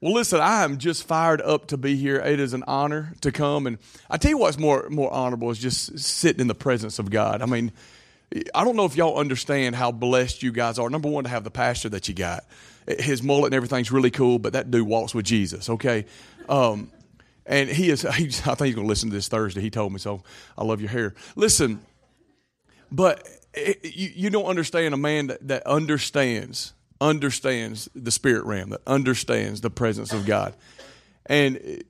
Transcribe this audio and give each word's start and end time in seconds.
Well, 0.00 0.12
listen, 0.12 0.40
I 0.40 0.62
am 0.62 0.78
just 0.78 1.08
fired 1.08 1.42
up 1.42 1.66
to 1.68 1.76
be 1.76 1.96
here. 1.96 2.20
It 2.20 2.38
is 2.38 2.52
an 2.52 2.62
honor 2.68 3.14
to 3.22 3.32
come, 3.32 3.66
and 3.66 3.78
I 4.08 4.16
tell 4.16 4.30
you 4.30 4.38
what's 4.38 4.56
more 4.56 4.88
more 4.90 5.12
honorable 5.12 5.50
is 5.50 5.58
just 5.58 5.98
sitting 5.98 6.40
in 6.40 6.46
the 6.46 6.54
presence 6.54 7.00
of 7.00 7.10
God. 7.10 7.42
I 7.42 7.46
mean, 7.46 7.72
I 8.54 8.62
don't 8.62 8.76
know 8.76 8.84
if 8.84 8.96
y'all 8.96 9.18
understand 9.18 9.74
how 9.74 9.90
blessed 9.90 10.44
you 10.44 10.52
guys 10.52 10.78
are. 10.78 10.88
Number 10.88 11.08
one, 11.08 11.24
to 11.24 11.30
have 11.30 11.42
the 11.42 11.50
pastor 11.50 11.88
that 11.88 12.06
you 12.06 12.14
got. 12.14 12.44
His 12.86 13.24
mullet 13.24 13.46
and 13.46 13.54
everything's 13.54 13.90
really 13.90 14.12
cool, 14.12 14.38
but 14.38 14.52
that 14.52 14.70
dude 14.70 14.86
walks 14.86 15.16
with 15.16 15.26
Jesus. 15.26 15.68
Okay, 15.68 16.06
um, 16.48 16.92
and 17.44 17.68
he 17.68 17.90
is. 17.90 18.02
He, 18.14 18.26
I 18.26 18.54
think 18.54 18.66
he's 18.66 18.74
going 18.76 18.86
to 18.86 18.88
listen 18.88 19.10
to 19.10 19.16
this 19.16 19.26
Thursday. 19.26 19.60
He 19.60 19.70
told 19.70 19.92
me 19.92 19.98
so. 19.98 20.22
I 20.56 20.62
love 20.62 20.80
your 20.80 20.90
hair. 20.90 21.14
Listen, 21.34 21.82
but 22.92 23.28
it, 23.52 23.80
you, 23.82 24.10
you 24.14 24.30
don't 24.30 24.46
understand 24.46 24.94
a 24.94 24.96
man 24.96 25.26
that, 25.26 25.48
that 25.48 25.66
understands 25.66 26.72
understands 27.00 27.88
the 27.94 28.10
spirit 28.10 28.44
realm, 28.44 28.70
that 28.70 28.80
understands 28.86 29.60
the 29.60 29.70
presence 29.70 30.12
of 30.12 30.26
God. 30.26 30.54
And 31.26 31.82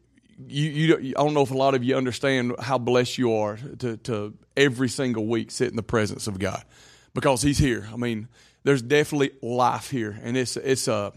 you, 0.47 0.65
you, 0.65 1.15
I 1.17 1.23
don't 1.23 1.35
know 1.35 1.43
if 1.43 1.51
a 1.51 1.57
lot 1.57 1.75
of 1.75 1.83
you 1.83 1.97
understand 1.97 2.55
how 2.59 2.79
blessed 2.79 3.19
you 3.19 3.35
are 3.35 3.59
to, 3.79 3.97
to 3.99 4.35
every 4.57 4.89
single 4.89 5.27
week 5.27 5.51
sit 5.51 5.69
in 5.69 5.77
the 5.77 5.83
presence 5.83 6.27
of 6.27 6.39
God 6.39 6.63
because 7.15 7.43
He's 7.43 7.59
here. 7.59 7.89
I 7.93 7.97
mean, 7.97 8.29
there's 8.65 8.83
definitely 8.83 9.33
life 9.43 9.91
here, 9.91 10.19
and 10.23 10.37
it's 10.37 10.57
it's 10.57 10.89
a 10.89 11.13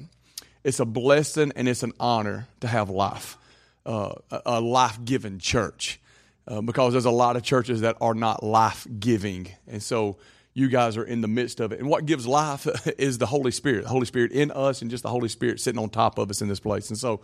it's 0.64 0.80
a 0.80 0.86
blessing 0.86 1.52
and 1.56 1.68
it's 1.68 1.84
an 1.84 1.94
honor 2.00 2.48
to 2.62 2.68
have 2.68 2.90
life, 2.90 3.38
uh, 3.86 4.14
a, 4.46 4.62
life 4.62 5.00
giving 5.04 5.40
church, 5.40 6.00
uh, 6.48 6.62
because 6.62 6.94
there's 6.94 7.06
a 7.06 7.12
lot 7.12 7.36
of 7.36 7.44
churches 7.44 7.82
that 7.82 7.98
are 8.00 8.14
not 8.14 8.44
life 8.44 8.88
giving, 9.00 9.50
and 9.68 9.84
so 9.84 10.18
you 10.54 10.68
guys 10.68 10.98
are 10.98 11.04
in 11.04 11.22
the 11.22 11.28
midst 11.28 11.60
of 11.60 11.72
it. 11.72 11.80
And 11.80 11.90
what 11.90 12.06
gives 12.06 12.28
life 12.28 12.68
is 12.98 13.18
the 13.18 13.26
Holy 13.26 13.52
Spirit, 13.52 13.84
the 13.84 13.90
Holy 13.90 14.06
Spirit 14.06 14.32
in 14.32 14.52
us, 14.52 14.82
and 14.82 14.92
just 14.92 15.04
the 15.04 15.10
Holy 15.10 15.30
Spirit 15.30 15.60
sitting 15.60 15.82
on 15.82 15.90
top 15.90 16.18
of 16.18 16.30
us 16.30 16.42
in 16.42 16.48
this 16.48 16.60
place. 16.60 16.90
And 16.90 16.98
so 16.98 17.22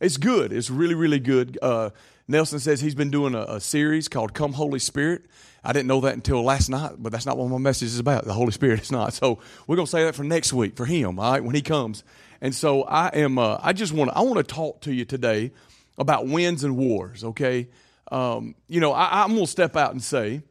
it's 0.00 0.16
good. 0.16 0.52
It's 0.52 0.70
really, 0.70 0.94
really 0.94 1.20
good. 1.20 1.58
Uh, 1.62 1.90
Nelson 2.26 2.58
says 2.58 2.80
he's 2.80 2.94
been 2.94 3.10
doing 3.10 3.34
a, 3.34 3.42
a, 3.42 3.60
series 3.60 4.08
called 4.08 4.34
Come 4.34 4.54
Holy 4.54 4.78
Spirit. 4.78 5.26
I 5.62 5.72
didn't 5.72 5.86
know 5.86 6.00
that 6.00 6.14
until 6.14 6.42
last 6.42 6.68
night, 6.68 6.94
but 6.98 7.12
that's 7.12 7.26
not 7.26 7.36
what 7.36 7.48
my 7.48 7.58
message 7.58 7.88
is 7.88 7.98
about. 7.98 8.24
The 8.24 8.32
Holy 8.32 8.50
Spirit 8.50 8.80
is 8.80 8.90
not. 8.90 9.12
So 9.12 9.38
we're 9.66 9.76
going 9.76 9.86
to 9.86 9.90
say 9.90 10.04
that 10.04 10.14
for 10.14 10.24
next 10.24 10.52
week 10.52 10.76
for 10.76 10.86
him, 10.86 11.18
all 11.18 11.32
right, 11.32 11.44
when 11.44 11.54
he 11.54 11.62
comes. 11.62 12.02
And 12.40 12.54
so 12.54 12.82
I 12.82 13.08
am, 13.08 13.38
uh, 13.38 13.58
I 13.62 13.72
just 13.72 13.92
want 13.92 14.10
to, 14.10 14.16
I 14.16 14.22
want 14.22 14.36
to 14.36 14.54
talk 14.54 14.80
to 14.82 14.92
you 14.92 15.04
today 15.04 15.52
about 15.96 16.26
wins 16.26 16.64
and 16.64 16.76
wars, 16.76 17.24
okay? 17.24 17.68
Um, 18.10 18.54
you 18.68 18.80
know, 18.80 18.92
I, 18.92 19.22
I'm 19.22 19.30
going 19.30 19.44
to 19.44 19.50
step 19.50 19.76
out 19.76 19.92
and 19.92 20.02
say, 20.02 20.42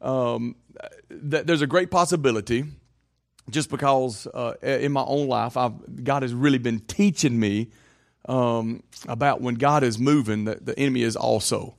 um, 0.00 0.56
that 1.22 1.46
there's 1.46 1.62
a 1.62 1.66
great 1.66 1.90
possibility, 1.90 2.64
just 3.50 3.70
because 3.70 4.26
uh, 4.28 4.54
in 4.62 4.92
my 4.92 5.02
own 5.02 5.28
life, 5.28 5.56
I've, 5.56 6.04
God 6.04 6.22
has 6.22 6.32
really 6.34 6.58
been 6.58 6.80
teaching 6.80 7.38
me 7.38 7.68
um, 8.28 8.82
about 9.08 9.40
when 9.40 9.56
God 9.56 9.82
is 9.82 9.98
moving, 9.98 10.44
that 10.44 10.64
the 10.66 10.78
enemy 10.78 11.02
is 11.02 11.16
also. 11.16 11.76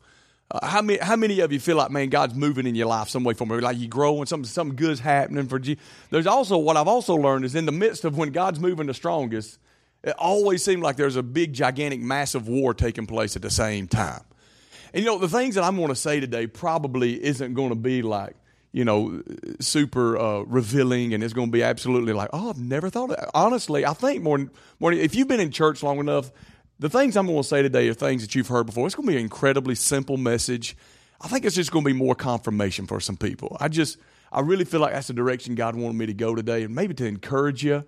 Uh, 0.51 0.65
how 0.65 0.81
many 0.81 0.99
how 0.99 1.15
many 1.15 1.39
of 1.39 1.51
you 1.51 1.59
feel 1.59 1.77
like 1.77 1.89
man 1.89 2.09
God's 2.09 2.35
moving 2.35 2.67
in 2.67 2.75
your 2.75 2.85
life 2.85 3.09
some 3.09 3.23
way 3.23 3.33
for 3.33 3.47
me 3.47 3.55
like 3.59 3.77
you 3.77 3.87
grow 3.87 4.19
and 4.19 4.29
something 4.29 4.45
something 4.45 4.75
good's 4.75 4.99
happening 4.99 5.47
for 5.47 5.59
you 5.59 5.77
there's 6.11 6.27
also 6.27 6.57
what 6.57 6.77
I've 6.77 6.87
also 6.87 7.15
learned 7.15 7.45
is 7.45 7.55
in 7.55 7.65
the 7.65 7.71
midst 7.71 8.03
of 8.05 8.17
when 8.17 8.31
God's 8.31 8.59
moving 8.59 8.85
the 8.85 8.93
strongest 8.93 9.57
it 10.03 10.13
always 10.19 10.63
seems 10.63 10.83
like 10.83 10.95
there's 10.95 11.15
a 11.15 11.23
big 11.23 11.53
gigantic 11.53 12.01
massive 12.01 12.47
war 12.47 12.73
taking 12.75 13.07
place 13.07 13.35
at 13.35 13.41
the 13.41 13.49
same 13.49 13.87
time 13.87 14.21
and 14.93 15.03
you 15.03 15.09
know 15.09 15.17
the 15.17 15.29
things 15.29 15.55
that 15.55 15.63
I'm 15.63 15.77
going 15.77 15.87
to 15.87 15.95
say 15.95 16.19
today 16.19 16.45
probably 16.45 17.23
isn't 17.23 17.55
going 17.55 17.69
to 17.69 17.75
be 17.75 18.03
like 18.03 18.35
you 18.73 18.83
know, 18.83 19.21
super 19.59 20.17
uh, 20.17 20.39
revealing, 20.41 21.13
and 21.13 21.23
it's 21.23 21.31
going 21.33 21.47
to 21.47 21.52
be 21.52 21.61
absolutely 21.61 22.11
like, 22.11 22.29
oh, 22.33 22.49
I've 22.49 22.57
never 22.57 22.89
thought 22.89 23.11
of 23.11 23.17
that. 23.17 23.29
Honestly, 23.33 23.85
I 23.85 23.93
think 23.93 24.23
more, 24.23 24.49
more, 24.79 24.91
if 24.91 25.13
you've 25.13 25.27
been 25.27 25.39
in 25.39 25.52
church 25.52 25.83
long 25.83 25.99
enough, 25.99 26.31
the 26.79 26.89
things 26.89 27.16
I'm 27.16 27.27
going 27.27 27.44
to 27.44 27.47
say 27.47 27.61
today 27.61 27.88
are 27.88 27.94
things 27.94 28.23
that 28.23 28.33
you've 28.33 28.47
heard 28.47 28.66
before. 28.66 28.88
It's 28.88 28.95
going 28.95 29.05
to 29.05 29.11
be 29.11 29.17
an 29.17 29.23
incredibly 29.23 29.75
simple 29.75 30.17
message. 30.17 30.75
I 31.21 31.27
think 31.27 31.45
it's 31.45 31.55
just 31.55 31.71
going 31.71 31.85
to 31.85 31.94
be 31.94 31.97
more 31.97 32.16
confirmation 32.16 32.88
for 32.88 32.99
some 32.99 33.16
people. 33.16 33.55
I 33.59 33.67
just, 33.67 33.99
I 34.31 34.41
really 34.41 34.66
feel 34.66 34.79
like 34.79 34.94
that's 34.94 35.07
the 35.07 35.13
direction 35.13 35.53
God 35.53 35.75
wanted 35.75 35.95
me 35.95 36.07
to 36.07 36.13
go 36.13 36.34
today, 36.34 36.63
and 36.63 36.73
maybe 36.73 36.95
to 36.95 37.05
encourage 37.05 37.63
you, 37.63 37.85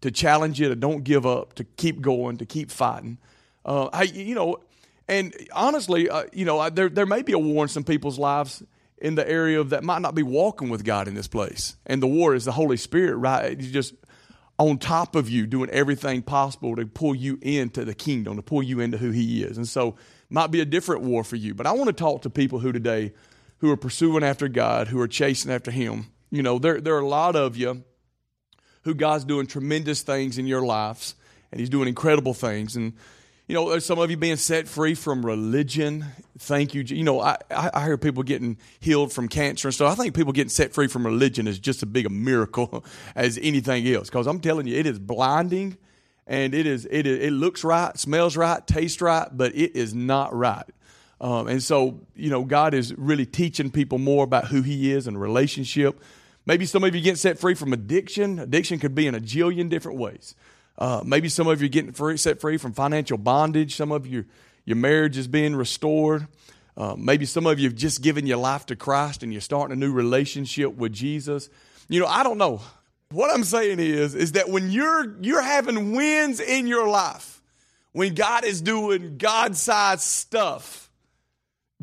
to 0.00 0.12
challenge 0.12 0.60
you, 0.60 0.68
to 0.68 0.76
don't 0.76 1.02
give 1.02 1.26
up, 1.26 1.54
to 1.54 1.64
keep 1.64 2.00
going, 2.00 2.36
to 2.36 2.46
keep 2.46 2.70
fighting. 2.70 3.18
Uh, 3.64 3.90
I, 3.92 4.04
you 4.04 4.36
know, 4.36 4.60
and 5.08 5.34
honestly, 5.52 6.08
uh, 6.08 6.22
you 6.32 6.44
know, 6.44 6.70
there 6.70 6.88
there 6.88 7.04
may 7.04 7.22
be 7.22 7.32
a 7.32 7.38
war 7.38 7.64
in 7.64 7.68
some 7.68 7.82
people's 7.82 8.18
lives 8.18 8.62
in 9.00 9.14
the 9.14 9.28
area 9.28 9.60
of 9.60 9.70
that 9.70 9.82
might 9.82 10.02
not 10.02 10.14
be 10.14 10.22
walking 10.22 10.68
with 10.68 10.84
God 10.84 11.08
in 11.08 11.14
this 11.14 11.28
place. 11.28 11.76
And 11.86 12.02
the 12.02 12.06
war 12.06 12.34
is 12.34 12.44
the 12.44 12.52
Holy 12.52 12.76
Spirit, 12.76 13.16
right? 13.16 13.58
He's 13.58 13.72
just 13.72 13.94
on 14.58 14.76
top 14.76 15.16
of 15.16 15.30
you, 15.30 15.46
doing 15.46 15.70
everything 15.70 16.20
possible 16.20 16.76
to 16.76 16.84
pull 16.84 17.14
you 17.14 17.38
into 17.40 17.84
the 17.84 17.94
kingdom, 17.94 18.36
to 18.36 18.42
pull 18.42 18.62
you 18.62 18.80
into 18.80 18.98
who 18.98 19.10
He 19.10 19.42
is. 19.42 19.56
And 19.56 19.66
so, 19.66 19.96
might 20.28 20.50
be 20.50 20.60
a 20.60 20.64
different 20.64 21.02
war 21.02 21.24
for 21.24 21.36
you. 21.36 21.54
But 21.54 21.66
I 21.66 21.72
want 21.72 21.88
to 21.88 21.94
talk 21.94 22.22
to 22.22 22.30
people 22.30 22.58
who 22.58 22.70
today, 22.70 23.12
who 23.58 23.70
are 23.70 23.76
pursuing 23.76 24.22
after 24.22 24.48
God, 24.48 24.88
who 24.88 25.00
are 25.00 25.08
chasing 25.08 25.50
after 25.50 25.70
Him. 25.70 26.06
You 26.30 26.42
know, 26.42 26.58
there 26.58 26.80
there 26.80 26.94
are 26.94 27.00
a 27.00 27.08
lot 27.08 27.36
of 27.36 27.56
you 27.56 27.82
who 28.82 28.94
God's 28.94 29.24
doing 29.24 29.46
tremendous 29.46 30.02
things 30.02 30.38
in 30.38 30.46
your 30.46 30.62
lives, 30.62 31.14
and 31.50 31.58
He's 31.58 31.70
doing 31.70 31.88
incredible 31.88 32.34
things. 32.34 32.76
And 32.76 32.92
you 33.50 33.56
know, 33.56 33.76
some 33.80 33.98
of 33.98 34.08
you 34.12 34.16
being 34.16 34.36
set 34.36 34.68
free 34.68 34.94
from 34.94 35.26
religion. 35.26 36.04
Thank 36.38 36.72
you. 36.72 36.84
You 36.86 37.02
know, 37.02 37.20
I, 37.20 37.36
I 37.50 37.84
hear 37.84 37.98
people 37.98 38.22
getting 38.22 38.58
healed 38.78 39.12
from 39.12 39.26
cancer 39.26 39.66
and 39.66 39.74
stuff. 39.74 39.90
I 39.90 40.00
think 40.00 40.14
people 40.14 40.32
getting 40.32 40.50
set 40.50 40.72
free 40.72 40.86
from 40.86 41.04
religion 41.04 41.48
is 41.48 41.58
just 41.58 41.82
as 41.82 41.88
big 41.88 42.06
a 42.06 42.10
miracle 42.10 42.84
as 43.16 43.40
anything 43.42 43.88
else. 43.88 44.08
Because 44.08 44.28
I'm 44.28 44.38
telling 44.38 44.68
you, 44.68 44.76
it 44.76 44.86
is 44.86 45.00
blinding 45.00 45.76
and 46.28 46.54
it 46.54 46.64
is 46.64 46.86
it 46.88 47.08
is, 47.08 47.18
it 47.26 47.32
looks 47.32 47.64
right, 47.64 47.98
smells 47.98 48.36
right, 48.36 48.64
tastes 48.64 49.02
right, 49.02 49.26
but 49.32 49.52
it 49.56 49.74
is 49.74 49.94
not 49.96 50.32
right. 50.32 50.70
Um, 51.20 51.48
and 51.48 51.60
so, 51.60 52.02
you 52.14 52.30
know, 52.30 52.44
God 52.44 52.72
is 52.72 52.96
really 52.96 53.26
teaching 53.26 53.72
people 53.72 53.98
more 53.98 54.22
about 54.22 54.46
who 54.46 54.62
He 54.62 54.92
is 54.92 55.08
and 55.08 55.20
relationship. 55.20 56.00
Maybe 56.46 56.66
some 56.66 56.84
of 56.84 56.94
you 56.94 57.00
get 57.00 57.18
set 57.18 57.40
free 57.40 57.54
from 57.54 57.72
addiction. 57.72 58.38
Addiction 58.38 58.78
could 58.78 58.94
be 58.94 59.08
in 59.08 59.16
a 59.16 59.20
jillion 59.20 59.68
different 59.68 59.98
ways. 59.98 60.36
Uh, 60.80 61.02
maybe 61.04 61.28
some 61.28 61.46
of 61.46 61.60
you 61.60 61.66
are 61.66 61.70
getting 61.70 61.92
free, 61.92 62.16
set 62.16 62.40
free 62.40 62.56
from 62.56 62.72
financial 62.72 63.18
bondage. 63.18 63.76
Some 63.76 63.92
of 63.92 64.06
you, 64.06 64.24
your 64.64 64.76
marriage 64.76 65.18
is 65.18 65.28
being 65.28 65.54
restored. 65.54 66.26
Uh, 66.76 66.94
maybe 66.96 67.26
some 67.26 67.46
of 67.46 67.58
you 67.58 67.68
have 67.68 67.76
just 67.76 68.00
given 68.00 68.26
your 68.26 68.38
life 68.38 68.64
to 68.66 68.76
Christ 68.76 69.22
and 69.22 69.30
you're 69.32 69.42
starting 69.42 69.76
a 69.76 69.78
new 69.78 69.92
relationship 69.92 70.74
with 70.74 70.92
Jesus. 70.92 71.50
You 71.88 72.00
know, 72.00 72.06
I 72.06 72.22
don't 72.22 72.38
know. 72.38 72.62
What 73.10 73.30
I'm 73.34 73.44
saying 73.44 73.80
is, 73.80 74.14
is 74.14 74.32
that 74.32 74.48
when 74.48 74.70
you're 74.70 75.16
you're 75.20 75.42
having 75.42 75.92
wins 75.94 76.40
in 76.40 76.66
your 76.66 76.88
life, 76.88 77.42
when 77.92 78.14
God 78.14 78.44
is 78.44 78.62
doing 78.62 79.18
God-sized 79.18 80.02
stuff, 80.02 80.88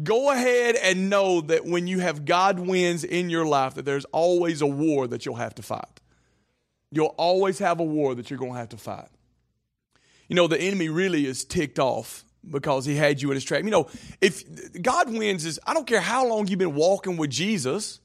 go 0.02 0.32
ahead 0.32 0.76
and 0.76 1.10
know 1.10 1.42
that 1.42 1.66
when 1.66 1.86
you 1.86 2.00
have 2.00 2.24
God 2.24 2.60
wins 2.60 3.04
in 3.04 3.30
your 3.30 3.46
life, 3.46 3.74
that 3.76 3.84
there's 3.84 4.06
always 4.06 4.62
a 4.62 4.68
war 4.68 5.06
that 5.08 5.26
you'll 5.26 5.36
have 5.36 5.54
to 5.56 5.62
fight. 5.62 5.97
You'll 6.92 7.16
always 7.18 7.60
have 7.60 7.80
a 7.80 7.84
war 7.84 8.16
that 8.16 8.30
you're 8.30 8.40
going 8.40 8.54
to 8.54 8.58
have 8.58 8.70
to 8.70 8.78
fight. 8.78 9.10
You 10.28 10.36
know, 10.36 10.48
the 10.48 10.60
enemy 10.60 10.90
really 10.90 11.26
is 11.26 11.46
ticked 11.46 11.80
off 11.80 12.26
because 12.50 12.86
he 12.86 12.96
had 12.96 13.22
you 13.22 13.30
in 13.30 13.36
his 13.36 13.44
trap. 13.44 13.64
You 13.64 13.70
know, 13.70 13.90
if 14.22 14.44
God 14.82 15.12
wins 15.12 15.46
is, 15.46 15.60
I 15.66 15.74
don't 15.74 15.88
care 15.88 16.02
how 16.02 16.28
long 16.28 16.48
you've 16.48 16.60
been 16.60 16.76
walking 16.76 17.18
with 17.18 17.30
Jesus, 17.30 18.00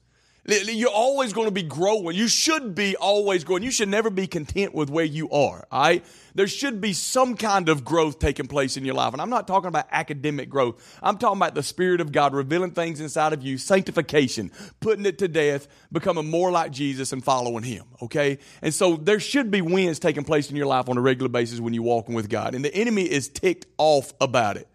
you're 0.45 0.89
always 0.89 1.31
going 1.31 1.47
to 1.47 1.53
be 1.53 1.63
growing. 1.63 2.17
You 2.17 2.27
should 2.27 2.75
be 2.75 2.97
always 2.97 3.45
growing. 3.45 3.63
You 3.63 3.71
should 3.71 3.87
never 3.87 4.09
be 4.09 4.27
content 4.27 4.75
with 4.75 4.89
where 4.89 5.05
you 5.05 5.29
are. 5.29 5.65
All 5.71 5.81
right. 5.81 6.05
There 6.35 6.47
should 6.47 6.81
be 6.81 6.91
some 6.93 7.37
kind 7.37 7.69
of 7.69 7.85
growth 7.85 8.19
taking 8.19 8.47
place 8.47 8.75
in 8.75 8.83
your 8.83 8.95
life. 8.95 9.13
And 9.13 9.21
I'm 9.21 9.29
not 9.29 9.47
talking 9.47 9.69
about 9.69 9.87
academic 9.91 10.49
growth. 10.49 10.99
I'm 11.01 11.17
talking 11.17 11.37
about 11.37 11.55
the 11.55 11.63
Spirit 11.63 12.01
of 12.01 12.11
God 12.11 12.33
revealing 12.33 12.71
things 12.71 12.99
inside 12.99 13.31
of 13.31 13.41
you, 13.41 13.57
sanctification, 13.57 14.51
putting 14.81 15.05
it 15.05 15.19
to 15.19 15.29
death, 15.29 15.67
becoming 15.91 16.29
more 16.29 16.51
like 16.51 16.71
Jesus 16.71 17.13
and 17.13 17.23
following 17.23 17.63
Him. 17.63 17.85
Okay. 18.01 18.39
And 18.61 18.73
so 18.73 18.97
there 18.97 19.21
should 19.21 19.49
be 19.49 19.61
wins 19.61 19.99
taking 19.99 20.25
place 20.25 20.49
in 20.49 20.57
your 20.57 20.67
life 20.67 20.89
on 20.89 20.97
a 20.97 21.01
regular 21.01 21.29
basis 21.29 21.61
when 21.61 21.73
you're 21.73 21.83
walking 21.83 22.15
with 22.15 22.27
God. 22.29 22.53
And 22.53 22.65
the 22.65 22.73
enemy 22.75 23.03
is 23.03 23.29
ticked 23.29 23.67
off 23.77 24.13
about 24.19 24.57
it. 24.57 24.67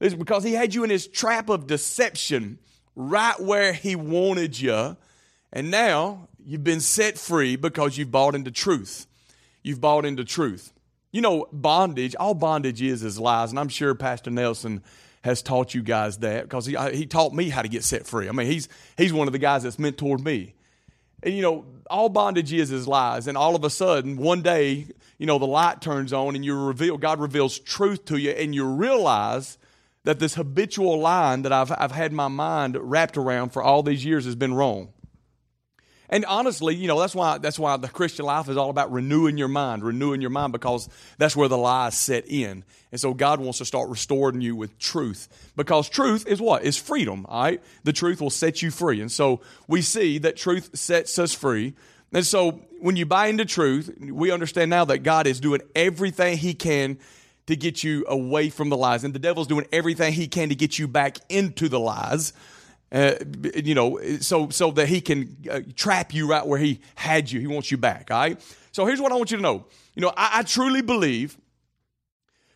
It's 0.00 0.14
because 0.14 0.42
he 0.42 0.52
had 0.54 0.74
you 0.74 0.84
in 0.84 0.90
his 0.90 1.06
trap 1.06 1.48
of 1.48 1.66
deception 1.66 2.58
right 2.94 3.40
where 3.40 3.72
He 3.72 3.96
wanted 3.96 4.60
you. 4.60 4.96
And 5.52 5.70
now 5.70 6.28
you've 6.44 6.64
been 6.64 6.80
set 6.80 7.18
free 7.18 7.56
because 7.56 7.98
you've 7.98 8.10
bought 8.10 8.34
into 8.34 8.50
truth. 8.50 9.06
You've 9.62 9.80
bought 9.80 10.04
into 10.04 10.24
truth. 10.24 10.72
You 11.12 11.20
know, 11.20 11.46
bondage, 11.52 12.16
all 12.16 12.34
bondage 12.34 12.80
is 12.80 13.02
is 13.02 13.18
lies. 13.18 13.50
And 13.50 13.58
I'm 13.58 13.68
sure 13.68 13.94
Pastor 13.94 14.30
Nelson 14.30 14.82
has 15.22 15.42
taught 15.42 15.74
you 15.74 15.82
guys 15.82 16.18
that 16.18 16.44
because 16.44 16.66
he, 16.66 16.76
he 16.92 17.06
taught 17.06 17.32
me 17.32 17.48
how 17.48 17.62
to 17.62 17.68
get 17.68 17.84
set 17.84 18.06
free. 18.06 18.28
I 18.28 18.32
mean, 18.32 18.46
he's, 18.46 18.68
he's 18.96 19.12
one 19.12 19.28
of 19.28 19.32
the 19.32 19.38
guys 19.38 19.62
that's 19.62 19.76
mentored 19.76 20.24
me. 20.24 20.54
And, 21.22 21.34
you 21.34 21.42
know, 21.42 21.64
all 21.88 22.08
bondage 22.08 22.52
is 22.52 22.72
is 22.72 22.88
lies. 22.88 23.28
And 23.28 23.36
all 23.36 23.54
of 23.54 23.62
a 23.62 23.70
sudden, 23.70 24.16
one 24.16 24.42
day, 24.42 24.86
you 25.18 25.26
know, 25.26 25.38
the 25.38 25.46
light 25.46 25.80
turns 25.80 26.12
on 26.12 26.34
and 26.34 26.44
you 26.44 26.58
reveal, 26.58 26.98
God 26.98 27.20
reveals 27.20 27.58
truth 27.58 28.06
to 28.06 28.16
you 28.16 28.30
and 28.30 28.54
you 28.54 28.66
realize 28.66 29.58
that 30.04 30.18
this 30.18 30.34
habitual 30.34 30.98
line 30.98 31.42
that 31.42 31.52
I've, 31.52 31.72
I've 31.76 31.92
had 31.92 32.12
my 32.12 32.28
mind 32.28 32.76
wrapped 32.80 33.16
around 33.16 33.50
for 33.50 33.62
all 33.62 33.82
these 33.82 34.04
years 34.04 34.24
has 34.24 34.34
been 34.34 34.54
wrong. 34.54 34.92
And 36.12 36.26
honestly, 36.26 36.74
you 36.74 36.88
know, 36.88 37.00
that's 37.00 37.14
why 37.14 37.38
that's 37.38 37.58
why 37.58 37.78
the 37.78 37.88
Christian 37.88 38.26
life 38.26 38.46
is 38.50 38.58
all 38.58 38.68
about 38.68 38.92
renewing 38.92 39.38
your 39.38 39.48
mind, 39.48 39.82
renewing 39.82 40.20
your 40.20 40.28
mind 40.28 40.52
because 40.52 40.90
that's 41.16 41.34
where 41.34 41.48
the 41.48 41.56
lies 41.56 41.96
set 41.96 42.28
in. 42.28 42.64
And 42.90 43.00
so 43.00 43.14
God 43.14 43.40
wants 43.40 43.58
to 43.58 43.64
start 43.64 43.88
restoring 43.88 44.42
you 44.42 44.54
with 44.54 44.78
truth. 44.78 45.52
Because 45.56 45.88
truth 45.88 46.26
is 46.26 46.38
what? 46.38 46.64
Is 46.64 46.76
freedom, 46.76 47.24
all 47.30 47.42
right? 47.42 47.62
The 47.84 47.94
truth 47.94 48.20
will 48.20 48.28
set 48.28 48.60
you 48.60 48.70
free. 48.70 49.00
And 49.00 49.10
so 49.10 49.40
we 49.68 49.80
see 49.80 50.18
that 50.18 50.36
truth 50.36 50.76
sets 50.76 51.18
us 51.18 51.32
free. 51.32 51.72
And 52.12 52.26
so 52.26 52.60
when 52.78 52.96
you 52.96 53.06
buy 53.06 53.28
into 53.28 53.46
truth, 53.46 53.96
we 53.98 54.30
understand 54.30 54.68
now 54.68 54.84
that 54.84 54.98
God 54.98 55.26
is 55.26 55.40
doing 55.40 55.62
everything 55.74 56.36
he 56.36 56.52
can 56.52 56.98
to 57.52 57.56
get 57.56 57.84
you 57.84 58.04
away 58.08 58.48
from 58.48 58.70
the 58.70 58.76
lies. 58.76 59.04
And 59.04 59.14
the 59.14 59.18
devil's 59.18 59.46
doing 59.46 59.66
everything 59.72 60.14
he 60.14 60.26
can 60.26 60.48
to 60.48 60.54
get 60.54 60.78
you 60.78 60.88
back 60.88 61.18
into 61.28 61.68
the 61.68 61.78
lies. 61.78 62.32
Uh, 62.90 63.14
you 63.54 63.74
know, 63.74 64.00
so 64.20 64.50
so 64.50 64.70
that 64.72 64.86
he 64.86 65.00
can 65.00 65.36
uh, 65.50 65.60
trap 65.76 66.12
you 66.12 66.26
right 66.26 66.46
where 66.46 66.58
he 66.58 66.80
had 66.94 67.30
you. 67.30 67.40
He 67.40 67.46
wants 67.46 67.70
you 67.70 67.76
back. 67.76 68.10
All 68.10 68.18
right. 68.18 68.40
So 68.72 68.86
here's 68.86 69.00
what 69.00 69.12
I 69.12 69.16
want 69.16 69.30
you 69.30 69.36
to 69.36 69.42
know. 69.42 69.66
You 69.94 70.02
know, 70.02 70.12
I, 70.16 70.40
I 70.40 70.42
truly 70.42 70.82
believe 70.82 71.38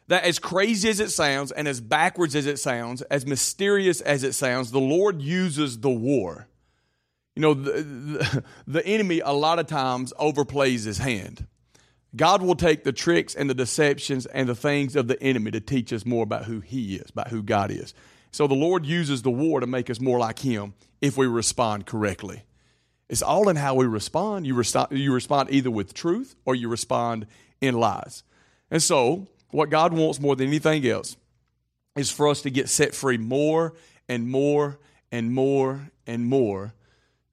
that 0.08 0.24
as 0.24 0.38
crazy 0.38 0.88
as 0.88 1.00
it 1.00 1.10
sounds, 1.10 1.52
and 1.52 1.66
as 1.66 1.80
backwards 1.80 2.36
as 2.36 2.46
it 2.46 2.58
sounds, 2.58 3.02
as 3.02 3.26
mysterious 3.26 4.00
as 4.00 4.24
it 4.24 4.34
sounds, 4.34 4.70
the 4.70 4.80
Lord 4.80 5.20
uses 5.20 5.80
the 5.80 5.90
war. 5.90 6.46
You 7.34 7.42
know, 7.42 7.54
the, 7.54 7.82
the, 7.82 8.44
the 8.66 8.86
enemy 8.86 9.20
a 9.20 9.32
lot 9.32 9.58
of 9.58 9.66
times 9.66 10.12
overplays 10.18 10.84
his 10.84 10.98
hand. 10.98 11.46
God 12.16 12.42
will 12.42 12.56
take 12.56 12.84
the 12.84 12.92
tricks 12.92 13.34
and 13.34 13.48
the 13.48 13.54
deceptions 13.54 14.26
and 14.26 14.48
the 14.48 14.54
things 14.54 14.96
of 14.96 15.08
the 15.08 15.22
enemy 15.22 15.50
to 15.50 15.60
teach 15.60 15.92
us 15.92 16.06
more 16.06 16.22
about 16.22 16.44
who 16.44 16.60
He 16.60 16.96
is, 16.96 17.10
about 17.10 17.28
who 17.28 17.42
God 17.42 17.70
is. 17.70 17.94
So 18.30 18.46
the 18.46 18.54
Lord 18.54 18.86
uses 18.86 19.22
the 19.22 19.30
war 19.30 19.60
to 19.60 19.66
make 19.66 19.90
us 19.90 20.00
more 20.00 20.18
like 20.18 20.38
Him 20.38 20.74
if 21.00 21.16
we 21.16 21.26
respond 21.26 21.86
correctly. 21.86 22.44
It's 23.08 23.22
all 23.22 23.48
in 23.48 23.56
how 23.56 23.74
we 23.74 23.86
respond. 23.86 24.46
You, 24.46 24.54
respond. 24.54 24.98
you 24.98 25.12
respond 25.12 25.50
either 25.52 25.70
with 25.70 25.94
truth 25.94 26.34
or 26.44 26.54
you 26.54 26.68
respond 26.68 27.26
in 27.60 27.74
lies. 27.74 28.24
And 28.70 28.82
so, 28.82 29.28
what 29.50 29.70
God 29.70 29.92
wants 29.92 30.20
more 30.20 30.34
than 30.34 30.48
anything 30.48 30.86
else 30.86 31.16
is 31.96 32.10
for 32.10 32.28
us 32.28 32.42
to 32.42 32.50
get 32.50 32.68
set 32.68 32.94
free 32.94 33.16
more 33.16 33.74
and 34.08 34.28
more 34.28 34.78
and 35.12 35.32
more 35.32 35.90
and 36.06 36.26
more 36.26 36.74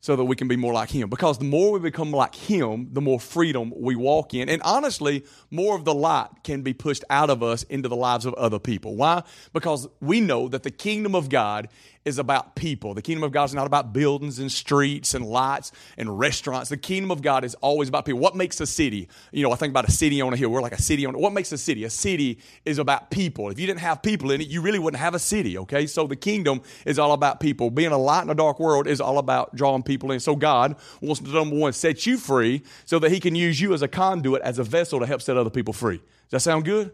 so 0.04 0.18
that 0.18 0.26
we 0.26 0.36
can 0.36 0.50
be 0.50 0.58
more 0.58 0.74
like 0.74 0.90
Him. 0.90 1.10
Because 1.10 1.38
the 1.38 1.46
more 1.46 1.72
we 1.72 1.80
become 1.80 2.12
like 2.12 2.36
Him, 2.36 2.90
the 2.92 3.00
more 3.00 3.22
freedom 3.22 3.72
we 3.74 3.96
walk 3.96 4.34
in. 4.34 4.50
And 4.50 4.62
honestly, 4.64 5.24
more 5.50 5.78
of 5.78 5.86
the 5.86 5.94
light 5.94 6.28
can 6.44 6.62
be 6.62 6.74
pushed 6.74 7.06
out 7.10 7.30
of 7.30 7.42
us 7.42 7.64
into 7.64 7.88
the 7.88 7.96
lives 7.96 8.26
of 8.26 8.34
other 8.34 8.60
people. 8.60 8.98
Why? 8.98 9.24
Because 9.54 9.88
we 10.02 10.20
know 10.20 10.50
that 10.50 10.64
the 10.64 10.72
kingdom 10.72 11.16
of 11.16 11.30
God 11.30 11.70
is 12.06 12.18
about 12.18 12.56
people. 12.56 12.94
The 12.94 13.02
kingdom 13.02 13.24
of 13.24 13.32
God 13.32 13.46
is 13.46 13.54
not 13.54 13.66
about 13.66 13.94
buildings 13.94 14.40
and 14.40 14.52
streets 14.52 15.14
and 15.14 15.26
lights 15.26 15.72
and 15.98 16.20
restaurants. 16.20 16.70
The 16.70 16.78
kingdom 16.78 17.12
of 17.12 17.22
God 17.22 17.46
is 17.46 17.56
always 17.56 17.90
about 17.90 18.06
people. 18.06 18.20
What 18.20 18.36
makes 18.36 18.60
a 18.60 18.66
city? 18.66 19.08
You 19.32 19.44
know, 19.44 19.52
I 19.52 19.56
think 19.56 19.72
about 19.72 19.88
a 19.88 19.92
city 19.92 20.22
on 20.22 20.34
a 20.34 20.38
hill. 20.38 20.50
We're 20.50 20.62
like 20.62 20.74
a 20.74 20.82
city 20.82 21.06
on. 21.06 21.18
What 21.18 21.34
makes 21.34 21.52
a 21.52 21.58
city? 21.58 21.84
A 21.86 21.90
city 21.90 22.40
is 22.66 22.78
about 22.78 23.10
people. 23.10 23.50
If 23.50 23.60
you 23.60 23.68
didn't 23.68 23.80
have 23.80 24.02
people 24.02 24.32
in 24.32 24.42
it, 24.42 24.48
you 24.48 24.62
really 24.62 24.80
wouldn't 24.80 25.02
have 25.02 25.16
a 25.16 25.20
city. 25.20 25.58
Okay, 25.60 25.88
so 25.88 26.08
the 26.08 26.16
kingdom 26.16 26.62
is 26.86 27.00
all 27.00 27.14
about 27.14 27.40
people. 27.40 27.70
Being 27.70 27.92
a 27.92 27.98
light 27.98 28.24
in 28.24 28.30
a 28.30 28.36
dark 28.36 28.60
world 28.60 28.88
is 28.88 29.00
all 29.00 29.18
about 29.18 29.56
drawing 29.56 29.84
people 29.84 30.12
in. 30.12 30.20
So 30.20 30.36
God 30.36 30.76
wants 31.02 31.22
to 31.22 31.30
number 31.30 31.56
one 31.56 31.74
set 31.74 32.06
you 32.06 32.18
free 32.18 32.64
so 32.86 33.00
that 33.00 33.12
He 33.12 33.20
can 33.20 33.36
use 33.36 33.62
you 33.62 33.74
as 33.74 33.82
a 33.82 33.88
conduit, 33.88 34.42
as 34.42 34.60
a 34.60 34.64
vessel 34.64 35.00
to 35.00 35.06
help 35.06 35.22
set 35.22 35.38
other 35.38 35.50
people 35.50 35.74
free. 35.74 35.98
Does 35.98 36.32
that 36.32 36.40
sound 36.42 36.66
good? 36.66 36.92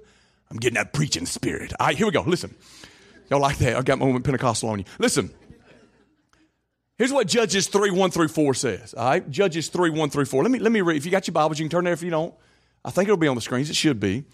I'm 0.51 0.57
getting 0.57 0.75
that 0.75 0.93
preaching 0.93 1.25
spirit. 1.25 1.73
All 1.79 1.87
right, 1.87 1.97
here 1.97 2.07
we 2.07 2.11
go. 2.11 2.21
Listen. 2.21 2.55
Y'all 3.29 3.39
like 3.39 3.57
that? 3.59 3.75
I 3.75 3.81
got 3.81 3.99
my 3.99 4.05
moment 4.05 4.25
Pentecostal 4.25 4.69
on 4.69 4.79
you. 4.79 4.85
Listen. 4.97 5.31
Here's 6.97 7.13
what 7.13 7.27
Judges 7.27 7.67
3, 7.67 7.91
1 7.91 8.11
through 8.11 8.27
4 8.27 8.53
says. 8.53 8.93
All 8.93 9.07
right? 9.07 9.29
Judges 9.29 9.69
3, 9.69 9.89
1 9.89 10.09
through 10.09 10.25
4. 10.25 10.43
Let 10.43 10.51
me, 10.51 10.59
let 10.59 10.71
me 10.71 10.81
read. 10.81 10.97
If 10.97 11.05
you 11.05 11.11
got 11.11 11.27
your 11.27 11.33
Bibles, 11.33 11.57
you 11.57 11.65
can 11.65 11.69
turn 11.69 11.85
there 11.85 11.93
if 11.93 12.03
you 12.03 12.09
don't. 12.09 12.33
I 12.83 12.91
think 12.91 13.07
it'll 13.07 13.17
be 13.17 13.27
on 13.27 13.35
the 13.35 13.41
screens. 13.41 13.69
It 13.69 13.75
should 13.75 13.99
be. 13.99 14.17
It 14.17 14.25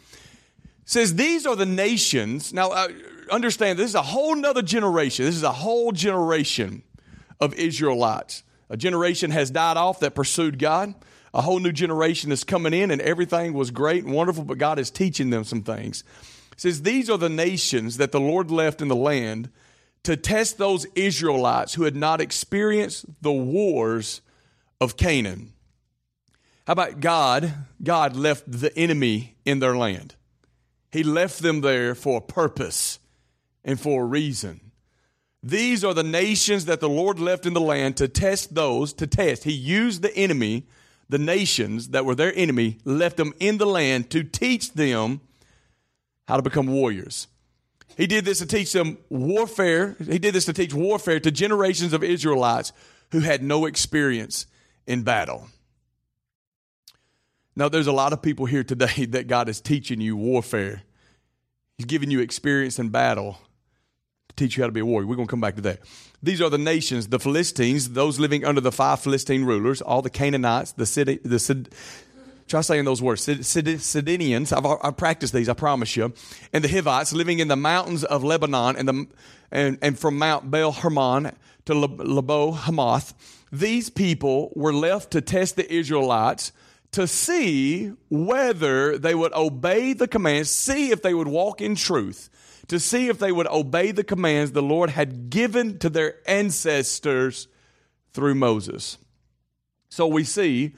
says, 0.86 1.16
These 1.16 1.46
are 1.46 1.56
the 1.56 1.66
nations. 1.66 2.54
Now, 2.54 2.72
uh, 2.72 2.88
understand, 3.32 3.78
this 3.78 3.90
is 3.90 3.96
a 3.96 4.02
whole 4.02 4.36
nother 4.36 4.62
generation. 4.62 5.26
This 5.26 5.36
is 5.36 5.44
a 5.44 5.52
whole 5.52 5.92
generation 5.92 6.84
of 7.40 7.54
Israelites. 7.54 8.44
A 8.70 8.78
generation 8.78 9.30
has 9.32 9.52
died 9.52 9.78
off 9.78 10.00
that 10.00 10.16
pursued 10.16 10.58
God. 10.58 10.96
A 11.34 11.42
whole 11.42 11.60
new 11.60 11.72
generation 11.72 12.32
is 12.32 12.44
coming 12.44 12.74
in, 12.74 12.92
and 12.92 13.02
everything 13.02 13.54
was 13.54 13.70
great 13.70 14.06
and 14.06 14.14
wonderful, 14.14 14.44
but 14.44 14.58
God 14.58 14.80
is 14.80 14.90
teaching 14.90 15.30
them 15.30 15.44
some 15.44 15.62
things. 15.62 16.04
Says, 16.56 16.82
These 16.82 17.10
are 17.10 17.18
the 17.18 17.30
nations 17.30 17.98
that 17.98 18.12
the 18.12 18.20
Lord 18.20 18.52
left 18.52 18.82
in 18.82 18.88
the 18.88 18.96
land 18.96 19.50
to 20.04 20.16
test 20.16 20.58
those 20.58 20.86
Israelites 20.96 21.74
who 21.74 21.84
had 21.84 21.96
not 21.96 22.22
experienced 22.22 23.06
the 23.22 23.32
wars 23.32 24.22
of 24.80 24.98
Canaan. 24.98 25.54
How 26.68 26.74
about 26.74 27.00
God? 27.00 27.54
God 27.82 28.16
left 28.16 28.52
the 28.52 28.76
enemy 28.78 29.36
in 29.46 29.60
their 29.60 29.76
land. 29.76 30.16
He 30.92 31.04
left 31.04 31.40
them 31.40 31.62
there 31.62 31.94
for 31.94 32.18
a 32.18 32.22
purpose 32.22 33.00
and 33.64 33.80
for 33.80 34.04
a 34.04 34.06
reason. 34.06 34.62
These 35.44 35.84
are 35.84 35.94
the 35.94 36.04
nations 36.04 36.66
that 36.66 36.80
the 36.80 36.90
Lord 36.90 37.20
left 37.20 37.46
in 37.46 37.54
the 37.54 37.62
land 37.62 37.98
to 37.98 38.08
test 38.08 38.56
those, 38.56 38.94
to 38.94 39.06
test. 39.06 39.44
He 39.44 39.52
used 39.52 40.02
the 40.02 40.16
enemy, 40.16 40.66
the 41.08 41.20
nations 41.20 41.90
that 41.90 42.06
were 42.06 42.16
their 42.16 42.34
enemy, 42.36 42.80
left 42.84 43.18
them 43.18 43.34
in 43.40 43.58
the 43.58 43.68
land 43.68 44.10
to 44.12 44.24
teach 44.24 44.74
them 44.74 45.22
how 46.28 46.38
to 46.38 46.42
become 46.42 46.68
warriors. 46.68 47.28
He 47.98 48.08
did 48.08 48.26
this 48.26 48.40
to 48.40 48.46
teach 48.46 48.74
them 48.74 48.98
warfare. 49.10 49.96
He 50.00 50.20
did 50.20 50.34
this 50.34 50.46
to 50.46 50.54
teach 50.54 50.74
warfare 50.74 51.20
to 51.20 51.32
generations 51.32 51.94
of 51.94 52.04
Israelites 52.04 52.74
who 53.12 53.22
had 53.22 53.42
no 53.42 53.66
experience 53.66 54.48
in 54.86 55.04
battle. 55.04 55.48
Now, 57.56 57.70
there's 57.70 57.88
a 57.88 57.94
lot 57.94 58.12
of 58.12 58.22
people 58.22 58.46
here 58.46 58.64
today 58.64 59.06
that 59.12 59.28
God 59.28 59.48
is 59.50 59.62
teaching 59.62 60.02
you 60.02 60.18
warfare. 60.18 60.84
He's 61.78 61.86
giving 61.86 62.12
you 62.12 62.20
experience 62.20 62.80
in 62.80 62.90
battle 62.90 63.38
to 64.30 64.36
teach 64.36 64.58
you 64.58 64.64
how 64.64 64.68
to 64.68 64.74
be 64.74 64.80
a 64.82 64.86
warrior. 64.86 65.08
We're 65.08 65.16
going 65.16 65.28
to 65.28 65.32
come 65.32 65.42
back 65.42 65.56
to 65.56 65.62
that. 65.62 65.80
These 66.22 66.42
are 66.42 66.50
the 66.50 66.58
nations, 66.58 67.08
the 67.08 67.20
Philistines, 67.20 67.92
those 67.92 68.20
living 68.20 68.44
under 68.44 68.62
the 68.62 68.72
five 68.72 69.00
Philistine 69.00 69.46
rulers, 69.46 69.82
all 69.82 70.02
the 70.02 70.10
Canaanites, 70.10 70.74
the, 70.74 70.86
city, 70.86 71.20
the 71.24 71.40
Try 72.48 72.62
saying 72.62 72.86
those 72.86 73.02
words. 73.02 73.24
Sidonians, 73.24 74.54
I've, 74.54 74.66
I've 74.66 74.98
practiced 74.98 75.34
these, 75.34 75.50
I 75.50 75.54
promise 75.54 75.96
you. 75.96 76.14
And 76.54 76.64
the 76.64 76.68
Hivites 76.70 77.12
living 77.12 77.40
in 77.40 77.48
the 77.48 77.56
mountains 77.56 78.04
of 78.04 78.24
Lebanon 78.24 78.76
and, 78.76 78.88
the, 78.88 79.08
and, 79.52 79.80
and 79.82 79.98
from 79.98 80.18
Mount 80.18 80.52
Baal 80.52 80.72
Hermon 80.72 81.36
to 81.66 81.74
Lebo 81.74 82.52
Hamath. 82.52 83.14
These 83.52 83.90
people 83.90 84.52
were 84.56 84.74
left 84.74 85.12
to 85.12 85.22
test 85.22 85.56
the 85.56 85.72
Israelites 85.74 86.52
to 86.92 87.08
see 87.08 87.92
whether 88.10 88.98
they 88.98 89.16
would 89.16 89.34
obey 89.34 89.94
the 89.94 90.08
commands, 90.08 90.50
see 90.50 90.92
if 90.92 91.02
they 91.02 91.14
would 91.14 91.28
walk 91.28 91.62
in 91.62 91.76
truth, 91.76 92.30
to 92.68 92.80
see 92.80 93.10
if 93.10 93.18
they 93.18 93.32
would 93.32 93.48
obey 93.48 93.92
the 93.92 94.04
commands 94.04 94.52
the 94.52 94.62
Lord 94.62 94.92
had 94.92 95.30
given 95.30 95.80
to 95.80 95.90
their 95.90 96.16
ancestors 96.28 97.48
through 98.14 98.36
Moses. 98.36 98.98
So 99.90 100.08
we 100.08 100.24
see 100.24 100.74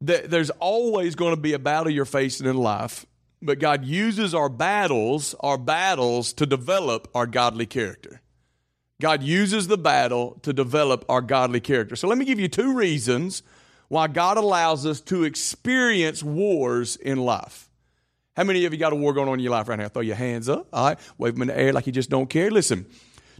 there's 0.00 0.50
always 0.50 1.14
going 1.14 1.34
to 1.34 1.40
be 1.40 1.52
a 1.52 1.58
battle 1.58 1.90
you're 1.90 2.04
facing 2.04 2.46
in 2.46 2.56
life, 2.56 3.04
but 3.42 3.58
God 3.58 3.84
uses 3.84 4.34
our 4.34 4.48
battles, 4.48 5.34
our 5.40 5.58
battles 5.58 6.32
to 6.34 6.46
develop 6.46 7.08
our 7.14 7.26
godly 7.26 7.66
character. 7.66 8.20
God 9.00 9.22
uses 9.22 9.66
the 9.66 9.78
battle 9.78 10.38
to 10.42 10.52
develop 10.52 11.04
our 11.08 11.22
godly 11.22 11.60
character. 11.60 11.96
So 11.96 12.06
let 12.06 12.18
me 12.18 12.24
give 12.24 12.38
you 12.38 12.48
two 12.48 12.74
reasons 12.74 13.42
why 13.88 14.06
God 14.06 14.36
allows 14.36 14.86
us 14.86 15.00
to 15.02 15.24
experience 15.24 16.22
wars 16.22 16.96
in 16.96 17.18
life. 17.18 17.68
How 18.36 18.44
many 18.44 18.64
of 18.64 18.72
you 18.72 18.78
got 18.78 18.92
a 18.92 18.96
war 18.96 19.12
going 19.12 19.28
on 19.28 19.34
in 19.34 19.40
your 19.40 19.52
life 19.52 19.68
right 19.68 19.78
now? 19.78 19.88
Throw 19.88 20.02
your 20.02 20.16
hands 20.16 20.48
up. 20.48 20.68
All 20.72 20.86
right. 20.86 20.98
Wave 21.18 21.34
them 21.34 21.42
in 21.42 21.48
the 21.48 21.58
air 21.58 21.72
like 21.72 21.86
you 21.86 21.92
just 21.92 22.10
don't 22.10 22.30
care. 22.30 22.50
Listen, 22.50 22.86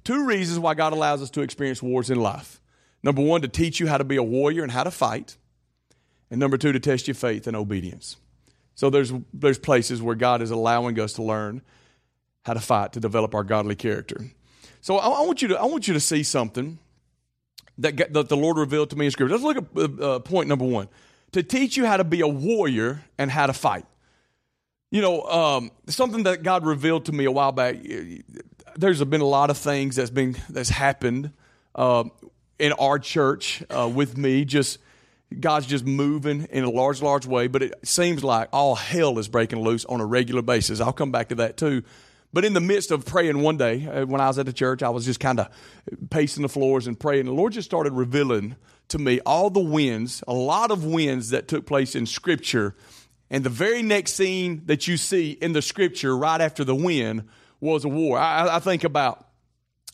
two 0.02 0.26
reasons 0.26 0.58
why 0.58 0.74
God 0.74 0.92
allows 0.92 1.22
us 1.22 1.30
to 1.30 1.42
experience 1.42 1.82
wars 1.82 2.10
in 2.10 2.20
life. 2.20 2.60
Number 3.02 3.22
one, 3.22 3.42
to 3.42 3.48
teach 3.48 3.80
you 3.80 3.86
how 3.86 3.98
to 3.98 4.04
be 4.04 4.16
a 4.16 4.22
warrior 4.22 4.62
and 4.62 4.72
how 4.72 4.82
to 4.82 4.90
fight. 4.90 5.36
And 6.30 6.38
number 6.38 6.56
two, 6.56 6.72
to 6.72 6.80
test 6.80 7.08
your 7.08 7.14
faith 7.14 7.46
and 7.46 7.56
obedience. 7.56 8.16
So 8.74 8.88
there's, 8.88 9.12
there's 9.34 9.58
places 9.58 10.00
where 10.00 10.14
God 10.14 10.42
is 10.42 10.50
allowing 10.50 10.98
us 11.00 11.14
to 11.14 11.22
learn 11.22 11.62
how 12.44 12.54
to 12.54 12.60
fight, 12.60 12.92
to 12.92 13.00
develop 13.00 13.34
our 13.34 13.44
godly 13.44 13.74
character. 13.74 14.30
So 14.80 14.96
I, 14.96 15.08
I 15.08 15.26
want, 15.26 15.42
you 15.42 15.48
to, 15.48 15.60
I 15.60 15.64
want 15.64 15.88
you 15.88 15.94
to 15.94 16.00
see 16.00 16.22
something 16.22 16.78
that, 17.78 18.12
that 18.12 18.28
the 18.28 18.36
Lord 18.36 18.56
revealed 18.56 18.90
to 18.90 18.96
me 18.96 19.06
in 19.06 19.10
Scripture. 19.10 19.36
Let's 19.36 19.44
look 19.44 19.56
at 19.56 20.00
uh, 20.00 20.04
uh, 20.04 20.18
point 20.20 20.48
number 20.48 20.64
one 20.64 20.88
to 21.32 21.42
teach 21.42 21.76
you 21.76 21.86
how 21.86 21.96
to 21.96 22.04
be 22.04 22.20
a 22.20 22.28
warrior 22.28 23.04
and 23.18 23.30
how 23.30 23.46
to 23.46 23.52
fight. 23.52 23.84
You 24.90 25.02
know, 25.02 25.22
um, 25.22 25.70
something 25.86 26.24
that 26.24 26.42
God 26.42 26.66
revealed 26.66 27.04
to 27.06 27.12
me 27.12 27.24
a 27.24 27.30
while 27.30 27.52
back. 27.52 27.76
There's 28.76 29.02
been 29.04 29.20
a 29.20 29.26
lot 29.26 29.50
of 29.50 29.58
things 29.58 29.96
that's 29.96 30.10
been 30.10 30.36
that's 30.48 30.70
happened 30.70 31.32
uh, 31.74 32.04
in 32.58 32.72
our 32.72 32.98
church 32.98 33.62
uh, 33.70 33.88
with 33.88 34.16
me. 34.16 34.44
Just 34.44 34.78
God's 35.38 35.66
just 35.66 35.84
moving 35.84 36.48
in 36.50 36.64
a 36.64 36.70
large, 36.70 37.02
large 37.02 37.24
way, 37.24 37.46
but 37.46 37.62
it 37.62 37.74
seems 37.86 38.24
like 38.24 38.48
all 38.52 38.74
hell 38.74 39.18
is 39.18 39.28
breaking 39.28 39.60
loose 39.60 39.84
on 39.84 40.00
a 40.00 40.06
regular 40.06 40.42
basis. 40.42 40.80
I'll 40.80 40.92
come 40.92 41.12
back 41.12 41.28
to 41.28 41.36
that 41.36 41.56
too. 41.56 41.82
But 42.32 42.44
in 42.44 42.52
the 42.52 42.60
midst 42.60 42.90
of 42.90 43.04
praying 43.04 43.40
one 43.40 43.56
day, 43.56 43.86
uh, 43.86 44.06
when 44.06 44.20
I 44.20 44.28
was 44.28 44.38
at 44.38 44.46
the 44.46 44.52
church, 44.52 44.82
I 44.82 44.88
was 44.90 45.04
just 45.04 45.20
kind 45.20 45.40
of 45.40 45.48
pacing 46.10 46.42
the 46.42 46.48
floors 46.48 46.86
and 46.86 46.98
praying. 46.98 47.26
The 47.26 47.32
Lord 47.32 47.52
just 47.52 47.68
started 47.68 47.92
revealing 47.92 48.56
to 48.88 48.98
me 48.98 49.20
all 49.26 49.50
the 49.50 49.60
wins, 49.60 50.22
a 50.26 50.34
lot 50.34 50.70
of 50.70 50.84
wins 50.84 51.30
that 51.30 51.48
took 51.48 51.66
place 51.66 51.94
in 51.94 52.06
Scripture. 52.06 52.74
And 53.30 53.44
the 53.44 53.50
very 53.50 53.82
next 53.82 54.14
scene 54.14 54.62
that 54.66 54.88
you 54.88 54.96
see 54.96 55.32
in 55.32 55.52
the 55.52 55.62
Scripture 55.62 56.16
right 56.16 56.40
after 56.40 56.64
the 56.64 56.74
win 56.74 57.28
was 57.60 57.84
a 57.84 57.88
war. 57.88 58.18
I, 58.18 58.56
I 58.56 58.58
think 58.58 58.84
about 58.84 59.26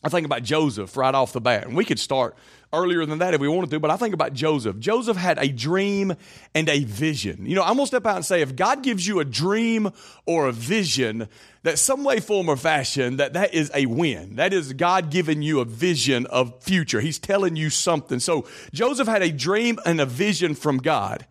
I 0.03 0.09
think 0.09 0.25
about 0.25 0.43
Joseph 0.43 0.95
right 0.95 1.13
off 1.13 1.33
the 1.33 1.41
bat. 1.41 1.65
And 1.65 1.75
we 1.75 1.83
could 1.83 1.99
start 1.99 2.35
earlier 2.71 3.05
than 3.05 3.19
that 3.19 3.33
if 3.33 3.41
we 3.41 3.47
wanted 3.47 3.71
to, 3.71 3.79
but 3.79 3.89
I 3.89 3.97
think 3.97 4.13
about 4.13 4.33
Joseph. 4.33 4.77
Joseph 4.77 5.17
had 5.17 5.39
a 5.39 5.47
dream 5.47 6.13
and 6.53 6.69
a 6.69 6.83
vision. 6.83 7.45
You 7.45 7.55
know, 7.55 7.63
I'm 7.63 7.75
going 7.75 7.85
to 7.85 7.87
step 7.87 8.05
out 8.05 8.17
and 8.17 8.25
say 8.25 8.41
if 8.41 8.55
God 8.55 8.83
gives 8.83 9.07
you 9.07 9.19
a 9.19 9.25
dream 9.25 9.91
or 10.25 10.47
a 10.47 10.51
vision, 10.51 11.27
that 11.63 11.79
some 11.79 12.03
way, 12.03 12.19
form, 12.19 12.49
or 12.49 12.57
fashion, 12.57 13.17
that 13.17 13.33
that 13.33 13.53
is 13.53 13.71
a 13.73 13.85
win. 13.85 14.35
That 14.35 14.53
is 14.53 14.73
God 14.73 15.09
giving 15.09 15.41
you 15.41 15.61
a 15.61 15.65
vision 15.65 16.25
of 16.27 16.61
future. 16.61 17.01
He's 17.01 17.19
telling 17.19 17.55
you 17.55 17.69
something. 17.69 18.19
So 18.19 18.47
Joseph 18.73 19.07
had 19.07 19.23
a 19.23 19.31
dream 19.31 19.79
and 19.85 19.99
a 19.99 20.05
vision 20.05 20.53
from 20.55 20.77
God. 20.77 21.25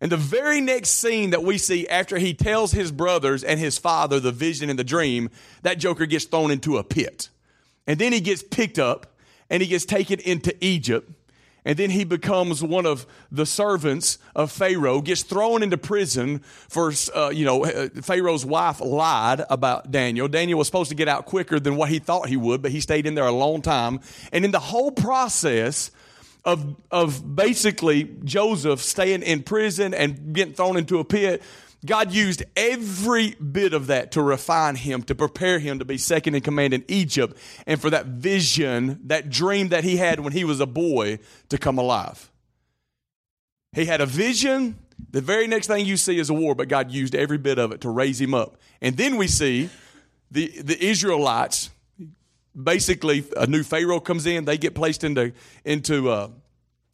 And 0.00 0.10
the 0.10 0.16
very 0.16 0.60
next 0.60 0.90
scene 0.90 1.30
that 1.30 1.44
we 1.44 1.58
see 1.58 1.86
after 1.86 2.18
he 2.18 2.34
tells 2.34 2.72
his 2.72 2.90
brothers 2.90 3.44
and 3.44 3.58
his 3.60 3.78
father 3.78 4.18
the 4.18 4.32
vision 4.32 4.68
and 4.68 4.78
the 4.78 4.84
dream, 4.84 5.30
that 5.62 5.78
joker 5.78 6.06
gets 6.06 6.24
thrown 6.24 6.50
into 6.50 6.76
a 6.76 6.82
pit. 6.82 7.28
And 7.86 7.98
then 7.98 8.12
he 8.12 8.20
gets 8.20 8.42
picked 8.42 8.78
up 8.78 9.18
and 9.50 9.62
he 9.62 9.68
gets 9.68 9.84
taken 9.84 10.20
into 10.20 10.54
Egypt. 10.64 11.10
And 11.64 11.78
then 11.78 11.90
he 11.90 12.02
becomes 12.02 12.62
one 12.62 12.86
of 12.86 13.06
the 13.30 13.46
servants 13.46 14.18
of 14.34 14.50
Pharaoh, 14.50 15.00
gets 15.00 15.22
thrown 15.22 15.62
into 15.62 15.78
prison 15.78 16.40
for, 16.40 16.92
uh, 17.14 17.30
you 17.32 17.44
know, 17.44 17.64
uh, 17.64 17.88
Pharaoh's 18.02 18.44
wife 18.44 18.80
lied 18.80 19.44
about 19.48 19.92
Daniel. 19.92 20.26
Daniel 20.26 20.58
was 20.58 20.66
supposed 20.66 20.90
to 20.90 20.96
get 20.96 21.06
out 21.06 21.24
quicker 21.24 21.60
than 21.60 21.76
what 21.76 21.88
he 21.88 22.00
thought 22.00 22.28
he 22.28 22.36
would, 22.36 22.62
but 22.62 22.72
he 22.72 22.80
stayed 22.80 23.06
in 23.06 23.14
there 23.14 23.26
a 23.26 23.32
long 23.32 23.62
time. 23.62 24.00
And 24.32 24.44
in 24.44 24.50
the 24.50 24.58
whole 24.58 24.90
process 24.90 25.92
of, 26.44 26.74
of 26.90 27.36
basically 27.36 28.10
Joseph 28.24 28.80
staying 28.80 29.22
in 29.22 29.44
prison 29.44 29.94
and 29.94 30.34
getting 30.34 30.54
thrown 30.54 30.76
into 30.76 30.98
a 30.98 31.04
pit, 31.04 31.42
God 31.84 32.12
used 32.12 32.44
every 32.56 33.32
bit 33.32 33.72
of 33.72 33.88
that 33.88 34.12
to 34.12 34.22
refine 34.22 34.76
him, 34.76 35.02
to 35.04 35.14
prepare 35.14 35.58
him 35.58 35.80
to 35.80 35.84
be 35.84 35.98
second 35.98 36.36
in 36.36 36.40
command 36.40 36.74
in 36.74 36.84
Egypt, 36.86 37.36
and 37.66 37.80
for 37.80 37.90
that 37.90 38.06
vision, 38.06 39.00
that 39.04 39.30
dream 39.30 39.68
that 39.70 39.82
he 39.82 39.96
had 39.96 40.20
when 40.20 40.32
he 40.32 40.44
was 40.44 40.60
a 40.60 40.66
boy 40.66 41.18
to 41.48 41.58
come 41.58 41.78
alive. 41.78 42.30
He 43.72 43.84
had 43.84 44.00
a 44.00 44.06
vision. 44.06 44.78
The 45.10 45.20
very 45.20 45.48
next 45.48 45.66
thing 45.66 45.84
you 45.84 45.96
see 45.96 46.18
is 46.18 46.30
a 46.30 46.34
war, 46.34 46.54
but 46.54 46.68
God 46.68 46.92
used 46.92 47.14
every 47.14 47.38
bit 47.38 47.58
of 47.58 47.72
it 47.72 47.80
to 47.80 47.90
raise 47.90 48.20
him 48.20 48.32
up. 48.32 48.56
And 48.80 48.96
then 48.96 49.16
we 49.16 49.26
see 49.26 49.68
the, 50.30 50.48
the 50.62 50.80
Israelites, 50.82 51.70
basically, 52.60 53.24
a 53.36 53.46
new 53.46 53.64
Pharaoh 53.64 53.98
comes 53.98 54.26
in, 54.26 54.44
they 54.44 54.56
get 54.56 54.74
placed 54.74 55.02
into, 55.02 55.32
into 55.64 56.10
uh, 56.10 56.28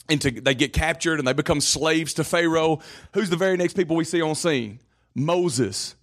into 0.08 0.30
they 0.30 0.54
get 0.54 0.72
captured 0.72 1.18
and 1.18 1.28
they 1.28 1.32
become 1.32 1.60
slaves 1.60 2.14
to 2.14 2.24
Pharaoh. 2.24 2.80
Who's 3.12 3.30
the 3.30 3.36
very 3.36 3.56
next 3.56 3.74
people 3.74 3.96
we 3.96 4.04
see 4.04 4.22
on 4.22 4.34
scene? 4.34 4.80
Moses. 5.14 5.94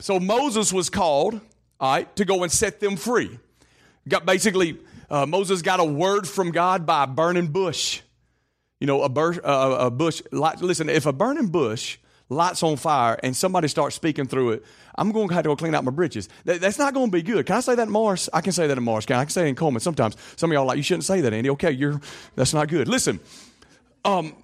So 0.00 0.20
Moses 0.20 0.72
was 0.72 0.90
called, 0.90 1.40
all 1.80 1.92
right, 1.94 2.16
to 2.16 2.24
go 2.24 2.42
and 2.42 2.52
set 2.52 2.80
them 2.80 2.96
free. 2.96 3.38
Got 4.08 4.26
basically 4.26 4.78
uh, 5.10 5.26
Moses 5.26 5.62
got 5.62 5.80
a 5.80 5.84
word 5.84 6.26
from 6.26 6.50
God 6.50 6.86
by 6.86 7.04
a 7.04 7.06
burning 7.06 7.48
bush. 7.48 8.00
You 8.80 8.86
know, 8.86 9.02
a, 9.02 9.08
bur- 9.08 9.40
uh, 9.44 9.86
a 9.86 9.90
bush. 9.90 10.20
Listen, 10.30 10.88
if 10.88 11.06
a 11.06 11.12
burning 11.12 11.46
bush 11.46 11.98
lights 12.28 12.62
on 12.62 12.76
fire 12.76 13.18
and 13.22 13.36
somebody 13.36 13.68
starts 13.68 13.96
speaking 13.96 14.26
through 14.26 14.52
it, 14.52 14.64
I'm 14.96 15.12
going 15.12 15.28
to 15.28 15.34
have 15.34 15.42
to 15.42 15.48
go 15.48 15.56
clean 15.56 15.74
out 15.74 15.84
my 15.84 15.90
britches. 15.90 16.28
That, 16.44 16.60
that's 16.60 16.78
not 16.78 16.94
going 16.94 17.06
to 17.06 17.12
be 17.12 17.22
good. 17.22 17.46
Can 17.46 17.56
I 17.56 17.60
say 17.60 17.74
that 17.74 17.86
in 17.86 17.92
Morris? 17.92 18.28
I 18.32 18.40
can 18.40 18.52
say 18.52 18.66
that 18.66 18.78
in 18.78 18.84
Morris. 18.84 19.06
Can 19.06 19.16
I, 19.16 19.24
can 19.24 19.30
say 19.30 19.46
it 19.46 19.48
in 19.48 19.54
Coleman 19.54 19.80
sometimes. 19.80 20.16
Some 20.36 20.50
of 20.50 20.54
y'all 20.54 20.66
like, 20.66 20.76
you 20.76 20.82
shouldn't 20.82 21.04
say 21.04 21.20
that, 21.20 21.32
Andy. 21.32 21.50
Okay, 21.50 21.72
you're, 21.72 22.00
that's 22.36 22.54
not 22.54 22.68
good. 22.68 22.88
Listen, 22.88 23.20
um, 24.04 24.34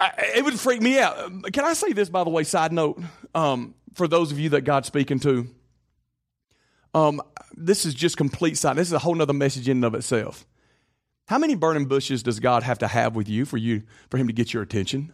I, 0.00 0.12
it 0.36 0.44
would 0.44 0.58
freak 0.58 0.80
me 0.80 0.98
out. 0.98 1.52
Can 1.52 1.64
I 1.64 1.72
say 1.72 1.92
this, 1.92 2.08
by 2.08 2.24
the 2.24 2.30
way, 2.30 2.44
side 2.44 2.72
note, 2.72 3.00
um, 3.34 3.74
for 3.94 4.06
those 4.06 4.30
of 4.30 4.38
you 4.38 4.50
that 4.50 4.62
God's 4.62 4.86
speaking 4.86 5.18
to? 5.20 5.48
Um, 6.94 7.20
this 7.56 7.84
is 7.84 7.94
just 7.94 8.16
complete 8.16 8.56
side. 8.56 8.76
This 8.76 8.88
is 8.88 8.92
a 8.92 8.98
whole 8.98 9.14
nother 9.14 9.32
message 9.32 9.68
in 9.68 9.78
and 9.78 9.84
of 9.84 9.94
itself. 9.94 10.46
How 11.26 11.38
many 11.38 11.56
burning 11.56 11.86
bushes 11.86 12.22
does 12.22 12.40
God 12.40 12.62
have 12.62 12.78
to 12.78 12.86
have 12.86 13.14
with 13.14 13.28
you 13.28 13.44
for 13.44 13.58
you 13.58 13.82
for 14.10 14.16
him 14.16 14.28
to 14.28 14.32
get 14.32 14.54
your 14.54 14.62
attention? 14.62 15.12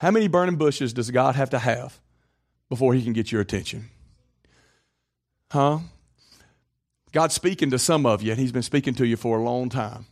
How 0.00 0.10
many 0.10 0.28
burning 0.28 0.56
bushes 0.56 0.92
does 0.92 1.10
God 1.10 1.36
have 1.36 1.50
to 1.50 1.58
have 1.58 2.00
before 2.68 2.94
he 2.94 3.02
can 3.02 3.12
get 3.12 3.32
your 3.32 3.40
attention? 3.40 3.90
Huh? 5.50 5.78
God's 7.12 7.34
speaking 7.34 7.70
to 7.70 7.78
some 7.78 8.04
of 8.04 8.22
you, 8.22 8.32
and 8.32 8.40
he's 8.40 8.52
been 8.52 8.62
speaking 8.62 8.94
to 8.94 9.06
you 9.06 9.16
for 9.16 9.38
a 9.38 9.42
long 9.42 9.68
time. 9.68 10.06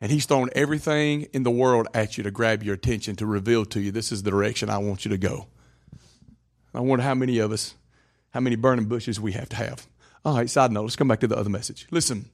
And 0.00 0.12
he's 0.12 0.26
thrown 0.26 0.50
everything 0.54 1.22
in 1.32 1.42
the 1.42 1.50
world 1.50 1.88
at 1.94 2.16
you 2.18 2.24
to 2.24 2.30
grab 2.30 2.62
your 2.62 2.74
attention, 2.74 3.16
to 3.16 3.26
reveal 3.26 3.64
to 3.66 3.80
you, 3.80 3.90
this 3.90 4.12
is 4.12 4.22
the 4.22 4.30
direction 4.30 4.68
I 4.68 4.78
want 4.78 5.04
you 5.04 5.10
to 5.10 5.18
go. 5.18 5.46
I 6.74 6.80
wonder 6.80 7.02
how 7.02 7.14
many 7.14 7.38
of 7.38 7.52
us, 7.52 7.74
how 8.30 8.40
many 8.40 8.56
burning 8.56 8.86
bushes 8.86 9.18
we 9.18 9.32
have 9.32 9.48
to 9.50 9.56
have. 9.56 9.86
All 10.24 10.36
right, 10.36 10.50
side 10.50 10.72
note, 10.72 10.82
let's 10.82 10.96
come 10.96 11.08
back 11.08 11.20
to 11.20 11.26
the 11.26 11.36
other 11.36 11.48
message. 11.48 11.86
Listen. 11.90 12.28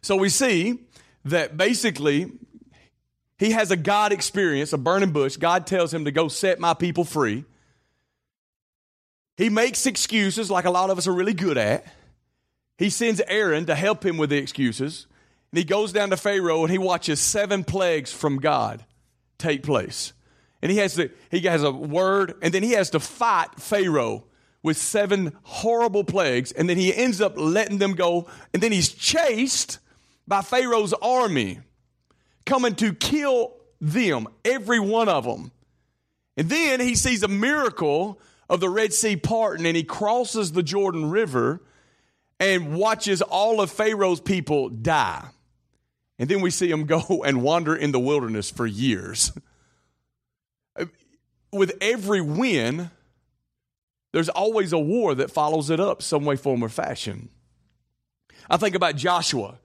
So 0.00 0.16
we 0.16 0.28
see 0.28 0.78
that 1.24 1.56
basically 1.56 2.30
he 3.38 3.50
has 3.50 3.70
a 3.70 3.76
God 3.76 4.12
experience, 4.12 4.72
a 4.72 4.78
burning 4.78 5.10
bush. 5.10 5.36
God 5.36 5.66
tells 5.66 5.92
him 5.92 6.06
to 6.06 6.10
go 6.10 6.28
set 6.28 6.58
my 6.58 6.72
people 6.72 7.04
free. 7.04 7.44
He 9.36 9.50
makes 9.50 9.86
excuses 9.86 10.50
like 10.50 10.64
a 10.64 10.70
lot 10.70 10.90
of 10.90 10.98
us 10.98 11.06
are 11.06 11.12
really 11.12 11.34
good 11.34 11.58
at. 11.58 11.86
He 12.78 12.90
sends 12.90 13.20
Aaron 13.26 13.66
to 13.66 13.74
help 13.74 14.04
him 14.04 14.16
with 14.16 14.30
the 14.30 14.36
excuses. 14.38 15.06
And 15.52 15.58
he 15.58 15.64
goes 15.64 15.92
down 15.92 16.10
to 16.10 16.16
Pharaoh 16.16 16.62
and 16.62 16.70
he 16.70 16.78
watches 16.78 17.20
seven 17.20 17.64
plagues 17.64 18.12
from 18.12 18.38
God 18.38 18.84
take 19.38 19.62
place. 19.62 20.12
And 20.62 20.72
he 20.72 20.78
has, 20.78 20.94
to, 20.94 21.10
he 21.30 21.40
has 21.40 21.62
a 21.62 21.70
word, 21.70 22.34
and 22.42 22.52
then 22.52 22.62
he 22.62 22.72
has 22.72 22.90
to 22.90 23.00
fight 23.00 23.60
Pharaoh 23.60 24.24
with 24.62 24.76
seven 24.76 25.32
horrible 25.42 26.02
plagues. 26.02 26.50
And 26.50 26.68
then 26.68 26.78
he 26.78 26.94
ends 26.94 27.20
up 27.20 27.34
letting 27.36 27.78
them 27.78 27.92
go. 27.92 28.26
And 28.52 28.62
then 28.62 28.72
he's 28.72 28.92
chased 28.92 29.78
by 30.26 30.40
Pharaoh's 30.40 30.94
army 30.94 31.60
coming 32.46 32.74
to 32.76 32.94
kill 32.94 33.54
them, 33.80 34.26
every 34.44 34.80
one 34.80 35.08
of 35.08 35.24
them. 35.24 35.52
And 36.36 36.48
then 36.48 36.80
he 36.80 36.94
sees 36.94 37.22
a 37.22 37.28
miracle 37.28 38.18
of 38.48 38.60
the 38.60 38.68
Red 38.68 38.92
Sea 38.92 39.16
parting 39.16 39.66
and 39.66 39.76
he 39.76 39.84
crosses 39.84 40.52
the 40.52 40.62
Jordan 40.62 41.10
River 41.10 41.62
and 42.38 42.76
watches 42.76 43.22
all 43.22 43.60
of 43.60 43.70
Pharaoh's 43.70 44.20
people 44.20 44.68
die. 44.68 45.28
And 46.18 46.28
then 46.28 46.40
we 46.40 46.50
see 46.50 46.70
him 46.70 46.84
go 46.86 47.24
and 47.24 47.42
wander 47.42 47.74
in 47.74 47.92
the 47.92 48.00
wilderness 48.00 48.50
for 48.50 48.66
years. 48.66 49.32
With 51.52 51.76
every 51.80 52.20
win, 52.20 52.90
there's 54.12 54.28
always 54.28 54.72
a 54.72 54.78
war 54.78 55.14
that 55.14 55.30
follows 55.30 55.70
it 55.70 55.80
up, 55.80 56.02
some 56.02 56.24
way, 56.24 56.36
form, 56.36 56.62
or 56.62 56.68
fashion. 56.68 57.28
I 58.48 58.56
think 58.56 58.74
about 58.74 58.96
Joshua. 58.96 59.58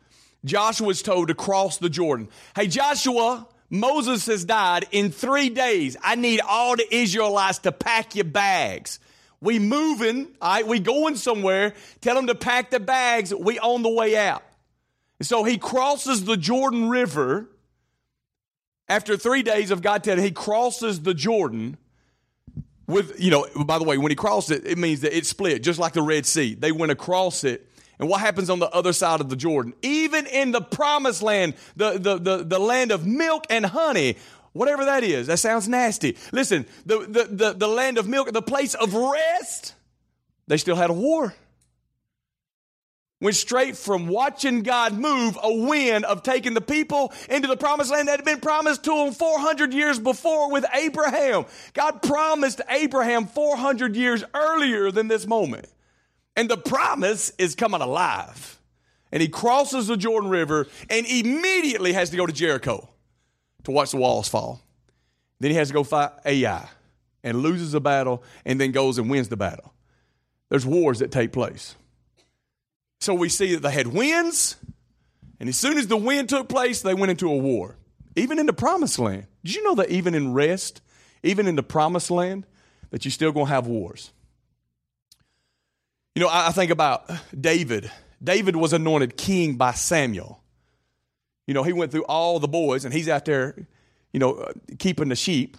Joshua's 0.46 1.02
told 1.02 1.28
to 1.28 1.36
cross 1.36 1.78
the 1.78 1.90
Jordan. 1.90 2.30
Hey, 2.56 2.68
Joshua, 2.68 3.48
Moses 3.72 4.26
has 4.26 4.44
died 4.44 4.86
in 4.92 5.12
three 5.12 5.50
days. 5.50 5.96
I 6.04 6.16
need 6.16 6.42
all 6.42 6.76
the 6.76 6.86
Israelites 6.94 7.60
to 7.60 7.72
pack 7.72 8.16
your 8.16 8.26
bags. 8.26 9.00
We 9.40 9.60
moving, 9.60 10.28
all 10.42 10.52
right, 10.52 10.68
we 10.68 10.80
going 10.80 11.16
somewhere. 11.16 11.74
Tell 12.02 12.16
them 12.16 12.28
to 12.28 12.36
pack 12.36 12.70
the 12.70 12.82
bags. 12.82 13.34
We 13.34 13.58
on 13.60 13.82
the 13.82 13.90
way 13.90 14.18
out. 14.18 14.44
And 15.20 15.28
so 15.28 15.46
he 15.46 15.58
crosses 15.58 16.26
the 16.26 16.36
Jordan 16.36 16.90
River. 16.90 17.48
After 18.90 19.16
three 19.16 19.42
days 19.42 19.72
of 19.72 19.82
God 19.82 20.04
telling, 20.04 20.22
he 20.22 20.32
crosses 20.32 21.02
the 21.02 21.14
Jordan 21.14 21.78
with, 22.88 23.22
you 23.22 23.32
know, 23.32 23.48
by 23.66 23.80
the 23.80 23.86
way, 23.86 23.98
when 23.98 24.12
he 24.12 24.16
crossed 24.16 24.52
it, 24.52 24.66
it 24.66 24.78
means 24.78 25.00
that 25.02 25.16
it 25.16 25.26
split, 25.26 25.64
just 25.64 25.80
like 25.80 25.94
the 25.94 26.02
Red 26.02 26.26
Sea. 26.26 26.56
They 26.56 26.74
went 26.74 26.92
across 26.92 27.46
it 27.46 27.71
and 28.02 28.10
what 28.10 28.20
happens 28.20 28.50
on 28.50 28.58
the 28.58 28.70
other 28.72 28.94
side 28.94 29.22
of 29.22 29.30
the 29.30 29.36
Jordan? 29.36 29.74
Even 29.84 30.26
in 30.26 30.52
the 30.52 30.60
promised 30.60 31.22
land, 31.22 31.54
the, 31.76 32.00
the, 32.00 32.18
the, 32.18 32.44
the 32.44 32.60
land 32.60 32.92
of 32.92 33.06
milk 33.06 33.46
and 33.52 33.64
honey, 33.64 34.18
whatever 34.54 34.86
that 34.86 35.04
is, 35.04 35.28
that 35.28 35.38
sounds 35.38 35.70
nasty. 35.70 36.18
Listen, 36.32 36.66
the, 36.84 37.02
the, 37.02 37.24
the, 37.30 37.54
the 37.54 37.68
land 37.68 38.00
of 38.00 38.08
milk, 38.08 38.34
the 38.34 38.42
place 38.42 38.74
of 38.74 38.96
rest, 38.96 39.76
they 40.48 40.58
still 40.58 40.76
had 40.76 40.90
a 40.90 40.94
war. 40.94 41.36
Went 43.22 43.36
straight 43.36 43.78
from 43.78 44.08
watching 44.08 44.64
God 44.64 44.94
move 44.94 45.38
a 45.42 45.54
wind 45.54 46.04
of 46.06 46.24
taking 46.24 46.56
the 46.56 46.62
people 46.62 47.14
into 47.30 47.48
the 47.48 47.56
promised 47.56 47.92
land 47.92 48.08
that 48.08 48.16
had 48.16 48.26
been 48.26 48.40
promised 48.40 48.84
to 48.86 48.96
them 48.96 49.14
400 49.14 49.76
years 49.76 50.00
before 50.00 50.52
with 50.52 50.66
Abraham. 50.74 51.46
God 51.74 52.02
promised 52.02 52.62
Abraham 52.68 53.28
400 53.28 53.96
years 53.96 54.24
earlier 54.34 54.90
than 54.90 55.08
this 55.08 55.28
moment. 55.28 55.68
And 56.36 56.50
the 56.50 56.58
promise 56.58 57.32
is 57.38 57.56
coming 57.56 57.82
alive. 57.82 58.60
And 59.12 59.22
he 59.22 59.28
crosses 59.28 59.88
the 59.88 59.98
Jordan 59.98 60.30
River 60.30 60.68
and 60.90 61.06
immediately 61.06 61.94
has 61.94 62.10
to 62.12 62.18
go 62.18 62.26
to 62.26 62.32
Jericho 62.32 62.88
to 63.64 63.72
watch 63.72 63.92
the 63.92 63.98
walls 63.98 64.28
fall. 64.28 64.62
Then 65.40 65.52
he 65.52 65.58
has 65.58 65.68
to 65.68 65.74
go 65.74 65.84
fight 65.84 66.12
Ai 66.26 66.70
and 67.24 67.42
loses 67.42 67.74
a 67.74 67.80
battle 67.80 68.24
and 68.46 68.60
then 68.60 68.72
goes 68.72 68.98
and 68.98 69.10
wins 69.10 69.30
the 69.30 69.38
battle. 69.38 69.74
there's 70.50 70.66
wars 70.66 71.00
that 71.00 71.12
take 71.12 71.32
place. 71.32 71.76
So 73.00 73.14
we 73.14 73.30
see 73.30 73.56
that 73.56 73.62
they 73.62 73.72
had 73.72 73.88
winds, 73.88 74.58
and 75.40 75.50
as 75.50 75.58
soon 75.58 75.78
as 75.78 75.88
the 75.88 75.98
wind 75.98 76.30
took 76.30 76.48
place, 76.48 76.82
they 76.82 76.94
went 76.94 77.10
into 77.10 77.30
a 77.32 77.36
war. 77.36 77.78
Even 78.16 78.38
in 78.38 78.46
the 78.46 78.54
promised 78.54 79.00
land. 79.00 79.26
Did 79.44 79.56
you 79.56 79.64
know 79.64 79.76
that 79.76 79.90
even 79.90 80.14
in 80.14 80.34
rest, 80.34 80.82
even 81.24 81.48
in 81.48 81.56
the 81.56 81.64
promised 81.64 82.12
land, 82.12 82.46
that 82.92 83.04
you're 83.06 83.12
still 83.12 83.32
going 83.32 83.48
to 83.48 83.52
have 83.52 83.66
wars? 83.66 84.12
You 86.16 86.22
know, 86.22 86.30
I 86.30 86.52
think 86.52 86.72
about 86.72 87.10
David. 87.40 87.90
David 88.22 88.56
was 88.56 88.74
anointed 88.74 89.18
king 89.18 89.56
by 89.56 89.72
Samuel. 89.72 90.42
You 91.48 91.54
know, 91.54 91.64
he 91.64 91.74
went 91.74 91.92
through 91.92 92.06
all 92.06 92.40
the 92.40 92.48
boys, 92.48 92.86
and 92.86 92.94
he's 92.94 93.10
out 93.10 93.26
there, 93.26 93.56
you 94.14 94.20
know, 94.20 94.34
uh, 94.34 94.54
keeping 94.78 95.10
the 95.10 95.16
sheep. 95.16 95.58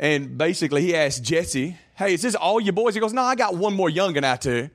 And 0.00 0.36
basically, 0.36 0.82
he 0.82 0.94
asked 0.96 1.22
Jesse, 1.22 1.76
Hey, 1.96 2.14
is 2.14 2.22
this 2.22 2.34
all 2.34 2.60
your 2.60 2.72
boys? 2.72 2.94
He 2.94 3.00
goes, 3.00 3.12
No, 3.12 3.22
I 3.22 3.34
got 3.34 3.54
one 3.54 3.74
more 3.74 3.88
youngin' 3.88 4.24
out 4.24 4.42
there. 4.42 4.70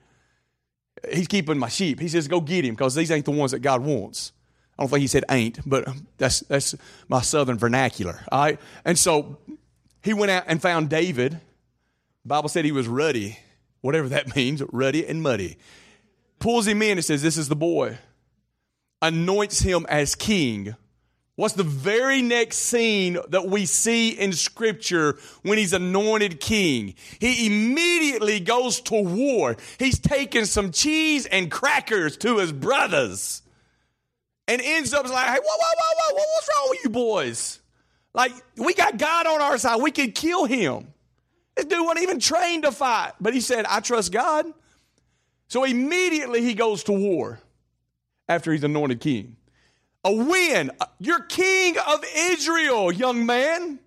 He's 1.11 1.27
keeping 1.27 1.57
my 1.57 1.69
sheep. 1.69 1.99
He 1.99 2.07
says, 2.07 2.27
Go 2.27 2.39
get 2.39 2.63
him 2.63 2.75
because 2.75 2.95
these 2.95 3.11
ain't 3.11 3.25
the 3.25 3.31
ones 3.31 3.51
that 3.51 3.59
God 3.59 3.81
wants. 3.81 4.31
I 4.77 4.83
don't 4.83 4.89
think 4.89 5.01
he 5.01 5.07
said 5.07 5.25
ain't, 5.29 5.59
but 5.69 5.89
that's, 6.17 6.39
that's 6.41 6.73
my 7.09 7.19
southern 7.19 7.57
vernacular. 7.57 8.21
All 8.31 8.43
right. 8.43 8.59
And 8.85 8.97
so 8.97 9.37
he 10.01 10.13
went 10.13 10.31
out 10.31 10.45
and 10.47 10.61
found 10.61 10.89
David. 10.89 11.33
The 11.33 12.27
Bible 12.27 12.47
said 12.47 12.63
he 12.63 12.71
was 12.71 12.87
ruddy, 12.87 13.37
whatever 13.81 14.09
that 14.09 14.35
means, 14.35 14.61
ruddy 14.71 15.05
and 15.05 15.21
muddy. 15.21 15.57
Pulls 16.39 16.67
him 16.67 16.81
in 16.81 16.97
and 16.97 17.05
says, 17.05 17.21
This 17.21 17.37
is 17.37 17.49
the 17.49 17.55
boy. 17.55 17.97
Anoints 19.01 19.61
him 19.61 19.85
as 19.89 20.15
king 20.15 20.75
What's 21.39 21.53
the 21.53 21.63
very 21.63 22.21
next 22.21 22.57
scene 22.57 23.17
that 23.29 23.47
we 23.47 23.65
see 23.65 24.09
in 24.09 24.33
Scripture 24.33 25.17
when 25.41 25.57
he's 25.57 25.71
anointed 25.71 26.41
king? 26.41 26.95
He 27.21 27.47
immediately 27.47 28.41
goes 28.41 28.81
to 28.81 29.01
war. 29.01 29.55
He's 29.77 29.99
taking 29.99 30.43
some 30.43 30.73
cheese 30.73 31.25
and 31.27 31.49
crackers 31.49 32.17
to 32.17 32.39
his 32.39 32.51
brothers 32.51 33.41
and 34.49 34.61
ends 34.61 34.93
up 34.93 35.09
like, 35.09 35.27
hey, 35.27 35.39
whoa, 35.41 35.57
whoa, 35.57 35.73
whoa, 35.77 36.13
whoa, 36.13 36.25
what's 36.35 36.49
wrong 36.53 36.67
with 36.71 36.83
you 36.83 36.89
boys? 36.89 37.61
Like, 38.13 38.33
we 38.57 38.73
got 38.73 38.97
God 38.97 39.25
on 39.25 39.41
our 39.41 39.57
side. 39.57 39.81
We 39.81 39.91
could 39.91 40.15
kill 40.15 40.43
him. 40.43 40.87
This 41.59 41.65
dude 41.65 41.85
wasn't 41.85 42.03
even 42.03 42.19
trained 42.21 42.63
to 42.63 42.71
fight, 42.71 43.11
but 43.19 43.33
he 43.33 43.41
said, 43.41 43.65
I 43.65 43.81
trust 43.81 44.13
God. 44.13 44.45
So 45.49 45.65
immediately 45.65 46.41
he 46.41 46.53
goes 46.53 46.85
to 46.85 46.93
war 46.93 47.41
after 48.29 48.53
he's 48.53 48.63
anointed 48.63 49.01
king 49.01 49.35
a 50.05 50.13
win. 50.13 50.71
You're 50.99 51.23
king 51.23 51.75
of 51.85 52.05
Israel, 52.15 52.93
young 52.93 53.25
man. 53.25 53.79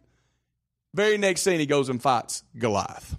Very 0.92 1.16
next 1.16 1.40
scene, 1.40 1.60
he 1.60 1.64
goes 1.64 1.88
and 1.88 2.02
fights 2.02 2.44
Goliath. 2.58 3.16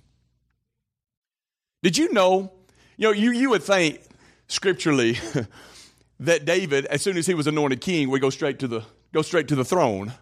Did 1.81 1.97
you 1.97 2.13
know? 2.13 2.51
You 2.97 3.07
know, 3.07 3.11
you, 3.11 3.31
you 3.31 3.49
would 3.49 3.63
think 3.63 4.01
scripturally 4.49 5.17
that 6.19 6.45
David, 6.45 6.85
as 6.85 7.01
soon 7.01 7.17
as 7.17 7.25
he 7.25 7.33
was 7.33 7.47
anointed 7.47 7.81
king, 7.81 8.11
would 8.11 8.21
go 8.21 8.29
straight 8.29 8.59
to 8.59 8.67
the 8.67 8.83
go 9.13 9.23
straight 9.23 9.47
to 9.47 9.55
the 9.55 9.65
throne. 9.65 10.13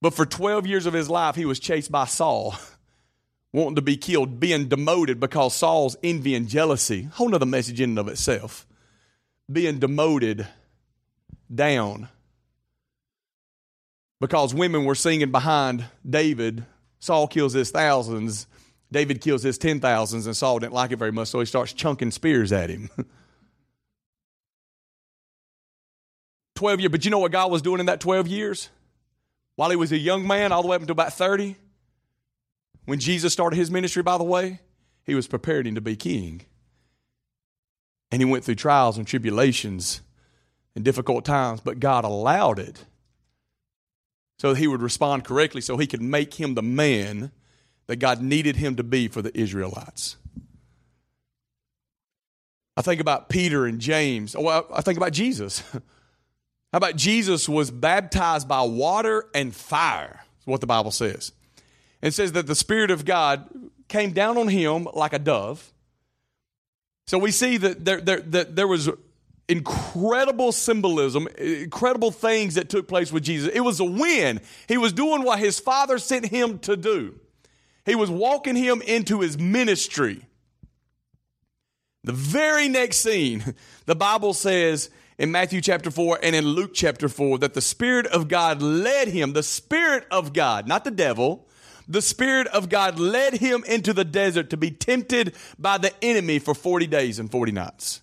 But 0.00 0.14
for 0.14 0.26
12 0.26 0.66
years 0.66 0.86
of 0.86 0.94
his 0.94 1.08
life, 1.08 1.36
he 1.36 1.44
was 1.44 1.60
chased 1.60 1.92
by 1.92 2.06
Saul, 2.06 2.56
wanting 3.52 3.76
to 3.76 3.82
be 3.82 3.96
killed, 3.96 4.40
being 4.40 4.68
demoted 4.68 5.20
because 5.20 5.54
Saul's 5.54 5.96
envy 6.02 6.34
and 6.34 6.48
jealousy, 6.48 7.02
whole 7.12 7.28
nother 7.28 7.46
message 7.46 7.80
in 7.80 7.90
and 7.90 7.98
of 7.98 8.08
itself, 8.08 8.66
being 9.50 9.78
demoted 9.78 10.46
down 11.52 12.08
because 14.20 14.52
women 14.54 14.84
were 14.84 14.94
singing 14.94 15.30
behind 15.30 15.84
David. 16.08 16.64
Saul 17.00 17.28
kills 17.28 17.52
his 17.52 17.70
thousands, 17.70 18.46
David 18.90 19.20
kills 19.20 19.42
his 19.42 19.58
ten 19.58 19.80
thousands, 19.80 20.26
and 20.26 20.36
Saul 20.36 20.58
didn't 20.58 20.72
like 20.72 20.90
it 20.92 20.96
very 20.96 21.12
much, 21.12 21.28
so 21.28 21.40
he 21.40 21.46
starts 21.46 21.72
chunking 21.72 22.10
spears 22.10 22.52
at 22.52 22.70
him. 22.70 22.90
12 26.56 26.80
years, 26.80 26.90
but 26.90 27.04
you 27.04 27.12
know 27.12 27.20
what 27.20 27.30
God 27.30 27.52
was 27.52 27.62
doing 27.62 27.78
in 27.78 27.86
that 27.86 28.00
12 28.00 28.26
years? 28.26 28.68
While 29.54 29.70
he 29.70 29.76
was 29.76 29.92
a 29.92 29.96
young 29.96 30.26
man, 30.26 30.50
all 30.50 30.62
the 30.62 30.66
way 30.68 30.74
up 30.74 30.80
until 30.82 30.92
about 30.92 31.12
30, 31.12 31.54
when 32.88 32.98
Jesus 32.98 33.34
started 33.34 33.56
his 33.56 33.70
ministry, 33.70 34.02
by 34.02 34.16
the 34.16 34.24
way, 34.24 34.60
he 35.04 35.14
was 35.14 35.26
preparing 35.26 35.74
to 35.74 35.80
be 35.82 35.94
king. 35.94 36.40
And 38.10 38.22
he 38.22 38.24
went 38.24 38.44
through 38.44 38.54
trials 38.54 38.96
and 38.96 39.06
tribulations 39.06 40.00
and 40.74 40.86
difficult 40.86 41.26
times, 41.26 41.60
but 41.60 41.80
God 41.80 42.06
allowed 42.06 42.58
it 42.58 42.86
so 44.38 44.54
that 44.54 44.58
he 44.58 44.66
would 44.66 44.80
respond 44.80 45.24
correctly 45.24 45.60
so 45.60 45.76
he 45.76 45.86
could 45.86 46.00
make 46.00 46.40
him 46.40 46.54
the 46.54 46.62
man 46.62 47.30
that 47.88 47.96
God 47.96 48.22
needed 48.22 48.56
him 48.56 48.74
to 48.76 48.82
be 48.82 49.06
for 49.06 49.20
the 49.20 49.38
Israelites. 49.38 50.16
I 52.74 52.80
think 52.80 53.02
about 53.02 53.28
Peter 53.28 53.66
and 53.66 53.82
James. 53.82 54.34
Oh, 54.34 54.66
I 54.72 54.80
think 54.80 54.96
about 54.96 55.12
Jesus. 55.12 55.60
How 55.72 55.80
about 56.78 56.96
Jesus 56.96 57.50
was 57.50 57.70
baptized 57.70 58.48
by 58.48 58.62
water 58.62 59.26
and 59.34 59.54
fire? 59.54 60.24
Is 60.40 60.46
what 60.46 60.62
the 60.62 60.66
Bible 60.66 60.90
says. 60.90 61.32
And 62.00 62.14
says 62.14 62.32
that 62.32 62.46
the 62.46 62.54
Spirit 62.54 62.90
of 62.90 63.04
God 63.04 63.48
came 63.88 64.12
down 64.12 64.38
on 64.38 64.48
him 64.48 64.86
like 64.94 65.12
a 65.12 65.18
dove. 65.18 65.72
So 67.06 67.18
we 67.18 67.30
see 67.30 67.56
that 67.56 67.84
there, 67.84 68.00
there, 68.00 68.20
that 68.20 68.54
there 68.54 68.68
was 68.68 68.90
incredible 69.48 70.52
symbolism, 70.52 71.26
incredible 71.38 72.10
things 72.10 72.54
that 72.54 72.68
took 72.68 72.86
place 72.86 73.10
with 73.10 73.24
Jesus. 73.24 73.50
It 73.52 73.60
was 73.60 73.80
a 73.80 73.84
win. 73.84 74.40
He 74.68 74.76
was 74.76 74.92
doing 74.92 75.24
what 75.24 75.38
his 75.38 75.58
father 75.58 75.98
sent 75.98 76.26
him 76.26 76.58
to 76.60 76.76
do, 76.76 77.18
he 77.84 77.94
was 77.94 78.10
walking 78.10 78.56
him 78.56 78.82
into 78.82 79.20
his 79.20 79.38
ministry. 79.38 80.24
The 82.04 82.12
very 82.12 82.68
next 82.68 82.98
scene, 82.98 83.54
the 83.86 83.96
Bible 83.96 84.32
says 84.32 84.88
in 85.18 85.32
Matthew 85.32 85.60
chapter 85.60 85.90
4 85.90 86.20
and 86.22 86.36
in 86.36 86.46
Luke 86.46 86.70
chapter 86.72 87.08
4 87.08 87.38
that 87.38 87.54
the 87.54 87.60
Spirit 87.60 88.06
of 88.06 88.28
God 88.28 88.62
led 88.62 89.08
him, 89.08 89.32
the 89.32 89.42
Spirit 89.42 90.06
of 90.10 90.32
God, 90.32 90.68
not 90.68 90.84
the 90.84 90.90
devil, 90.90 91.47
the 91.88 92.02
Spirit 92.02 92.46
of 92.48 92.68
God 92.68 92.98
led 92.98 93.34
him 93.34 93.64
into 93.66 93.94
the 93.94 94.04
desert 94.04 94.50
to 94.50 94.56
be 94.56 94.70
tempted 94.70 95.34
by 95.58 95.78
the 95.78 95.92
enemy 96.04 96.38
for 96.38 96.54
40 96.54 96.86
days 96.86 97.18
and 97.18 97.30
40 97.30 97.52
nights. 97.52 98.02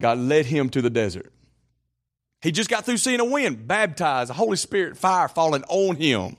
God 0.00 0.18
led 0.18 0.46
him 0.46 0.70
to 0.70 0.80
the 0.80 0.88
desert. 0.88 1.32
He 2.40 2.52
just 2.52 2.70
got 2.70 2.86
through 2.86 2.96
seeing 2.96 3.20
a 3.20 3.24
wind, 3.24 3.66
baptized, 3.66 4.30
the 4.30 4.34
Holy 4.34 4.56
Spirit 4.56 4.96
fire 4.96 5.28
falling 5.28 5.64
on 5.68 5.96
him. 5.96 6.36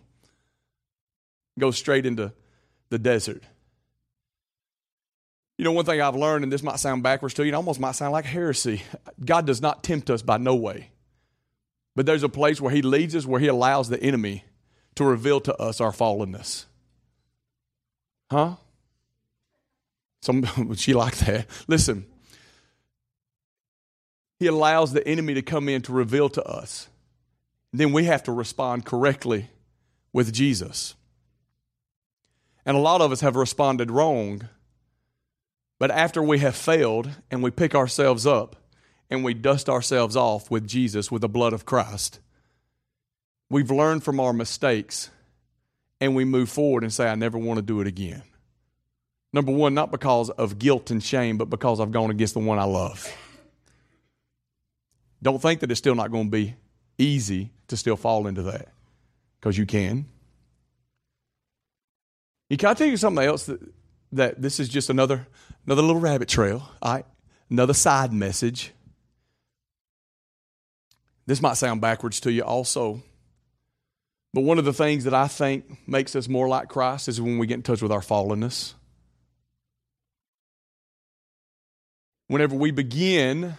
Go 1.60 1.70
straight 1.72 2.06
into 2.06 2.32
the 2.90 2.98
desert. 2.98 3.44
You 5.58 5.66
know, 5.66 5.74
one 5.74 5.86
thing 5.86 6.02
I've 6.02 6.16
learned, 6.16 6.44
and 6.44 6.52
this 6.52 6.64
might 6.64 6.80
sound 6.80 7.04
backwards 7.04 7.36
to 7.36 7.44
you, 7.44 7.50
it 7.50 7.54
almost 7.54 7.80
might 7.80 7.92
sound 7.92 8.14
like 8.14 8.26
heresy. 8.26 8.82
God 9.24 9.46
does 9.46 9.62
not 9.62 9.84
tempt 9.84 10.10
us 10.10 10.24
by 10.24 10.38
no 10.38 10.56
way. 10.56 10.90
But 11.96 12.08
there's 12.08 12.24
a 12.24 12.30
place 12.30 12.60
where 12.60 12.74
He 12.74 12.82
leads 12.82 13.16
us, 13.16 13.28
where 13.28 13.40
He 13.40 13.48
allows 13.48 13.90
the 13.90 14.02
enemy 14.02 14.46
to 14.96 15.06
reveal 15.06 15.40
to 15.42 15.56
us 15.58 15.82
our 15.82 15.92
fallenness. 15.92 16.66
Huh? 18.30 18.56
Some 20.22 20.76
she 20.76 20.94
like 20.94 21.18
that. 21.18 21.48
Listen, 21.68 22.06
he 24.40 24.48
allows 24.48 24.94
the 24.94 25.08
enemy 25.08 25.34
to 25.36 25.42
come 25.42 25.70
in 25.70 25.82
to 25.84 25.94
reveal 25.94 26.30
to 26.30 26.44
us. 26.44 26.88
Then 27.74 27.94
we 27.94 28.06
have 28.06 28.24
to 28.24 28.32
respond 28.32 28.86
correctly 28.86 29.50
with 30.14 30.34
Jesus. 30.34 30.96
And 32.66 32.76
a 32.76 32.80
lot 32.80 33.02
of 33.02 33.12
us 33.12 33.22
have 33.22 33.36
responded 33.36 33.92
wrong. 33.92 34.48
But 35.80 35.92
after 35.92 36.22
we 36.22 36.40
have 36.40 36.56
failed 36.56 37.10
and 37.32 37.42
we 37.42 37.50
pick 37.50 37.74
ourselves 37.74 38.28
up 38.28 38.56
and 39.10 39.24
we 39.24 39.34
dust 39.34 39.70
ourselves 39.70 40.16
off 40.16 40.52
with 40.52 40.68
Jesus, 40.68 41.12
with 41.12 41.22
the 41.22 41.30
blood 41.30 41.54
of 41.54 41.66
Christ, 41.66 42.20
we've 43.52 43.70
learned 43.70 44.04
from 44.04 44.20
our 44.20 44.32
mistakes 44.32 45.10
and 46.00 46.16
we 46.16 46.26
move 46.26 46.50
forward 46.50 46.84
and 46.84 46.92
say, 46.92 47.08
I 47.08 47.16
never 47.16 47.38
want 47.38 47.58
to 47.58 47.62
do 47.62 47.82
it 47.82 47.88
again. 47.88 48.24
Number 49.34 49.52
one, 49.52 49.74
not 49.74 49.92
because 49.92 50.30
of 50.30 50.58
guilt 50.58 50.90
and 50.90 51.04
shame, 51.04 51.38
but 51.38 51.50
because 51.50 51.80
I've 51.80 51.92
gone 51.92 52.10
against 52.10 52.34
the 52.34 52.40
one 52.40 52.58
I 52.58 52.64
love. 52.64 53.08
Don't 55.22 55.42
think 55.42 55.60
that 55.60 55.70
it's 55.70 55.78
still 55.78 55.96
not 55.96 56.12
going 56.12 56.26
to 56.26 56.32
be 56.32 56.56
easy 56.98 57.52
to 57.68 57.78
still 57.78 57.98
fall 57.98 58.26
into 58.26 58.44
that 58.44 58.70
because 59.40 59.58
you 59.58 59.66
can. 59.66 60.06
Can 62.50 62.70
I 62.70 62.74
tell 62.74 62.88
you 62.88 62.98
something 62.98 63.24
else 63.24 63.46
that, 63.46 63.62
that 64.14 64.42
this 64.42 64.60
is 64.60 64.68
just 64.68 64.90
another 64.90 65.28
another 65.66 65.82
little 65.82 66.02
rabbit 66.02 66.28
trail, 66.28 66.70
right? 66.84 67.06
Another 67.50 67.74
side 67.74 68.12
message. 68.12 68.72
This 71.26 71.42
might 71.42 71.54
sound 71.54 71.80
backwards 71.80 72.20
to 72.22 72.32
you 72.32 72.44
also. 72.44 73.04
But 74.34 74.42
one 74.42 74.60
of 74.60 74.66
the 74.66 74.74
things 74.74 75.04
that 75.04 75.14
I 75.14 75.28
think 75.28 75.88
makes 75.88 76.16
us 76.16 76.28
more 76.28 76.48
like 76.48 76.70
Christ 76.70 77.08
is 77.10 77.20
when 77.20 77.38
we 77.38 77.48
get 77.48 77.56
in 77.56 77.64
touch 77.64 77.82
with 77.82 77.92
our 77.92 78.00
fallenness. 78.00 78.74
Whenever 82.28 82.56
we 82.56 82.72
begin 82.72 83.56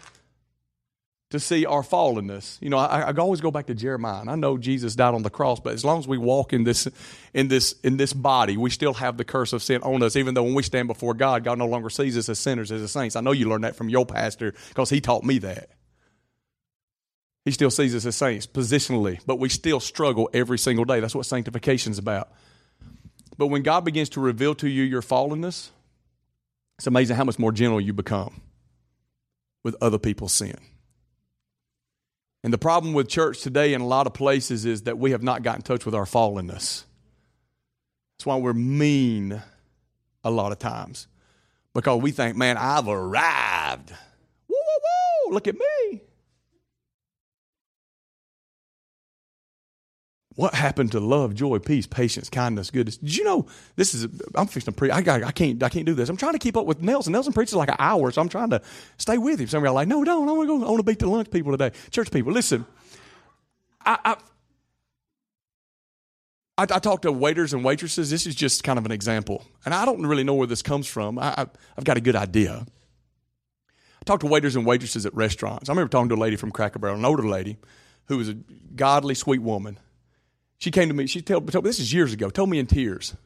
to 1.32 1.40
see 1.40 1.64
our 1.64 1.82
fallenness. 1.82 2.58
You 2.60 2.68
know, 2.68 2.76
I, 2.76 3.10
I 3.10 3.12
always 3.14 3.40
go 3.40 3.50
back 3.50 3.66
to 3.66 3.74
Jeremiah. 3.74 4.22
I 4.28 4.36
know 4.36 4.58
Jesus 4.58 4.94
died 4.94 5.14
on 5.14 5.22
the 5.22 5.30
cross, 5.30 5.60
but 5.60 5.72
as 5.72 5.82
long 5.82 5.98
as 5.98 6.06
we 6.06 6.18
walk 6.18 6.52
in 6.52 6.64
this, 6.64 6.86
in 7.32 7.48
this, 7.48 7.74
in 7.82 7.96
this 7.96 8.12
body, 8.12 8.58
we 8.58 8.68
still 8.68 8.92
have 8.94 9.16
the 9.16 9.24
curse 9.24 9.54
of 9.54 9.62
sin 9.62 9.82
on 9.82 10.02
us. 10.02 10.14
Even 10.14 10.34
though 10.34 10.42
when 10.42 10.54
we 10.54 10.62
stand 10.62 10.88
before 10.88 11.14
God, 11.14 11.42
God 11.42 11.58
no 11.58 11.66
longer 11.66 11.88
sees 11.88 12.18
us 12.18 12.28
as 12.28 12.38
sinners, 12.38 12.70
as 12.70 12.82
a 12.82 12.88
saints. 12.88 13.16
I 13.16 13.22
know 13.22 13.32
you 13.32 13.48
learned 13.48 13.64
that 13.64 13.76
from 13.76 13.88
your 13.88 14.04
pastor 14.04 14.52
because 14.68 14.90
he 14.90 15.00
taught 15.00 15.24
me 15.24 15.38
that. 15.38 15.70
He 17.44 17.50
still 17.50 17.70
sees 17.70 17.94
us 17.94 18.06
as 18.06 18.14
saints 18.14 18.46
positionally, 18.46 19.20
but 19.26 19.38
we 19.38 19.48
still 19.48 19.80
struggle 19.80 20.30
every 20.32 20.58
single 20.58 20.84
day. 20.84 21.00
That's 21.00 21.14
what 21.14 21.26
sanctification 21.26 21.90
is 21.92 21.98
about. 21.98 22.30
But 23.36 23.48
when 23.48 23.62
God 23.62 23.84
begins 23.84 24.10
to 24.10 24.20
reveal 24.20 24.54
to 24.56 24.68
you 24.68 24.84
your 24.84 25.02
fallenness, 25.02 25.70
it's 26.78 26.86
amazing 26.86 27.16
how 27.16 27.24
much 27.24 27.38
more 27.38 27.52
gentle 27.52 27.80
you 27.80 27.92
become 27.92 28.40
with 29.64 29.76
other 29.80 29.98
people's 29.98 30.32
sin. 30.32 30.56
And 32.44 32.52
the 32.52 32.58
problem 32.58 32.92
with 32.92 33.08
church 33.08 33.40
today 33.40 33.74
in 33.74 33.80
a 33.80 33.86
lot 33.86 34.06
of 34.06 34.14
places 34.14 34.64
is 34.64 34.82
that 34.82 34.98
we 34.98 35.12
have 35.12 35.22
not 35.22 35.42
gotten 35.42 35.60
in 35.60 35.62
touch 35.62 35.84
with 35.84 35.94
our 35.94 36.04
fallenness. 36.04 36.84
That's 38.16 38.26
why 38.26 38.36
we're 38.36 38.52
mean 38.52 39.42
a 40.24 40.30
lot 40.30 40.52
of 40.52 40.58
times. 40.58 41.06
Because 41.74 42.00
we 42.02 42.10
think, 42.10 42.36
man, 42.36 42.56
I've 42.56 42.88
arrived. 42.88 43.90
Woo, 44.48 44.56
woo, 44.56 45.28
woo, 45.28 45.34
look 45.34 45.48
at 45.48 45.54
me. 45.54 46.02
What 50.34 50.54
happened 50.54 50.92
to 50.92 51.00
love, 51.00 51.34
joy, 51.34 51.58
peace, 51.58 51.86
patience, 51.86 52.30
kindness, 52.30 52.70
goodness? 52.70 52.96
Did 52.96 53.16
you 53.16 53.24
know 53.24 53.46
this 53.76 53.94
is? 53.94 54.04
I'm 54.34 54.46
fixing 54.46 54.72
to 54.72 54.76
preach. 54.76 54.92
I, 54.92 55.26
I 55.26 55.32
can't. 55.32 55.62
I 55.62 55.68
can't 55.68 55.84
do 55.84 55.94
this. 55.94 56.08
I'm 56.08 56.16
trying 56.16 56.32
to 56.32 56.38
keep 56.38 56.56
up 56.56 56.64
with 56.64 56.80
Nelson. 56.80 57.12
Nelson 57.12 57.32
preaches 57.32 57.54
like 57.54 57.68
an 57.68 57.76
hour, 57.78 58.10
so 58.10 58.22
I'm 58.22 58.30
trying 58.30 58.50
to 58.50 58.62
stay 58.96 59.18
with 59.18 59.40
him. 59.40 59.46
Some 59.46 59.62
of 59.62 59.66
y'all 59.66 59.74
like, 59.74 59.88
no, 59.88 60.04
don't. 60.04 60.28
I 60.28 60.32
want 60.32 60.48
to 60.48 60.58
go. 60.58 60.66
I 60.66 60.70
want 60.70 60.78
to 60.78 60.90
beat 60.90 61.00
the 61.00 61.08
lunch 61.08 61.30
people 61.30 61.52
today. 61.52 61.72
Church 61.90 62.10
people, 62.10 62.32
listen. 62.32 62.64
I, 63.84 63.98
I 64.04 64.16
I, 66.58 66.62
I 66.62 66.78
talk 66.78 67.02
to 67.02 67.12
waiters 67.12 67.52
and 67.52 67.64
waitresses. 67.64 68.10
This 68.10 68.26
is 68.26 68.34
just 68.34 68.62
kind 68.62 68.78
of 68.78 68.86
an 68.86 68.92
example, 68.92 69.44
and 69.64 69.74
I 69.74 69.84
don't 69.84 70.06
really 70.06 70.24
know 70.24 70.34
where 70.34 70.46
this 70.46 70.62
comes 70.62 70.86
from. 70.86 71.18
I, 71.18 71.34
I, 71.36 71.46
I've 71.76 71.84
got 71.84 71.96
a 71.96 72.00
good 72.00 72.16
idea. 72.16 72.66
I 74.00 74.04
talk 74.04 74.20
to 74.20 74.26
waiters 74.26 74.56
and 74.56 74.66
waitresses 74.66 75.06
at 75.06 75.14
restaurants. 75.14 75.68
I 75.68 75.72
remember 75.72 75.90
talking 75.90 76.08
to 76.10 76.14
a 76.14 76.16
lady 76.16 76.36
from 76.36 76.50
Cracker 76.50 76.78
Barrel, 76.78 76.96
an 76.96 77.04
older 77.04 77.26
lady, 77.26 77.56
who 78.06 78.18
was 78.18 78.28
a 78.28 78.34
godly, 78.74 79.14
sweet 79.14 79.40
woman 79.40 79.78
she 80.62 80.70
came 80.70 80.86
to 80.86 80.94
me. 80.94 81.08
She 81.08 81.22
told, 81.22 81.50
told 81.50 81.64
me, 81.64 81.68
this 81.68 81.80
is 81.80 81.92
years 81.92 82.12
ago, 82.12 82.30
told 82.30 82.48
me 82.48 82.60
in 82.60 82.66
tears. 82.66 83.16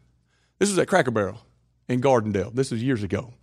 This 0.58 0.70
was 0.70 0.78
at 0.78 0.88
Cracker 0.88 1.10
Barrel 1.10 1.38
in 1.86 2.00
Gardendale. 2.00 2.54
This 2.54 2.70
was 2.70 2.82
years 2.82 3.02
ago. 3.02 3.34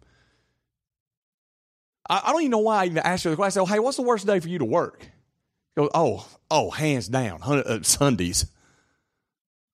I, 2.10 2.24
I 2.26 2.32
don't 2.32 2.42
even 2.42 2.50
know 2.50 2.58
why 2.58 2.82
I 2.82 2.86
even 2.88 2.98
asked 2.98 3.24
her 3.26 3.30
the 3.30 3.36
question. 3.36 3.62
I 3.62 3.66
said, 3.66 3.72
hey, 3.72 3.78
what's 3.78 3.98
the 3.98 4.02
worst 4.02 4.26
day 4.26 4.40
for 4.40 4.50
you 4.50 4.58
to 4.58 4.66
work? 4.66 5.02
She 5.04 5.76
goes, 5.78 5.92
oh, 5.94 6.28
oh, 6.50 6.72
hands 6.72 7.08
down, 7.08 7.44
uh, 7.44 7.84
Sundays. 7.84 8.48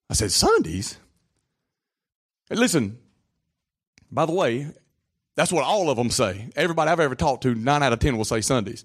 I 0.09 0.15
said, 0.15 0.33
Sundays? 0.33 0.97
And 2.49 2.59
listen, 2.59 2.97
by 4.11 4.25
the 4.25 4.33
way, 4.33 4.67
that's 5.37 5.53
what 5.53 5.63
all 5.63 5.89
of 5.89 5.95
them 5.95 6.09
say. 6.09 6.49
Everybody 6.57 6.91
I've 6.91 6.99
ever 6.99 7.15
talked 7.15 7.43
to, 7.43 7.55
nine 7.55 7.83
out 7.83 7.93
of 7.93 7.99
ten 7.99 8.17
will 8.17 8.25
say 8.25 8.41
Sundays. 8.41 8.83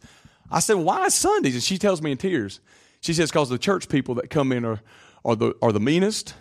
I 0.49 0.61
said, 0.61 0.75
why 0.75 1.09
Sundays? 1.09 1.55
And 1.55 1.63
she 1.65 1.77
tells 1.77 2.01
me 2.01 2.13
in 2.13 2.19
tears. 2.19 2.61
She 3.01 3.15
says, 3.15 3.33
because 3.33 3.49
the 3.49 3.59
church 3.59 3.89
people 3.89 4.15
that 4.15 4.31
come 4.31 4.53
in 4.53 4.65
are, 4.65 4.81
are 5.25 5.37
the, 5.37 5.55
are 5.63 5.73
the 5.73 5.81
meanest, 5.81 6.35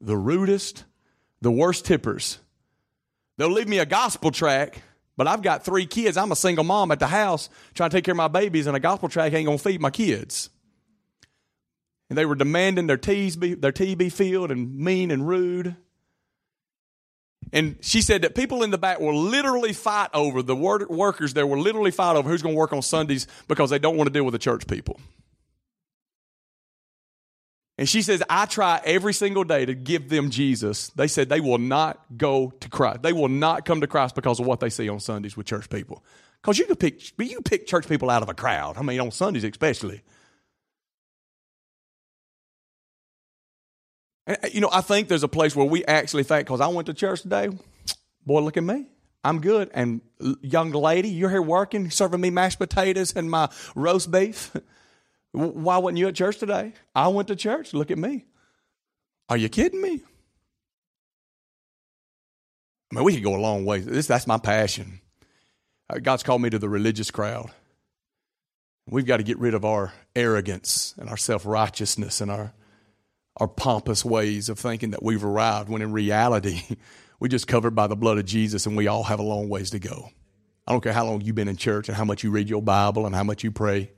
the 0.00 0.16
rudest, 0.16 0.84
the 1.40 1.50
worst 1.50 1.84
tippers. 1.84 2.38
They'll 3.36 3.50
leave 3.50 3.68
me 3.68 3.78
a 3.78 3.86
gospel 3.86 4.30
tract, 4.30 4.80
but 5.16 5.26
I've 5.26 5.42
got 5.42 5.64
three 5.64 5.86
kids. 5.86 6.16
I'm 6.16 6.32
a 6.32 6.36
single 6.36 6.64
mom 6.64 6.90
at 6.90 6.98
the 6.98 7.06
house 7.06 7.48
trying 7.74 7.90
to 7.90 7.96
take 7.96 8.04
care 8.04 8.12
of 8.12 8.16
my 8.16 8.28
babies, 8.28 8.66
and 8.66 8.76
a 8.76 8.80
gospel 8.80 9.08
tract 9.08 9.34
ain't 9.34 9.46
going 9.46 9.58
to 9.58 9.64
feed 9.64 9.80
my 9.80 9.90
kids. 9.90 10.50
And 12.10 12.18
they 12.18 12.26
were 12.26 12.34
demanding 12.34 12.86
their 12.86 12.96
teas 12.96 13.36
be, 13.36 13.54
their 13.54 13.72
tea 13.72 13.94
be 13.94 14.08
filled 14.08 14.50
and 14.50 14.78
mean 14.78 15.10
and 15.10 15.26
rude. 15.26 15.76
And 17.52 17.76
she 17.80 18.02
said 18.02 18.22
that 18.22 18.34
people 18.34 18.62
in 18.62 18.70
the 18.70 18.78
back 18.78 19.00
will 19.00 19.16
literally 19.16 19.72
fight 19.72 20.10
over 20.12 20.42
the 20.42 20.56
workers 20.56 21.34
there 21.34 21.46
will 21.46 21.60
literally 21.60 21.90
fight 21.90 22.16
over 22.16 22.28
who's 22.28 22.42
going 22.42 22.54
to 22.54 22.58
work 22.58 22.72
on 22.72 22.82
Sundays 22.82 23.26
because 23.48 23.70
they 23.70 23.78
don't 23.78 23.96
want 23.96 24.08
to 24.08 24.12
deal 24.12 24.24
with 24.24 24.32
the 24.32 24.38
church 24.38 24.66
people. 24.66 24.98
And 27.76 27.88
she 27.88 28.02
says, 28.02 28.22
I 28.30 28.46
try 28.46 28.80
every 28.84 29.12
single 29.12 29.42
day 29.42 29.66
to 29.66 29.74
give 29.74 30.08
them 30.08 30.30
Jesus. 30.30 30.88
They 30.90 31.08
said 31.08 31.28
they 31.28 31.40
will 31.40 31.58
not 31.58 32.00
go 32.16 32.52
to 32.60 32.68
Christ. 32.68 33.02
They 33.02 33.12
will 33.12 33.28
not 33.28 33.64
come 33.64 33.80
to 33.80 33.88
Christ 33.88 34.14
because 34.14 34.38
of 34.38 34.46
what 34.46 34.60
they 34.60 34.70
see 34.70 34.88
on 34.88 35.00
Sundays 35.00 35.36
with 35.36 35.46
church 35.46 35.68
people. 35.68 36.04
Because 36.40 36.58
you 36.58 36.66
can 36.66 36.76
pick 36.76 37.18
you 37.18 37.40
pick 37.40 37.66
church 37.66 37.88
people 37.88 38.10
out 38.10 38.22
of 38.22 38.28
a 38.28 38.34
crowd. 38.34 38.76
I 38.76 38.82
mean, 38.82 39.00
on 39.00 39.10
Sundays 39.10 39.42
especially. 39.42 40.02
And, 44.26 44.38
you 44.52 44.60
know, 44.60 44.70
I 44.72 44.80
think 44.80 45.08
there's 45.08 45.24
a 45.24 45.28
place 45.28 45.56
where 45.56 45.66
we 45.66 45.84
actually 45.84 46.22
think, 46.22 46.46
because 46.46 46.60
I 46.60 46.68
went 46.68 46.86
to 46.86 46.94
church 46.94 47.22
today, 47.22 47.48
boy, 48.24 48.40
look 48.40 48.56
at 48.56 48.64
me. 48.64 48.86
I'm 49.24 49.40
good. 49.40 49.70
And 49.74 50.00
young 50.42 50.70
lady, 50.70 51.08
you're 51.08 51.30
here 51.30 51.42
working, 51.42 51.90
serving 51.90 52.20
me 52.20 52.30
mashed 52.30 52.58
potatoes 52.58 53.14
and 53.16 53.30
my 53.30 53.48
roast 53.74 54.10
beef. 54.10 54.54
Why 55.34 55.78
wasn't 55.78 55.98
you 55.98 56.06
at 56.06 56.14
church 56.14 56.38
today? 56.38 56.72
I 56.94 57.08
went 57.08 57.26
to 57.26 57.34
church. 57.34 57.74
Look 57.74 57.90
at 57.90 57.98
me. 57.98 58.24
Are 59.28 59.36
you 59.36 59.48
kidding 59.48 59.82
me? 59.82 60.00
I 62.92 62.94
mean, 62.94 63.04
we 63.04 63.14
could 63.14 63.24
go 63.24 63.34
a 63.34 63.40
long 63.40 63.64
way. 63.64 63.80
This, 63.80 64.06
that's 64.06 64.28
my 64.28 64.38
passion. 64.38 65.00
Uh, 65.90 65.98
God's 65.98 66.22
called 66.22 66.40
me 66.40 66.50
to 66.50 66.58
the 66.60 66.68
religious 66.68 67.10
crowd. 67.10 67.50
We've 68.88 69.06
got 69.06 69.16
to 69.16 69.24
get 69.24 69.38
rid 69.40 69.54
of 69.54 69.64
our 69.64 69.92
arrogance 70.14 70.94
and 70.98 71.10
our 71.10 71.16
self 71.16 71.44
righteousness 71.44 72.20
and 72.20 72.30
our, 72.30 72.52
our 73.38 73.48
pompous 73.48 74.04
ways 74.04 74.48
of 74.48 74.60
thinking 74.60 74.92
that 74.92 75.02
we've 75.02 75.24
arrived 75.24 75.68
when 75.68 75.82
in 75.82 75.90
reality, 75.90 76.60
we're 77.18 77.26
just 77.26 77.48
covered 77.48 77.74
by 77.74 77.88
the 77.88 77.96
blood 77.96 78.18
of 78.18 78.24
Jesus 78.24 78.66
and 78.66 78.76
we 78.76 78.86
all 78.86 79.02
have 79.02 79.18
a 79.18 79.24
long 79.24 79.48
ways 79.48 79.70
to 79.70 79.80
go. 79.80 80.10
I 80.64 80.70
don't 80.70 80.80
care 80.80 80.92
how 80.92 81.06
long 81.06 81.22
you've 81.22 81.34
been 81.34 81.48
in 81.48 81.56
church 81.56 81.88
and 81.88 81.96
how 81.96 82.04
much 82.04 82.22
you 82.22 82.30
read 82.30 82.48
your 82.48 82.62
Bible 82.62 83.04
and 83.04 83.16
how 83.16 83.24
much 83.24 83.42
you 83.42 83.50
pray. 83.50 83.90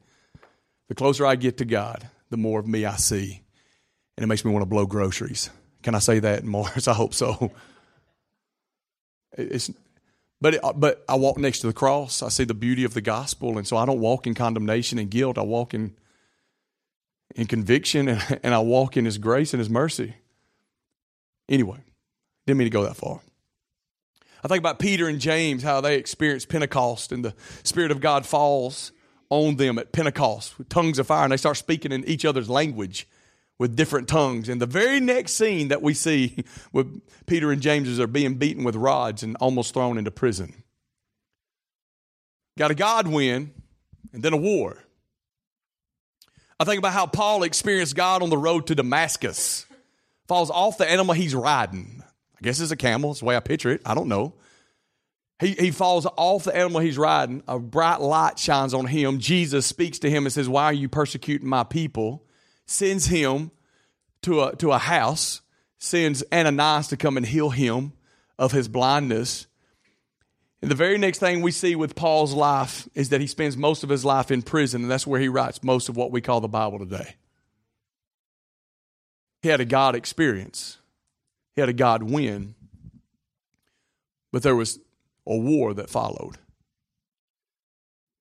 The 0.89 0.95
closer 0.95 1.27
I 1.27 1.37
get 1.37 1.59
to 1.59 1.65
God, 1.65 2.09
the 2.31 2.37
more 2.37 2.61
of 2.61 2.67
me 2.67 2.85
I 2.85 2.97
see. 2.97 3.43
And 4.17 4.25
it 4.25 4.27
makes 4.27 4.45
me 4.45 4.53
want 4.53 4.63
to 4.63 4.69
blow 4.69 4.87
groceries. 4.87 5.51
Can 5.83 5.95
I 5.95 5.99
say 5.99 6.19
that, 6.21 6.45
Morris? 6.45 6.89
I 6.89 6.95
hope 6.95 7.15
so. 7.15 7.53
It's, 9.37 9.71
but, 10.41 10.55
it, 10.55 10.61
but 10.77 11.05
I 11.09 11.17
walk 11.17 11.39
next 11.39 11.61
to 11.61 11.67
the 11.67 11.73
cross. 11.73 12.23
I 12.23 12.29
see 12.29 12.45
the 12.45 12.55
beauty 12.55 12.85
of 12.85 12.95
the 12.95 13.01
gospel. 13.01 13.59
And 13.59 13.67
so 13.67 13.77
I 13.77 13.85
don't 13.85 14.01
walk 14.01 14.27
in 14.27 14.35
condemnation 14.35 14.99
and 14.99 15.11
guilt. 15.11 15.39
I 15.39 15.43
walk 15.43 15.75
in, 15.75 15.95
in 17.35 17.47
conviction 17.47 18.09
and, 18.09 18.41
and 18.43 18.55
I 18.55 18.61
walk 18.61 18.97
in 18.97 19.05
His 19.05 19.19
grace 19.19 19.53
and 19.53 19.59
His 19.59 19.71
mercy. 19.71 20.15
Anyway, 21.49 21.79
didn't 22.47 22.59
mean 22.59 22.67
to 22.67 22.71
go 22.71 22.85
that 22.85 22.97
far. 22.97 23.21
I 24.43 24.49
think 24.49 24.61
about 24.61 24.79
Peter 24.79 25.09
and 25.09 25.21
James, 25.21 25.63
how 25.63 25.81
they 25.81 25.97
experienced 25.97 26.49
Pentecost 26.49 27.11
and 27.11 27.25
the 27.25 27.35
Spirit 27.65 27.91
of 27.91 28.01
God 28.01 28.25
falls 28.25 28.93
on 29.31 29.57
them 29.57 29.79
at 29.79 29.93
Pentecost 29.93 30.59
with 30.59 30.69
tongues 30.69 30.99
of 30.99 31.07
fire, 31.07 31.25
and 31.25 31.33
they 31.33 31.37
start 31.37 31.57
speaking 31.57 31.93
in 31.93 32.05
each 32.05 32.25
other's 32.25 32.49
language 32.49 33.09
with 33.59 33.77
different 33.77 34.09
tongues. 34.09 34.49
And 34.49 34.61
the 34.61 34.67
very 34.67 35.01
next 35.01 35.33
scene 35.33 35.69
that 35.69 35.83
we 35.83 35.95
see 35.95 36.45
with 36.73 37.01
Peter 37.27 37.51
and 37.51 37.63
James 37.63 37.89
is 37.89 37.99
they're 37.99 38.07
being 38.07 38.35
beaten 38.35 38.65
with 38.65 38.77
rods 38.77 39.23
and 39.23 39.37
almost 39.37 39.75
thrown 39.75 39.99
into 39.99 40.11
prison. 40.11 40.63
Got 42.59 42.71
a 42.71 42.75
God 42.75 43.07
win 43.07 43.53
and 44.13 44.23
then 44.23 44.33
a 44.33 44.39
war. 44.39 44.79
I 46.59 46.65
think 46.65 46.79
about 46.79 46.95
how 46.95 47.07
Paul 47.07 47.43
experienced 47.43 47.95
God 47.95 48.23
on 48.23 48.31
the 48.31 48.39
road 48.39 48.67
to 48.69 48.75
Damascus. 48.75 49.67
Falls 50.27 50.51
off 50.51 50.79
the 50.79 50.91
animal 50.91 51.15
he's 51.15 51.35
riding. 51.35 52.03
I 52.35 52.39
guess 52.43 52.61
it's 52.61 52.71
a 52.71 52.77
camel. 52.77 53.11
It's 53.11 53.21
the 53.21 53.27
way 53.27 53.37
I 53.37 53.41
picture 53.41 53.71
it. 53.71 53.83
I 53.85 53.95
don't 53.95 54.09
know. 54.09 54.35
He, 55.39 55.53
he 55.53 55.71
falls 55.71 56.07
off 56.17 56.45
the 56.45 56.57
animal 56.57 56.81
he's 56.81 56.97
riding. 56.97 57.43
A 57.47 57.59
bright 57.59 58.01
light 58.01 58.39
shines 58.39 58.73
on 58.73 58.87
him. 58.87 59.19
Jesus 59.19 59.67
speaks 59.67 59.99
to 59.99 60.11
him 60.11 60.25
and 60.25 60.33
says, 60.33 60.49
Why 60.49 60.65
are 60.65 60.73
you 60.73 60.89
persecuting 60.89 61.49
my 61.49 61.63
people? 61.63 62.25
Sends 62.65 63.07
him 63.07 63.51
to 64.23 64.43
a, 64.43 64.57
to 64.57 64.73
a 64.73 64.79
house, 64.79 65.43
sends 65.79 66.25
Ananias 66.33 66.89
to 66.89 66.97
come 66.97 67.17
and 67.17 67.27
heal 67.27 67.51
him 67.51 67.93
of 68.39 68.53
his 68.53 68.67
blindness. 68.67 69.47
And 70.63 70.71
the 70.71 70.75
very 70.75 70.97
next 70.97 71.19
thing 71.19 71.43
we 71.43 71.53
see 71.53 71.77
with 71.77 71.95
Paul's 71.95 72.33
life 72.33 72.89
is 72.95 73.11
that 73.11 73.21
he 73.21 73.27
spends 73.27 73.57
most 73.57 73.85
of 73.85 73.91
his 73.91 74.05
life 74.05 74.31
in 74.31 74.43
prison, 74.43 74.83
and 74.83 74.91
that's 74.91 75.07
where 75.07 75.21
he 75.21 75.29
writes 75.29 75.63
most 75.63 75.89
of 75.89 75.97
what 75.97 76.11
we 76.11 76.23
call 76.23 76.41
the 76.41 76.49
Bible 76.49 76.79
today. 76.79 77.15
He 79.43 79.49
had 79.49 79.61
a 79.61 79.67
God 79.67 79.95
experience, 79.95 80.79
he 81.55 81.61
had 81.61 81.69
a 81.69 81.75
God 81.75 82.03
win, 82.03 82.55
but 84.33 84.43
there 84.43 84.57
was 84.57 84.79
a 85.27 85.37
war 85.37 85.75
that 85.75 85.91
followed. 85.91 86.37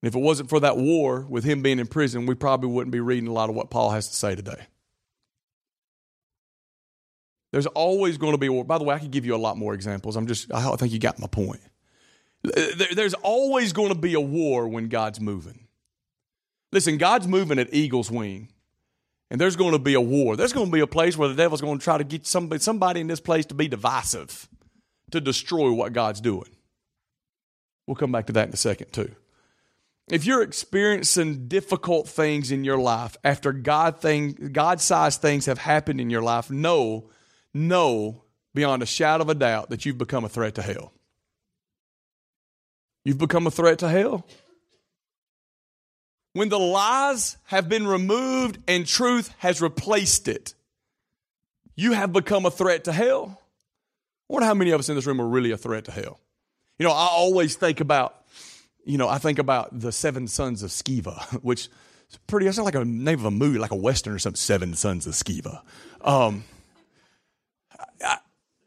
And 0.02 0.10
if 0.10 0.16
it 0.16 0.20
wasn't 0.20 0.50
for 0.50 0.60
that 0.60 0.78
war 0.78 1.22
with 1.22 1.44
him 1.44 1.62
being 1.62 1.80
in 1.80 1.88
prison, 1.88 2.26
we 2.26 2.36
probably 2.36 2.70
wouldn't 2.70 2.92
be 2.92 3.00
reading 3.00 3.28
a 3.28 3.34
lot 3.34 3.50
of 3.50 3.56
what 3.56 3.70
Paul 3.70 3.92
has 3.92 4.08
to 4.10 4.16
say 4.16 4.36
today. 4.36 4.68
There's 7.52 7.68
always 7.68 8.18
going 8.18 8.34
to 8.34 8.38
be 8.38 8.48
a 8.48 8.52
war. 8.52 8.66
By 8.66 8.78
the 8.78 8.84
way, 8.84 8.96
I 8.96 9.00
could 9.00 9.12
give 9.12 9.26
you 9.26 9.34
a 9.34 9.38
lot 9.38 9.58
more 9.58 9.74
examples. 9.74 10.16
I'm 10.16 10.28
just, 10.28 10.54
I 10.54 10.76
think 10.76 10.92
you 10.92 11.00
got 11.00 11.20
my 11.20 11.28
point. 11.28 11.62
There's 12.44 13.14
always 13.16 13.74
going 13.74 13.90
to 13.90 13.98
be 13.98 14.14
a 14.14 14.20
war 14.20 14.68
when 14.68 14.90
God's 14.90 15.20
moving. 15.22 15.68
Listen, 16.72 16.98
God's 16.98 17.28
moving 17.28 17.58
at 17.58 17.74
eagle's 17.74 18.12
wing. 18.12 18.50
And 19.32 19.42
there's 19.42 19.56
going 19.56 19.72
to 19.72 19.80
be 19.80 19.96
a 19.96 20.02
war. 20.02 20.36
There's 20.36 20.54
going 20.54 20.68
to 20.68 20.72
be 20.72 20.82
a 20.82 20.88
place 20.88 21.18
where 21.18 21.28
the 21.28 21.34
devil's 21.34 21.62
going 21.62 21.80
to 21.80 21.84
try 21.84 21.98
to 21.98 22.04
get 22.04 22.28
somebody, 22.28 22.62
somebody 22.62 23.02
in 23.02 23.08
this 23.08 23.20
place 23.20 23.48
to 23.48 23.56
be 23.56 23.68
divisive, 23.68 24.48
to 25.10 25.20
destroy 25.20 25.72
what 25.72 25.94
God's 25.94 26.22
doing. 26.22 26.55
We'll 27.88 27.96
come 27.96 28.12
back 28.12 28.28
to 28.28 28.34
that 28.34 28.48
in 28.48 28.54
a 28.54 28.58
second, 28.58 28.92
too. 28.92 29.16
If 30.08 30.26
you're 30.26 30.44
experiencing 30.44 31.48
difficult 31.48 32.08
things 32.08 32.52
in 32.52 32.64
your 32.64 32.78
life 32.78 33.18
after 33.24 33.52
God 33.52 34.02
thing, 34.02 34.52
God-sized 34.52 35.22
things 35.22 35.48
have 35.48 35.58
happened 35.58 36.00
in 36.00 36.10
your 36.10 36.22
life, 36.22 36.52
know, 36.52 37.10
know 37.54 38.24
beyond 38.54 38.84
a 38.84 38.86
shadow 38.86 39.24
of 39.24 39.30
a 39.30 39.36
doubt 39.36 39.70
that 39.70 39.86
you've 39.86 39.98
become 39.98 40.24
a 40.24 40.30
threat 40.30 40.56
to 40.56 40.62
hell. 40.62 40.94
You've 43.04 43.18
become 43.18 43.48
a 43.48 43.52
threat 43.52 43.80
to 43.80 43.90
hell. 43.90 44.28
When 46.34 46.50
the 46.50 46.60
lies 46.60 47.38
have 47.46 47.70
been 47.70 47.88
removed 47.88 48.60
and 48.68 48.86
truth 48.86 49.34
has 49.40 49.62
replaced 49.62 50.28
it, 50.28 50.54
you 51.76 51.94
have 51.94 52.14
become 52.14 52.46
a 52.46 52.52
threat 52.52 52.84
to 52.86 52.92
hell. 52.92 53.42
I 54.30 54.34
wonder 54.34 54.46
how 54.46 54.54
many 54.54 54.72
of 54.72 54.80
us 54.80 54.90
in 54.90 54.96
this 54.96 55.06
room 55.06 55.22
are 55.22 55.28
really 55.28 55.52
a 55.52 55.58
threat 55.58 55.86
to 55.86 55.92
hell. 55.92 56.20
You 56.78 56.86
know, 56.86 56.92
I 56.92 57.08
always 57.08 57.56
think 57.56 57.80
about, 57.80 58.26
you 58.84 58.98
know, 58.98 59.08
I 59.08 59.18
think 59.18 59.40
about 59.40 59.80
the 59.80 59.92
seven 59.92 60.28
sons 60.28 60.64
of 60.64 60.70
Sceva, 60.72 61.22
which 61.42 61.70
is 62.10 62.20
pretty, 62.28 62.48
it's 62.48 62.58
like 62.58 62.76
a 62.76 62.84
name 62.84 63.20
of 63.20 63.26
a 63.26 63.32
movie, 63.32 63.60
like 63.60 63.72
a 63.72 63.76
Western 63.76 64.14
or 64.14 64.20
something, 64.20 64.38
Seven 64.38 64.74
Sons 64.76 65.08
of 65.08 65.14
Sceva. 65.14 65.62
Um, 66.02 66.44
I, 68.02 68.18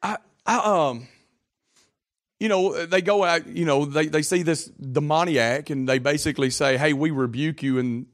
I, 0.02 0.16
I, 0.46 0.88
um, 0.88 1.08
you 2.40 2.48
know, 2.48 2.86
they 2.86 3.02
go 3.02 3.24
out, 3.24 3.46
you 3.46 3.64
know, 3.64 3.84
they, 3.84 4.06
they 4.06 4.22
see 4.22 4.42
this 4.42 4.66
demoniac 4.66 5.70
and 5.70 5.88
they 5.88 5.98
basically 5.98 6.50
say, 6.50 6.76
hey, 6.76 6.92
we 6.92 7.10
rebuke 7.10 7.62
you 7.62 7.78
in, 7.78 8.06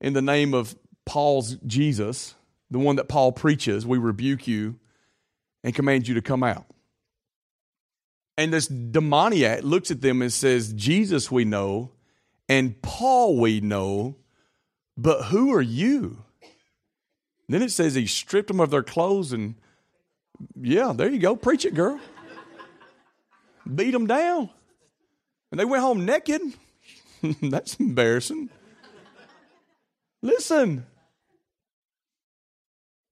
in 0.00 0.12
the 0.12 0.22
name 0.22 0.54
of 0.54 0.76
Paul's 1.06 1.56
Jesus, 1.66 2.34
the 2.70 2.78
one 2.78 2.96
that 2.96 3.08
Paul 3.08 3.32
preaches. 3.32 3.86
We 3.86 3.98
rebuke 3.98 4.46
you 4.46 4.78
and 5.64 5.74
command 5.74 6.06
you 6.06 6.14
to 6.14 6.22
come 6.22 6.42
out. 6.42 6.66
And 8.38 8.52
this 8.52 8.66
demoniac 8.66 9.62
looks 9.62 9.90
at 9.90 10.02
them 10.02 10.20
and 10.20 10.32
says, 10.32 10.72
Jesus 10.72 11.30
we 11.30 11.44
know, 11.44 11.92
and 12.48 12.80
Paul 12.82 13.38
we 13.38 13.60
know, 13.60 14.16
but 14.96 15.24
who 15.24 15.52
are 15.54 15.62
you? 15.62 16.22
Then 17.48 17.62
it 17.62 17.70
says 17.70 17.94
he 17.94 18.06
stripped 18.06 18.48
them 18.48 18.60
of 18.60 18.70
their 18.70 18.82
clothes 18.82 19.32
and, 19.32 19.54
yeah, 20.60 20.92
there 20.94 21.08
you 21.08 21.18
go. 21.18 21.36
Preach 21.36 21.64
it, 21.64 21.74
girl. 21.74 21.98
Beat 23.74 23.92
them 23.92 24.06
down. 24.06 24.50
And 25.50 25.60
they 25.60 25.64
went 25.64 25.82
home 25.82 26.04
naked. 26.04 26.42
That's 27.42 27.76
embarrassing. 27.76 28.50
Listen. 30.22 30.86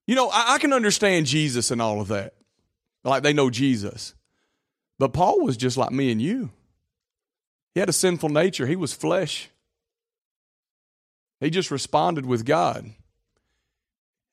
You 0.06 0.16
know, 0.16 0.28
I, 0.28 0.54
I 0.54 0.58
can 0.58 0.72
understand 0.72 1.26
Jesus 1.26 1.70
and 1.70 1.80
all 1.80 2.00
of 2.00 2.08
that. 2.08 2.34
Like 3.04 3.22
they 3.22 3.32
know 3.32 3.50
Jesus. 3.50 4.14
But 4.98 5.12
Paul 5.12 5.40
was 5.42 5.56
just 5.56 5.76
like 5.76 5.90
me 5.90 6.10
and 6.12 6.20
you. 6.20 6.50
He 7.74 7.80
had 7.80 7.88
a 7.88 7.92
sinful 7.92 8.28
nature, 8.28 8.66
he 8.66 8.76
was 8.76 8.92
flesh. 8.92 9.50
He 11.40 11.50
just 11.50 11.70
responded 11.70 12.24
with 12.24 12.46
God. 12.46 12.92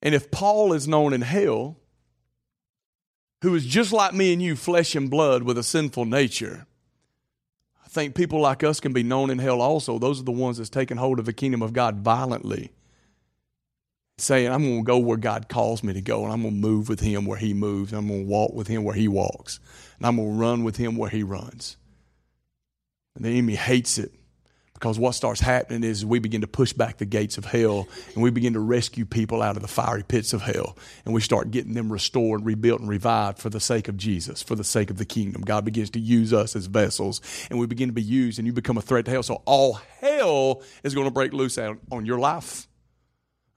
And 0.01 0.15
if 0.15 0.31
Paul 0.31 0.73
is 0.73 0.87
known 0.87 1.13
in 1.13 1.21
hell, 1.21 1.77
who 3.41 3.53
is 3.55 3.65
just 3.65 3.91
like 3.91 4.13
me 4.13 4.33
and 4.33 4.41
you, 4.41 4.55
flesh 4.55 4.95
and 4.95 5.09
blood 5.09 5.43
with 5.43 5.57
a 5.57 5.63
sinful 5.63 6.05
nature, 6.05 6.67
I 7.83 7.87
think 7.87 8.15
people 8.15 8.39
like 8.39 8.63
us 8.63 8.79
can 8.79 8.93
be 8.93 9.03
known 9.03 9.29
in 9.29 9.39
hell 9.39 9.61
also. 9.61 9.99
Those 9.99 10.21
are 10.21 10.23
the 10.23 10.31
ones 10.31 10.57
that's 10.57 10.69
taken 10.69 10.97
hold 10.97 11.19
of 11.19 11.25
the 11.25 11.33
kingdom 11.33 11.61
of 11.61 11.73
God 11.73 11.97
violently, 11.97 12.71
saying, 14.21 14.51
I'm 14.51 14.63
going 14.63 14.79
to 14.79 14.83
go 14.83 14.97
where 14.97 15.17
God 15.17 15.49
calls 15.49 15.83
me 15.83 15.93
to 15.93 16.01
go, 16.01 16.23
and 16.23 16.31
I'm 16.31 16.41
going 16.41 16.55
to 16.55 16.59
move 16.59 16.89
with 16.89 16.99
Him 16.99 17.25
where 17.25 17.37
He 17.37 17.53
moves, 17.53 17.91
and 17.91 17.99
I'm 17.99 18.07
going 18.07 18.23
to 18.23 18.29
walk 18.29 18.53
with 18.53 18.67
Him 18.67 18.83
where 18.83 18.95
He 18.95 19.07
walks 19.07 19.59
and 20.01 20.07
I'm 20.07 20.15
going 20.15 20.31
to 20.31 20.39
run 20.39 20.63
with 20.63 20.77
him 20.77 20.97
where 20.97 21.11
he 21.11 21.21
runs. 21.21 21.77
And 23.15 23.23
the 23.23 23.29
enemy 23.29 23.53
hates 23.53 23.99
it 23.99 24.11
because 24.73 24.97
what 24.97 25.11
starts 25.11 25.39
happening 25.39 25.83
is 25.83 26.03
we 26.03 26.17
begin 26.17 26.41
to 26.41 26.47
push 26.47 26.73
back 26.73 26.97
the 26.97 27.05
gates 27.05 27.37
of 27.37 27.45
hell 27.45 27.87
and 28.15 28.23
we 28.23 28.31
begin 28.31 28.53
to 28.53 28.59
rescue 28.59 29.05
people 29.05 29.43
out 29.43 29.57
of 29.57 29.61
the 29.61 29.67
fiery 29.67 30.01
pits 30.01 30.33
of 30.33 30.41
hell. 30.41 30.75
And 31.05 31.13
we 31.13 31.21
start 31.21 31.51
getting 31.51 31.75
them 31.75 31.91
restored, 31.91 32.43
rebuilt, 32.43 32.79
and 32.79 32.89
revived 32.89 33.37
for 33.37 33.51
the 33.51 33.59
sake 33.59 33.89
of 33.89 33.95
Jesus, 33.95 34.41
for 34.41 34.55
the 34.55 34.63
sake 34.63 34.89
of 34.89 34.97
the 34.97 35.05
kingdom. 35.05 35.43
God 35.43 35.65
begins 35.65 35.91
to 35.91 35.99
use 35.99 36.33
us 36.33 36.55
as 36.55 36.65
vessels 36.65 37.21
and 37.51 37.59
we 37.59 37.67
begin 37.67 37.89
to 37.89 37.93
be 37.93 38.01
used 38.01 38.39
and 38.39 38.47
you 38.47 38.53
become 38.53 38.79
a 38.79 38.81
threat 38.81 39.05
to 39.05 39.11
hell. 39.11 39.21
So 39.21 39.43
all 39.45 39.73
hell 39.99 40.63
is 40.81 40.95
going 40.95 41.05
to 41.05 41.11
break 41.11 41.31
loose 41.31 41.59
on 41.59 42.07
your 42.07 42.17
life. 42.17 42.67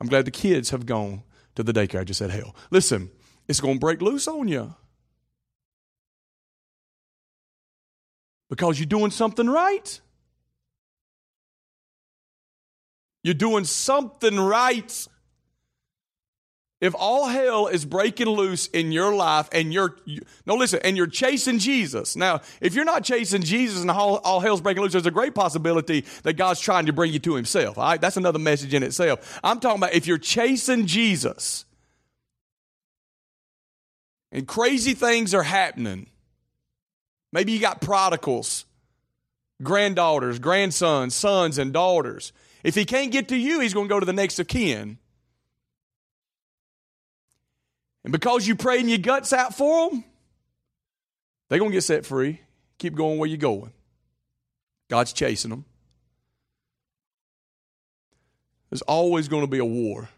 I'm 0.01 0.09
glad 0.09 0.25
the 0.25 0.31
kids 0.31 0.71
have 0.71 0.87
gone 0.87 1.23
to 1.55 1.63
the 1.63 1.73
daycare. 1.73 2.01
I 2.01 2.05
just 2.05 2.19
said 2.19 2.31
hell. 2.31 2.55
Listen, 2.71 3.11
it's 3.49 3.61
going 3.61 3.75
to 3.75 3.81
break 3.81 4.03
loose 4.03 4.29
on 4.29 4.49
you. 4.49 4.75
Because 8.51 8.79
you're 8.79 8.87
doing 8.87 9.11
something 9.11 9.49
right. 9.49 10.01
You're 13.23 13.35
doing 13.35 13.65
something 13.65 14.39
right. 14.39 15.09
If 16.85 16.95
all 16.97 17.27
hell 17.27 17.67
is 17.67 17.85
breaking 17.85 18.29
loose 18.29 18.67
in 18.69 18.93
your 18.93 19.15
life 19.15 19.49
and 19.53 19.73
you're, 19.73 19.97
you, 20.05 20.21
no, 20.47 20.55
listen, 20.55 20.81
and 20.85 20.97
you're 20.97 21.07
chasing 21.07 21.59
Jesus. 21.59 22.15
Now, 22.15 22.41
if 22.61 22.75
you're 22.75 22.85
not 22.85 23.03
chasing 23.03 23.43
Jesus 23.43 23.81
and 23.81 23.91
all, 23.91 24.17
all 24.19 24.41
hell's 24.41 24.61
breaking 24.61 24.83
loose, 24.83 24.93
there's 24.93 25.07
a 25.07 25.11
great 25.11 25.35
possibility 25.35 26.05
that 26.23 26.35
God's 26.35 26.61
trying 26.61 26.87
to 26.87 26.93
bring 26.93 27.13
you 27.13 27.19
to 27.21 27.35
Himself. 27.35 27.79
All 27.79 27.85
right? 27.85 28.01
That's 28.01 28.17
another 28.17 28.39
message 28.39 28.75
in 28.75 28.83
itself. 28.83 29.41
I'm 29.43 29.61
talking 29.61 29.79
about 29.79 29.95
if 29.95 30.07
you're 30.07 30.19
chasing 30.19 30.87
Jesus 30.87 31.65
and 34.31 34.47
crazy 34.47 34.95
things 34.95 35.35
are 35.35 35.43
happening, 35.43 36.07
Maybe 37.35 37.51
you 37.51 37.59
got 37.59 37.81
prodigals, 37.81 38.65
granddaughters, 39.61 40.39
grandsons, 40.39 41.17
sons, 41.17 41.59
and 41.59 41.73
daughters. 41.73 42.33
If 42.63 42.77
he 42.77 42.85
can't 42.85 43.11
get 43.11 43.27
to 43.29 43.37
you, 43.37 43.59
he's 43.59 43.75
going 43.75 43.89
to 43.89 43.93
go 43.93 43.99
to 43.99 44.07
the 44.07 44.13
next 44.13 44.39
of 44.39 44.47
kin. 44.47 44.99
And 48.05 48.13
because 48.13 48.47
you're 48.47 48.57
praying 48.57 48.89
your 48.89 48.99
guts 48.99 49.33
out 49.33 49.55
for 49.55 49.91
them, 49.91 50.05
they're 51.49 51.59
going 51.59 51.71
to 51.71 51.77
get 51.77 51.83
set 51.83 52.07
free. 52.07 52.41
Keep 52.79 52.95
going 52.95 53.19
where 53.19 53.29
you're 53.29 53.39
going. 53.39 53.73
God's 54.89 55.13
chasing 55.13 55.51
them. 55.51 55.65
There's 58.71 58.83
always 58.83 59.29
going 59.29 59.43
to 59.43 59.51
be 59.51 59.59
a 59.59 59.65
war. 59.65 60.09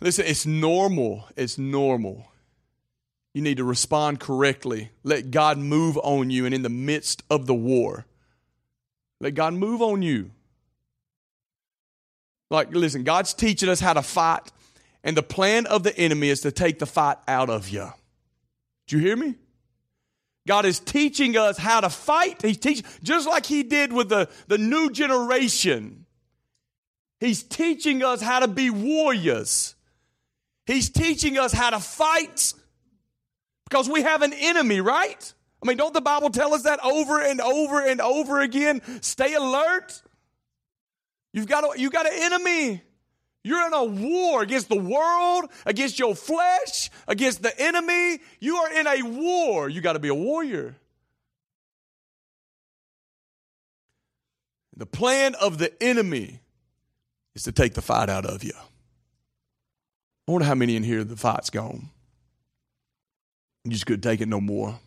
Listen, 0.00 0.26
it's 0.26 0.44
normal. 0.44 1.26
It's 1.36 1.56
normal 1.56 2.26
you 3.36 3.42
need 3.42 3.58
to 3.58 3.64
respond 3.64 4.18
correctly. 4.18 4.92
Let 5.04 5.30
God 5.30 5.58
move 5.58 5.98
on 5.98 6.30
you 6.30 6.46
and 6.46 6.54
in 6.54 6.62
the 6.62 6.70
midst 6.70 7.22
of 7.28 7.44
the 7.44 7.54
war. 7.54 8.06
Let 9.20 9.34
God 9.34 9.52
move 9.52 9.82
on 9.82 10.00
you. 10.00 10.30
Like, 12.50 12.74
listen, 12.74 13.04
God's 13.04 13.34
teaching 13.34 13.68
us 13.68 13.80
how 13.80 13.92
to 13.92 14.02
fight, 14.02 14.52
and 15.02 15.16
the 15.16 15.22
plan 15.22 15.66
of 15.66 15.82
the 15.82 15.96
enemy 15.98 16.28
is 16.28 16.40
to 16.42 16.52
take 16.52 16.78
the 16.78 16.86
fight 16.86 17.18
out 17.26 17.50
of 17.50 17.68
you. 17.68 17.88
Do 18.86 18.96
you 18.96 19.02
hear 19.02 19.16
me? 19.16 19.34
God 20.46 20.64
is 20.64 20.78
teaching 20.78 21.36
us 21.36 21.58
how 21.58 21.80
to 21.80 21.90
fight. 21.90 22.40
He's 22.40 22.58
teaching, 22.58 22.84
just 23.02 23.26
like 23.26 23.46
He 23.46 23.64
did 23.64 23.92
with 23.92 24.08
the, 24.08 24.28
the 24.46 24.58
new 24.58 24.90
generation. 24.90 26.06
He's 27.18 27.42
teaching 27.42 28.02
us 28.02 28.20
how 28.22 28.40
to 28.40 28.48
be 28.48 28.70
warriors. 28.70 29.74
He's 30.66 30.90
teaching 30.90 31.38
us 31.38 31.52
how 31.52 31.70
to 31.70 31.80
fight 31.80 32.52
because 33.68 33.88
we 33.88 34.02
have 34.02 34.22
an 34.22 34.32
enemy, 34.32 34.80
right? 34.80 35.32
I 35.62 35.66
mean, 35.66 35.76
don't 35.76 35.94
the 35.94 36.00
Bible 36.00 36.30
tell 36.30 36.54
us 36.54 36.62
that 36.62 36.84
over 36.84 37.20
and 37.20 37.40
over 37.40 37.84
and 37.84 38.00
over 38.00 38.40
again? 38.40 38.82
Stay 39.00 39.34
alert. 39.34 40.02
You've 41.36 41.46
got 41.46 41.64
a, 41.64 41.78
you 41.78 41.90
got 41.90 42.06
an 42.06 42.14
enemy. 42.14 42.80
You're 43.44 43.66
in 43.66 43.74
a 43.74 43.84
war 43.84 44.42
against 44.42 44.70
the 44.70 44.78
world, 44.78 45.50
against 45.66 45.98
your 45.98 46.14
flesh, 46.14 46.90
against 47.06 47.42
the 47.42 47.52
enemy. 47.60 48.20
You 48.40 48.56
are 48.56 48.72
in 48.72 48.86
a 48.86 49.02
war. 49.02 49.68
You 49.68 49.82
got 49.82 49.92
to 49.92 49.98
be 49.98 50.08
a 50.08 50.14
warrior. 50.14 50.76
The 54.78 54.86
plan 54.86 55.34
of 55.34 55.58
the 55.58 55.70
enemy 55.82 56.40
is 57.34 57.42
to 57.42 57.52
take 57.52 57.74
the 57.74 57.82
fight 57.82 58.08
out 58.08 58.24
of 58.24 58.42
you. 58.42 58.54
I 60.26 60.32
wonder 60.32 60.46
how 60.46 60.54
many 60.54 60.74
in 60.74 60.82
here 60.82 61.04
the 61.04 61.16
fight's 61.16 61.50
gone. 61.50 61.90
You 63.64 63.72
just 63.72 63.84
couldn't 63.84 64.00
take 64.00 64.22
it 64.22 64.28
no 64.28 64.40
more. 64.40 64.78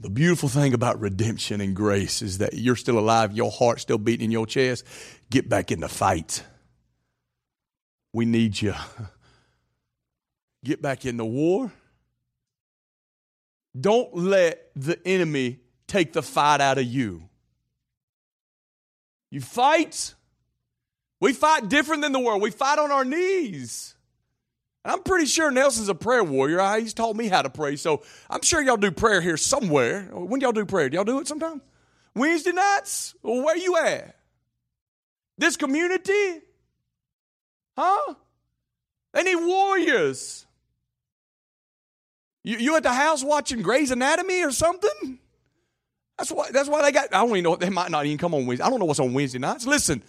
The 0.00 0.10
beautiful 0.10 0.48
thing 0.48 0.74
about 0.74 1.00
redemption 1.00 1.60
and 1.60 1.74
grace 1.74 2.22
is 2.22 2.38
that 2.38 2.54
you're 2.54 2.76
still 2.76 2.98
alive, 2.98 3.32
your 3.32 3.50
heart's 3.50 3.82
still 3.82 3.98
beating 3.98 4.26
in 4.26 4.30
your 4.30 4.46
chest. 4.46 4.84
Get 5.28 5.48
back 5.48 5.72
in 5.72 5.80
the 5.80 5.88
fight. 5.88 6.44
We 8.12 8.24
need 8.24 8.60
you. 8.60 8.74
Get 10.64 10.80
back 10.80 11.04
in 11.04 11.16
the 11.16 11.24
war. 11.24 11.72
Don't 13.78 14.14
let 14.14 14.70
the 14.76 14.98
enemy 15.06 15.60
take 15.88 16.12
the 16.12 16.22
fight 16.22 16.60
out 16.60 16.78
of 16.78 16.84
you. 16.84 17.28
You 19.30 19.40
fight. 19.40 20.14
We 21.20 21.32
fight 21.32 21.68
different 21.68 22.02
than 22.02 22.12
the 22.12 22.20
world. 22.20 22.40
We 22.40 22.50
fight 22.50 22.78
on 22.78 22.92
our 22.92 23.04
knees. 23.04 23.94
I'm 24.84 25.02
pretty 25.02 25.26
sure 25.26 25.50
Nelson's 25.50 25.88
a 25.88 25.94
prayer 25.94 26.24
warrior. 26.24 26.60
Uh, 26.60 26.80
he's 26.80 26.94
taught 26.94 27.16
me 27.16 27.28
how 27.28 27.42
to 27.42 27.50
pray. 27.50 27.76
So 27.76 28.02
I'm 28.30 28.42
sure 28.42 28.62
y'all 28.62 28.76
do 28.76 28.90
prayer 28.90 29.20
here 29.20 29.36
somewhere. 29.36 30.02
When 30.12 30.40
y'all 30.40 30.52
do 30.52 30.64
prayer? 30.64 30.88
Do 30.88 30.96
y'all 30.96 31.04
do 31.04 31.18
it 31.20 31.28
sometime? 31.28 31.60
Wednesday 32.14 32.52
nights? 32.52 33.14
Where 33.22 33.56
you 33.56 33.76
at? 33.76 34.16
This 35.36 35.56
community? 35.56 36.40
Huh? 37.76 38.14
They 39.12 39.22
need 39.22 39.36
warriors. 39.36 40.46
You, 42.44 42.56
you 42.58 42.76
at 42.76 42.82
the 42.82 42.92
house 42.92 43.22
watching 43.22 43.62
Grey's 43.62 43.90
Anatomy 43.90 44.42
or 44.42 44.50
something? 44.52 45.18
That's 46.16 46.32
why, 46.32 46.50
that's 46.50 46.68
why 46.68 46.82
they 46.82 46.92
got, 46.92 47.14
I 47.14 47.20
don't 47.20 47.30
even 47.30 47.44
know, 47.44 47.56
they 47.56 47.70
might 47.70 47.90
not 47.90 48.06
even 48.06 48.18
come 48.18 48.34
on 48.34 48.46
Wednesday. 48.46 48.64
I 48.64 48.70
don't 48.70 48.80
know 48.80 48.86
what's 48.86 49.00
on 49.00 49.12
Wednesday 49.12 49.38
nights. 49.38 49.66
Listen, 49.66 50.02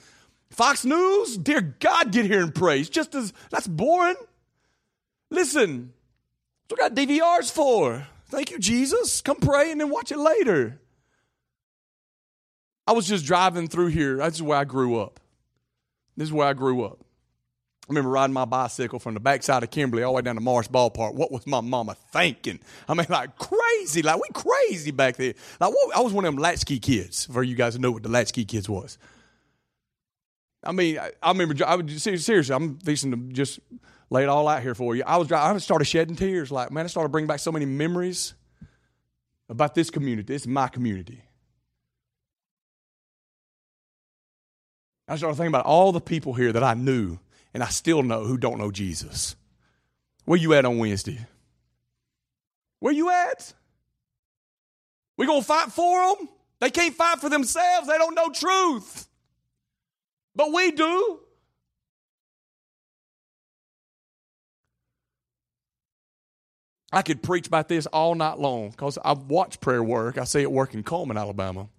Fox 0.50 0.86
News, 0.86 1.38
dear 1.38 1.62
God, 1.62 2.12
get 2.12 2.26
here 2.26 2.42
and 2.42 2.54
pray. 2.54 2.80
It's 2.80 2.90
just 2.90 3.14
as, 3.14 3.34
that's 3.52 3.68
boring. 3.68 4.16
Listen, 5.32 5.94
that's 6.68 6.80
what 6.80 6.96
got 6.96 7.00
DVRs 7.00 7.52
for. 7.52 8.08
Thank 8.30 8.52
you, 8.52 8.60
Jesus. 8.60 9.22
Come 9.22 9.38
pray 9.38 9.72
and 9.72 9.82
then 9.82 9.90
watch 9.90 10.12
it 10.12 10.20
later. 10.20 10.80
I 12.88 12.92
was 12.92 13.08
just 13.08 13.26
driving 13.26 13.68
through 13.68 13.88
here. 13.88 14.18
That's 14.18 14.42
where 14.42 14.58
I 14.58 14.64
grew 14.64 15.00
up. 15.00 15.20
This 16.18 16.28
is 16.28 16.34
where 16.34 16.48
I 16.48 16.54
grew 16.54 16.84
up. 16.84 17.00
I 17.90 17.92
remember 17.92 18.10
riding 18.10 18.34
my 18.34 18.46
bicycle 18.46 19.00
from 19.00 19.16
the 19.16 19.20
backside 19.20 19.64
of 19.64 19.72
Kimberly 19.72 20.04
all 20.04 20.14
the 20.14 20.18
way 20.18 20.22
down 20.22 20.36
to 20.36 20.42
Morris 20.42 20.68
Ballpark. 20.68 21.16
What 21.16 21.32
was 21.32 21.48
my 21.48 21.62
mama 21.62 21.96
thinking? 22.12 22.60
I 22.88 22.94
mean, 22.94 23.08
like 23.10 23.36
crazy. 23.38 24.04
Like, 24.04 24.22
we 24.22 24.28
crazy 24.32 24.92
back 24.92 25.16
there. 25.18 25.34
Like, 25.60 25.72
what, 25.72 25.96
I 25.96 26.02
was 26.02 26.14
one 26.14 26.26
of 26.26 26.34
them 26.34 26.42
latchkey 26.42 26.80
kids, 26.80 27.26
for 27.26 27.42
you 27.42 27.56
guys 27.56 27.74
to 27.74 27.80
know 27.80 27.92
what 27.92 28.04
the 28.04 28.10
latchkey 28.10 28.46
kids 28.46 28.70
was. 28.70 29.00
I 30.64 30.72
mean, 30.72 31.00
I, 31.00 31.12
I 31.24 31.32
remember, 31.32 31.56
I 31.66 31.76
would, 31.76 31.90
seriously, 32.00 32.54
I'm 32.54 32.78
fixing 32.78 33.12
to 33.12 33.18
just 33.34 33.60
lay 34.10 34.24
it 34.24 34.30
all 34.30 34.48
out 34.48 34.62
here 34.62 34.76
for 34.76 34.96
you. 34.96 35.04
I 35.06 35.18
was 35.18 35.32
I 35.32 35.58
started 35.58 35.86
shedding 35.86 36.16
tears. 36.16 36.52
Like, 36.52 36.72
man, 36.72 36.86
I 36.86 36.88
started 36.88 37.10
bringing 37.10 37.28
back 37.28 37.40
so 37.40 37.52
many 37.52 37.66
memories 37.66 38.34
about 39.48 39.76
this 39.76 39.90
community. 39.90 40.34
This 40.34 40.44
is 40.44 40.48
my 40.48 40.68
community. 40.68 41.22
I 45.08 45.16
started 45.16 45.36
thinking 45.36 45.48
about 45.48 45.66
all 45.66 45.92
the 45.92 46.02
people 46.02 46.34
here 46.34 46.54
that 46.54 46.64
I 46.64 46.76
knew 46.76 47.18
and 47.54 47.64
I 47.64 47.70
still 47.70 48.04
know 48.04 48.26
who 48.26 48.38
don't 48.38 48.60
know 48.60 48.70
Jesus. 48.70 49.36
Where 50.26 50.38
you 50.38 50.54
at 50.54 50.66
on 50.66 50.78
Wednesday? 50.78 51.18
Where 52.80 52.94
you 52.94 53.10
at? 53.10 53.54
We 55.18 55.26
gonna 55.26 55.42
fight 55.42 55.72
for 55.72 56.16
them? 56.16 56.30
They 56.60 56.70
can't 56.70 56.94
fight 56.94 57.20
for 57.20 57.30
themselves. 57.30 57.88
They 57.88 57.98
don't 57.98 58.16
know 58.16 58.30
truth. 58.30 59.08
But 60.36 60.54
we 60.54 60.72
do. 60.72 61.20
I 66.92 67.02
could 67.04 67.22
preach 67.22 67.48
about 67.48 67.68
this 67.68 67.86
all 67.88 68.16
night 68.16 68.40
long 68.40 68.72
because 68.72 68.98
I've 69.04 69.24
watched 69.24 69.62
prayer 69.62 69.84
work. 69.84 70.18
I 70.18 70.24
see 70.24 70.42
it 70.42 70.52
work 70.52 70.74
in 70.74 70.84
Cullman, 70.84 71.18
Alabama. 71.18 71.70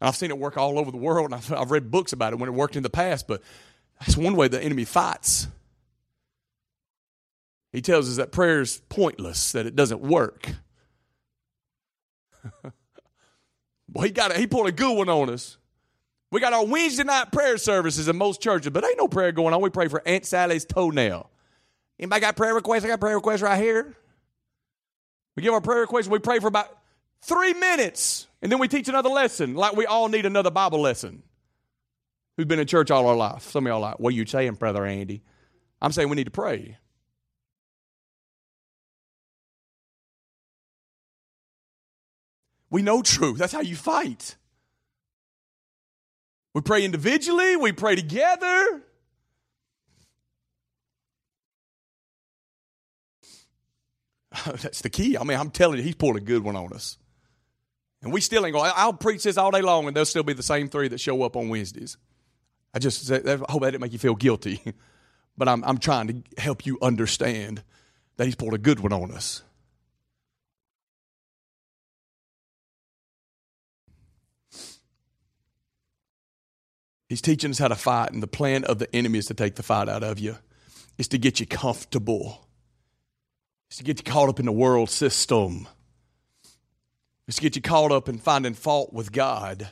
And 0.00 0.08
I've 0.08 0.16
seen 0.16 0.30
it 0.30 0.38
work 0.38 0.56
all 0.56 0.78
over 0.78 0.90
the 0.90 0.96
world, 0.96 1.26
and 1.26 1.34
I've, 1.34 1.52
I've 1.52 1.70
read 1.70 1.90
books 1.90 2.12
about 2.12 2.32
it 2.32 2.38
when 2.38 2.48
it 2.48 2.52
worked 2.52 2.76
in 2.76 2.82
the 2.82 2.90
past, 2.90 3.28
but 3.28 3.42
that's 4.00 4.16
one 4.16 4.36
way 4.36 4.48
the 4.48 4.62
enemy 4.62 4.84
fights. 4.84 5.48
He 7.72 7.80
tells 7.80 8.08
us 8.08 8.16
that 8.16 8.32
prayer 8.32 8.60
is 8.60 8.82
pointless, 8.88 9.52
that 9.52 9.66
it 9.66 9.76
doesn't 9.76 10.00
work. 10.00 10.50
Boy, 13.88 14.04
he 14.04 14.10
got 14.10 14.34
a, 14.34 14.38
he 14.38 14.46
pulled 14.46 14.66
a 14.66 14.72
good 14.72 14.96
one 14.96 15.08
on 15.08 15.30
us. 15.30 15.58
We 16.30 16.40
got 16.40 16.52
our 16.52 16.66
Wednesday 16.66 17.04
night 17.04 17.30
prayer 17.32 17.56
services 17.56 18.08
in 18.08 18.16
most 18.16 18.42
churches, 18.42 18.70
but 18.70 18.84
ain't 18.84 18.98
no 18.98 19.08
prayer 19.08 19.30
going 19.30 19.54
on. 19.54 19.60
We 19.60 19.70
pray 19.70 19.88
for 19.88 20.02
Aunt 20.06 20.26
Sally's 20.26 20.64
toenail. 20.64 21.30
Anybody 21.98 22.20
got 22.20 22.36
prayer 22.36 22.54
requests? 22.54 22.84
I 22.84 22.88
got 22.88 23.00
prayer 23.00 23.14
requests 23.16 23.42
right 23.42 23.62
here. 23.62 23.96
We 25.36 25.42
give 25.42 25.52
our 25.52 25.60
prayer 25.60 25.80
requests. 25.80 26.08
We 26.08 26.18
pray 26.18 26.38
for 26.40 26.48
about 26.48 26.76
three 27.20 27.52
minutes. 27.54 28.26
And 28.42 28.50
then 28.50 28.58
we 28.58 28.68
teach 28.68 28.88
another 28.88 29.10
lesson, 29.10 29.54
like 29.54 29.76
we 29.76 29.86
all 29.86 30.08
need 30.08 30.26
another 30.26 30.50
Bible 30.50 30.80
lesson. 30.80 31.22
Who've 32.36 32.48
been 32.48 32.58
in 32.58 32.66
church 32.66 32.90
all 32.90 33.06
our 33.06 33.16
life? 33.16 33.42
Some 33.42 33.66
of 33.66 33.70
y'all 33.70 33.80
like, 33.80 33.98
what 34.00 34.12
are 34.12 34.16
you 34.16 34.26
saying, 34.26 34.54
Brother 34.54 34.84
Andy? 34.84 35.22
I'm 35.80 35.92
saying 35.92 36.08
we 36.08 36.16
need 36.16 36.24
to 36.24 36.30
pray. 36.30 36.78
We 42.70 42.82
know 42.82 43.02
truth. 43.02 43.38
That's 43.38 43.52
how 43.52 43.60
you 43.60 43.76
fight. 43.76 44.36
We 46.54 46.62
pray 46.62 46.84
individually, 46.84 47.56
we 47.56 47.72
pray 47.72 47.96
together. 47.96 48.85
That's 54.46 54.82
the 54.82 54.90
key. 54.90 55.16
I 55.16 55.24
mean, 55.24 55.38
I'm 55.38 55.50
telling 55.50 55.78
you, 55.78 55.84
he's 55.84 55.94
pulled 55.94 56.16
a 56.16 56.20
good 56.20 56.42
one 56.42 56.56
on 56.56 56.72
us. 56.72 56.98
And 58.02 58.12
we 58.12 58.20
still 58.20 58.44
ain't 58.44 58.54
going. 58.54 58.70
I'll 58.74 58.92
preach 58.92 59.22
this 59.24 59.36
all 59.36 59.50
day 59.50 59.62
long, 59.62 59.86
and 59.86 59.96
there'll 59.96 60.06
still 60.06 60.22
be 60.22 60.32
the 60.32 60.42
same 60.42 60.68
three 60.68 60.88
that 60.88 61.00
show 61.00 61.22
up 61.22 61.36
on 61.36 61.48
Wednesdays. 61.48 61.96
I 62.74 62.78
just 62.78 63.10
I 63.10 63.36
hope 63.48 63.62
that 63.62 63.70
didn't 63.70 63.80
make 63.80 63.92
you 63.92 63.98
feel 63.98 64.14
guilty, 64.14 64.60
but 65.36 65.48
I'm 65.48 65.64
I'm 65.64 65.78
trying 65.78 66.08
to 66.08 66.40
help 66.40 66.66
you 66.66 66.78
understand 66.82 67.62
that 68.16 68.26
He's 68.26 68.34
pulled 68.34 68.54
a 68.54 68.58
good 68.58 68.80
one 68.80 68.92
on 68.92 69.10
us. 69.12 69.42
He's 77.08 77.22
teaching 77.22 77.50
us 77.50 77.58
how 77.58 77.68
to 77.68 77.76
fight, 77.76 78.12
and 78.12 78.22
the 78.22 78.26
plan 78.26 78.64
of 78.64 78.78
the 78.78 78.94
enemy 78.94 79.18
is 79.18 79.26
to 79.26 79.34
take 79.34 79.54
the 79.54 79.62
fight 79.62 79.88
out 79.88 80.02
of 80.02 80.18
you. 80.18 80.36
is 80.98 81.08
to 81.08 81.18
get 81.18 81.40
you 81.40 81.46
comfortable. 81.46 82.45
It's 83.68 83.78
to 83.78 83.84
get 83.84 83.98
you 83.98 84.04
caught 84.04 84.28
up 84.28 84.38
in 84.38 84.46
the 84.46 84.52
world 84.52 84.90
system. 84.90 85.66
It's 87.26 87.36
to 87.36 87.42
get 87.42 87.56
you 87.56 87.62
caught 87.62 87.92
up 87.92 88.08
in 88.08 88.18
finding 88.18 88.54
fault 88.54 88.92
with 88.92 89.10
God. 89.12 89.68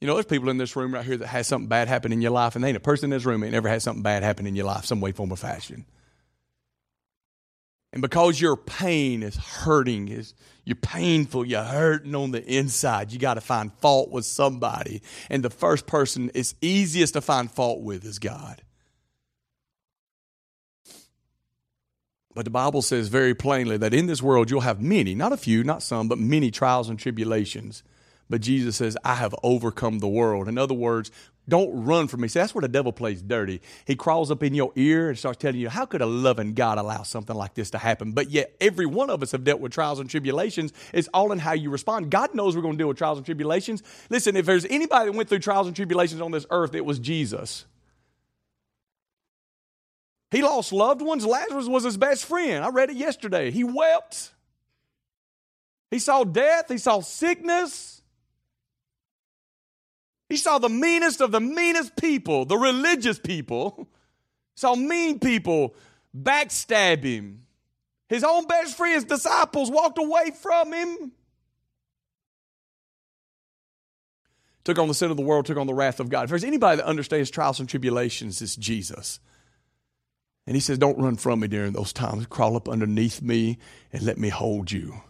You 0.00 0.06
know, 0.06 0.14
there's 0.14 0.26
people 0.26 0.48
in 0.48 0.56
this 0.56 0.76
room 0.76 0.94
right 0.94 1.04
here 1.04 1.16
that 1.18 1.26
has 1.26 1.46
something 1.46 1.68
bad 1.68 1.88
happen 1.88 2.12
in 2.12 2.22
your 2.22 2.30
life, 2.30 2.54
and 2.54 2.64
they 2.64 2.68
ain't 2.68 2.76
a 2.76 2.80
person 2.80 3.04
in 3.06 3.10
this 3.10 3.26
room 3.26 3.42
that 3.42 3.50
never 3.50 3.68
had 3.68 3.82
something 3.82 4.02
bad 4.02 4.22
happen 4.22 4.46
in 4.46 4.56
your 4.56 4.64
life, 4.64 4.86
some 4.86 5.00
way, 5.00 5.12
form, 5.12 5.30
or 5.30 5.36
fashion. 5.36 5.84
And 7.92 8.02
because 8.02 8.40
your 8.40 8.56
pain 8.56 9.22
is 9.22 9.36
hurting, 9.36 10.08
is 10.08 10.34
you're 10.64 10.76
painful, 10.76 11.44
you're 11.44 11.62
hurting 11.62 12.14
on 12.14 12.30
the 12.30 12.44
inside, 12.44 13.12
you 13.12 13.18
got 13.18 13.34
to 13.34 13.40
find 13.40 13.72
fault 13.74 14.10
with 14.10 14.24
somebody. 14.24 15.02
And 15.28 15.42
the 15.42 15.50
first 15.50 15.86
person 15.86 16.30
it's 16.34 16.54
easiest 16.60 17.14
to 17.14 17.20
find 17.20 17.50
fault 17.50 17.80
with 17.80 18.04
is 18.04 18.18
God. 18.18 18.62
But 22.40 22.44
the 22.44 22.50
Bible 22.52 22.80
says 22.80 23.08
very 23.08 23.34
plainly 23.34 23.76
that 23.76 23.92
in 23.92 24.06
this 24.06 24.22
world 24.22 24.50
you'll 24.50 24.62
have 24.62 24.80
many, 24.80 25.14
not 25.14 25.30
a 25.30 25.36
few, 25.36 25.62
not 25.62 25.82
some, 25.82 26.08
but 26.08 26.18
many 26.18 26.50
trials 26.50 26.88
and 26.88 26.98
tribulations. 26.98 27.82
But 28.30 28.40
Jesus 28.40 28.76
says, 28.76 28.96
I 29.04 29.16
have 29.16 29.34
overcome 29.42 29.98
the 29.98 30.08
world. 30.08 30.48
In 30.48 30.56
other 30.56 30.72
words, 30.72 31.10
don't 31.50 31.84
run 31.84 32.08
from 32.08 32.22
me. 32.22 32.28
See, 32.28 32.38
that's 32.38 32.54
where 32.54 32.62
the 32.62 32.68
devil 32.68 32.92
plays 32.92 33.20
dirty. 33.20 33.60
He 33.86 33.94
crawls 33.94 34.30
up 34.30 34.42
in 34.42 34.54
your 34.54 34.72
ear 34.74 35.10
and 35.10 35.18
starts 35.18 35.36
telling 35.36 35.60
you, 35.60 35.68
how 35.68 35.84
could 35.84 36.00
a 36.00 36.06
loving 36.06 36.54
God 36.54 36.78
allow 36.78 37.02
something 37.02 37.36
like 37.36 37.52
this 37.52 37.72
to 37.72 37.78
happen? 37.78 38.12
But 38.12 38.30
yet, 38.30 38.56
every 38.58 38.86
one 38.86 39.10
of 39.10 39.22
us 39.22 39.32
have 39.32 39.44
dealt 39.44 39.60
with 39.60 39.72
trials 39.72 40.00
and 40.00 40.08
tribulations. 40.08 40.72
It's 40.94 41.10
all 41.12 41.32
in 41.32 41.40
how 41.40 41.52
you 41.52 41.68
respond. 41.68 42.10
God 42.10 42.34
knows 42.34 42.56
we're 42.56 42.62
going 42.62 42.78
to 42.78 42.78
deal 42.78 42.88
with 42.88 42.96
trials 42.96 43.18
and 43.18 43.26
tribulations. 43.26 43.82
Listen, 44.08 44.34
if 44.34 44.46
there's 44.46 44.64
anybody 44.64 45.10
that 45.10 45.14
went 45.14 45.28
through 45.28 45.40
trials 45.40 45.66
and 45.66 45.76
tribulations 45.76 46.22
on 46.22 46.30
this 46.30 46.46
earth, 46.48 46.74
it 46.74 46.86
was 46.86 46.98
Jesus. 46.98 47.66
He 50.30 50.42
lost 50.42 50.72
loved 50.72 51.02
ones. 51.02 51.26
Lazarus 51.26 51.66
was 51.66 51.84
his 51.84 51.96
best 51.96 52.24
friend. 52.24 52.64
I 52.64 52.68
read 52.68 52.90
it 52.90 52.96
yesterday. 52.96 53.50
He 53.50 53.64
wept. 53.64 54.32
He 55.90 55.98
saw 55.98 56.24
death. 56.24 56.66
He 56.68 56.78
saw 56.78 57.00
sickness. 57.00 58.00
He 60.28 60.36
saw 60.36 60.58
the 60.58 60.68
meanest 60.68 61.20
of 61.20 61.32
the 61.32 61.40
meanest 61.40 61.96
people, 61.96 62.44
the 62.44 62.56
religious 62.56 63.18
people. 63.18 63.88
saw 64.54 64.76
mean 64.76 65.18
people 65.18 65.74
backstab 66.16 67.02
him. 67.02 67.46
His 68.08 68.22
own 68.22 68.46
best 68.46 68.76
friend's 68.76 69.04
disciples 69.04 69.70
walked 69.70 69.98
away 69.98 70.30
from 70.30 70.72
him. 70.72 71.12
Took 74.62 74.78
on 74.78 74.86
the 74.86 74.94
sin 74.94 75.10
of 75.10 75.16
the 75.16 75.22
world, 75.22 75.46
took 75.46 75.56
on 75.56 75.66
the 75.66 75.74
wrath 75.74 75.98
of 75.98 76.08
God. 76.08 76.24
If 76.24 76.30
there's 76.30 76.44
anybody 76.44 76.76
that 76.76 76.86
understands 76.86 77.30
trials 77.30 77.58
and 77.58 77.68
tribulations, 77.68 78.40
it's 78.40 78.54
Jesus. 78.54 79.18
And 80.46 80.56
he 80.56 80.60
says, 80.60 80.78
Don't 80.78 80.98
run 80.98 81.16
from 81.16 81.40
me 81.40 81.48
during 81.48 81.72
those 81.72 81.92
times. 81.92 82.26
Crawl 82.26 82.56
up 82.56 82.68
underneath 82.68 83.22
me 83.22 83.58
and 83.92 84.02
let 84.02 84.18
me 84.18 84.28
hold 84.28 84.72
you. 84.72 85.02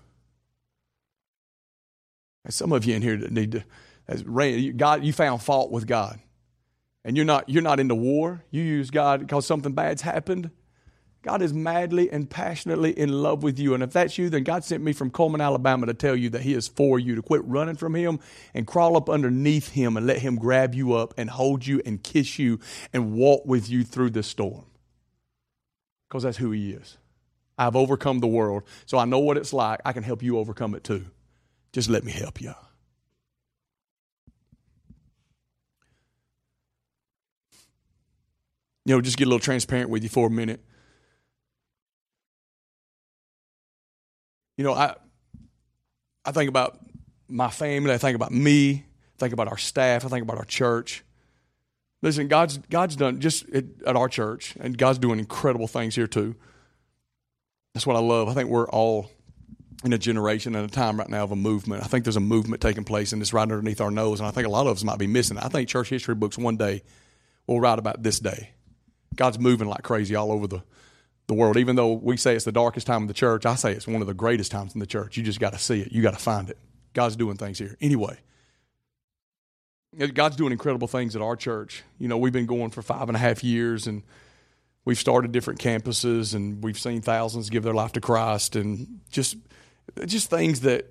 And 2.45 2.55
some 2.55 2.73
of 2.73 2.85
you 2.85 2.95
in 2.95 3.03
here 3.03 3.17
that 3.17 3.33
need 3.33 3.53
to, 3.53 3.65
as 4.09 4.23
God, 4.23 5.05
you 5.05 5.13
found 5.13 5.43
fault 5.43 5.71
with 5.71 5.87
God. 5.87 6.21
And 7.05 7.17
you're 7.17 7.27
not, 7.27 7.49
you're 7.49 7.63
not 7.63 7.81
into 7.81 7.95
war. 7.95 8.45
You 8.51 8.63
use 8.63 8.91
God 8.91 9.21
because 9.21 9.47
something 9.47 9.73
bad's 9.73 10.03
happened. 10.03 10.51
God 11.23 11.43
is 11.43 11.53
madly 11.53 12.11
and 12.11 12.29
passionately 12.29 12.99
in 12.99 13.11
love 13.11 13.43
with 13.43 13.59
you. 13.59 13.75
And 13.75 13.83
if 13.83 13.93
that's 13.93 14.17
you, 14.17 14.31
then 14.31 14.43
God 14.43 14.65
sent 14.65 14.83
me 14.83 14.95
from 14.95 15.11
Cullman, 15.11 15.43
Alabama 15.43 15.85
to 15.87 15.95
tell 15.95 16.17
you 16.17 16.31
that 16.31 16.41
He 16.41 16.55
is 16.55 16.67
for 16.67 16.99
you, 16.99 17.15
to 17.15 17.23
quit 17.23 17.45
running 17.45 17.77
from 17.77 17.95
Him 17.95 18.21
and 18.55 18.67
crawl 18.67 18.97
up 18.97 19.11
underneath 19.11 19.71
Him 19.71 19.99
and 19.99 20.07
let 20.07 20.19
Him 20.19 20.37
grab 20.37 20.75
you 20.75 20.95
up 20.95 21.13
and 21.19 21.29
hold 21.29 21.67
you 21.67 21.83
and 21.85 22.03
kiss 22.03 22.39
you 22.39 22.59
and 22.93 23.13
walk 23.13 23.45
with 23.45 23.69
you 23.69 23.85
through 23.85 24.11
the 24.11 24.23
storm. 24.23 24.65
Because 26.11 26.25
that's 26.25 26.37
who 26.37 26.51
He 26.51 26.73
is. 26.73 26.99
I've 27.57 27.77
overcome 27.77 28.19
the 28.19 28.27
world, 28.27 28.65
so 28.85 28.99
I 28.99 29.05
know 29.05 29.21
what 29.21 29.37
it's 29.37 29.53
like. 29.53 29.81
I 29.85 29.93
can 29.93 30.03
help 30.03 30.23
you 30.23 30.39
overcome 30.39 30.75
it 30.75 30.83
too. 30.83 31.07
Just 31.73 31.89
let 31.89 32.05
me 32.05 32.11
help 32.11 32.41
you. 32.41 32.53
You 38.87 38.97
know, 38.97 39.01
just 39.01 39.17
get 39.17 39.27
a 39.27 39.29
little 39.29 39.39
transparent 39.39 39.89
with 39.89 40.03
you 40.03 40.09
for 40.09 40.27
a 40.27 40.31
minute. 40.31 40.65
You 44.57 44.65
know, 44.65 44.75
I 44.75 44.97
I 46.25 46.33
think 46.33 46.49
about 46.49 46.79
my 47.29 47.51
family, 47.51 47.93
I 47.93 47.99
think 47.99 48.17
about 48.17 48.33
me, 48.33 48.73
I 48.73 49.19
think 49.19 49.33
about 49.33 49.49
our 49.49 49.59
staff, 49.59 50.05
I 50.05 50.09
think 50.09 50.23
about 50.23 50.39
our 50.39 50.45
church. 50.45 51.05
Listen, 52.03 52.29
God's 52.29 52.59
God's 52.71 52.97
done 52.97 53.21
just 53.21 53.49
at, 53.51 53.65
at 53.87 53.97
our 53.97 54.09
church, 54.09 54.57
and 54.61 54.77
God's 54.77 54.99
doing 54.99 55.19
incredible 55.19 55.67
things 55.67 55.95
here 55.95 56.07
too. 56.07 56.35
That's 57.75 57.87
what 57.87 57.97
I 57.97 58.01
love. 58.01 58.29
I 58.29 58.35
think 58.35 58.49
we're 58.49 58.69
all 58.69 59.11
in 59.85 59.93
a 59.93 59.99
generation 59.99 60.55
and 60.55 60.69
a 60.69 60.73
time 60.73 60.99
right 60.99 61.09
now 61.09 61.25
of 61.25 61.33
a 61.33 61.37
movement. 61.37 61.83
I 61.83 61.87
think 61.87 62.05
there's 62.05 62.17
a 62.17 62.21
movement 62.21 62.63
taking 62.63 62.85
place, 62.85 63.13
and 63.13 63.23
it's 63.23 63.33
right 63.33 63.43
underneath 63.43 63.81
our 63.81 63.91
nose. 63.91 64.21
And 64.21 64.27
I 64.27 64.31
think 64.31 64.47
a 64.47 64.51
lot 64.51 64.67
of 64.67 64.77
us 64.77 64.85
might 64.85 64.99
be 64.99 65.07
missing 65.07 65.37
it. 65.37 65.45
I 65.45 65.49
think 65.49 65.69
church 65.69 65.89
history 65.89 66.15
books 66.15 66.37
one 66.37 66.57
day 66.57 66.83
will 67.47 67.61
write 67.61 67.79
about 67.79 68.03
this 68.03 68.19
day. 68.19 68.51
God's 69.15 69.39
moving 69.39 69.69
like 69.69 69.83
crazy 69.83 70.15
all 70.15 70.33
over 70.33 70.47
the 70.47 70.63
the 71.31 71.35
world. 71.35 71.57
Even 71.57 71.77
though 71.77 71.93
we 71.93 72.17
say 72.17 72.35
it's 72.35 72.45
the 72.45 72.53
darkest 72.53 72.87
time 72.87 73.03
in 73.03 73.07
the 73.07 73.15
church, 73.15 73.47
I 73.47 73.55
say 73.55 73.73
it's 73.73 73.87
one 73.87 74.03
of 74.03 74.09
the 74.09 74.15
greatest 74.15 74.51
times 74.51 74.75
in 74.75 74.81
the 74.81 74.87
church. 74.87 75.17
You 75.17 75.23
just 75.23 75.41
got 75.41 75.53
to 75.53 75.59
see 75.59 75.81
it. 75.81 75.93
You 75.93 76.03
got 76.03 76.13
to 76.13 76.19
find 76.19 76.51
it. 76.51 76.59
God's 76.93 77.17
doing 77.17 77.37
things 77.37 77.59
here. 77.59 77.77
Anyway, 77.81 78.19
God's 79.97 80.37
doing 80.37 80.53
incredible 80.53 80.89
things 80.89 81.17
at 81.17 81.23
our 81.23 81.37
church. 81.37 81.83
You 81.99 82.09
know, 82.09 82.17
we've 82.17 82.33
been 82.33 82.47
going 82.47 82.71
for 82.71 82.83
five 82.83 83.09
and 83.09 83.17
a 83.17 83.19
half 83.19 83.43
years, 83.43 83.87
and 83.87 84.03
we've 84.85 84.99
started 84.99 85.33
different 85.33 85.61
campuses, 85.61 86.35
and 86.35 86.63
we've 86.63 86.79
seen 86.79 87.03
thousands 87.03 87.51
give 87.51 87.65
their 87.65 87.75
life 87.75 87.93
to 87.93 88.01
Christ, 88.01 88.55
and 88.55 89.01
just 89.11 89.37
just 90.07 90.31
things 90.31 90.61
that 90.61 90.87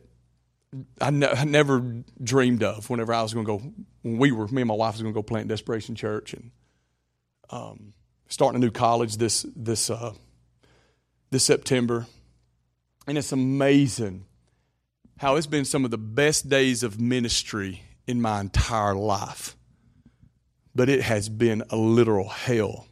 I, 1.00 1.12
ne- 1.12 1.28
I 1.28 1.45
never 1.45 2.04
dreamed 2.22 2.62
of. 2.62 2.89
Whenever 2.89 3.14
I 3.14 3.22
was 3.22 3.34
going 3.34 3.45
to 3.45 3.58
go, 3.58 3.74
when 4.02 4.18
we 4.18 4.32
were, 4.32 4.47
me 4.50 4.62
and 4.62 4.68
my 4.68 4.74
wife 4.74 4.95
was 4.95 5.02
going 5.02 5.14
to 5.14 5.18
go 5.18 5.24
plant 5.24 5.47
Desperation 5.47 5.95
Church, 5.95 6.34
and 6.34 6.52
um, 7.50 7.93
starting 8.28 8.62
a 8.62 8.66
new 8.66 8.72
college 8.72 9.16
this 9.16 9.45
this 9.56 9.89
uh, 9.89 10.14
this 11.32 11.45
September, 11.45 12.06
and 13.08 13.18
it's 13.18 13.32
amazing 13.32 14.26
how 15.20 15.38
it's 15.38 15.47
been 15.47 15.66
some 15.66 15.86
of 15.86 15.91
the 15.91 15.97
best 15.97 16.50
days 16.50 16.84
of 16.84 17.00
ministry 17.00 17.84
in 18.10 18.20
my 18.20 18.41
entire 18.41 18.95
life. 18.95 19.55
But 20.74 20.89
it 20.89 21.03
has 21.03 21.30
been 21.30 21.64
a 21.70 21.76
literal 21.76 22.28
hell. 22.28 22.88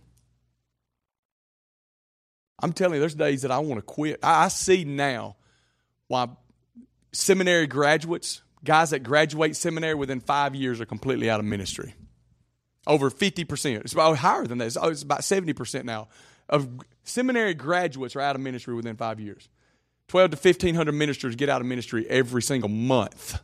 I'm 2.62 2.72
telling 2.72 2.96
you, 2.96 3.00
there's 3.00 3.16
days 3.16 3.42
that 3.42 3.50
I 3.50 3.58
want 3.58 3.80
to 3.80 3.82
quit. 3.82 4.20
I, 4.22 4.46
I 4.46 4.48
see 4.50 4.84
now 4.84 5.36
why 6.08 6.28
seminary 7.14 7.66
graduates, 7.66 8.44
guys 8.64 8.92
that 8.92 9.00
graduate 9.00 9.56
seminary 9.56 9.96
within 9.96 10.20
five 10.20 10.54
years, 10.54 10.80
are 10.80 10.86
completely 10.86 11.32
out 11.32 11.40
of 11.40 11.48
ministry. 11.48 11.96
Over 12.86 13.10
50%. 13.10 13.82
It's 13.82 13.94
about 13.94 14.18
higher 14.18 14.46
than 14.46 14.60
that. 14.60 14.66
It's 14.66 14.78
oh, 14.78 14.90
about 14.90 15.22
70% 15.22 15.84
now 15.84 16.10
of 16.48 16.70
seminary 17.04 17.56
graduates 17.56 18.16
are 18.16 18.22
out 18.22 18.36
of 18.36 18.42
ministry 18.42 18.76
within 18.76 18.96
five 18.96 19.20
years. 19.20 19.50
12 20.10 20.32
to 20.32 20.38
1,500 20.38 20.92
ministers 20.92 21.36
get 21.36 21.50
out 21.50 21.62
of 21.62 21.68
ministry 21.68 22.08
every 22.08 22.44
single 22.44 22.70
month. 22.70 23.40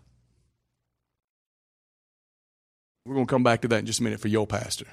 We're 3.06 3.16
going 3.16 3.28
to 3.28 3.32
come 3.32 3.44
back 3.44 3.62
to 3.62 3.68
that 3.70 3.80
in 3.80 3.86
just 3.86 4.00
a 4.00 4.04
minute 4.04 4.20
for 4.20 4.30
your 4.30 4.48
pastor. 4.48 4.86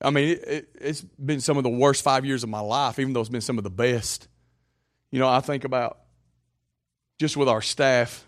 I 0.00 0.10
mean, 0.10 0.38
it, 0.46 0.68
has 0.80 1.00
it, 1.00 1.26
been 1.26 1.40
some 1.40 1.56
of 1.56 1.64
the 1.64 1.70
worst 1.70 2.04
five 2.04 2.24
years 2.24 2.44
of 2.44 2.48
my 2.48 2.60
life, 2.60 2.98
even 2.98 3.12
though 3.12 3.20
it's 3.20 3.30
been 3.30 3.40
some 3.40 3.58
of 3.58 3.64
the 3.64 3.70
best. 3.70 4.28
You 5.10 5.18
know, 5.18 5.28
I 5.28 5.40
think 5.40 5.64
about 5.64 5.98
just 7.18 7.36
with 7.36 7.48
our 7.48 7.62
staff, 7.62 8.24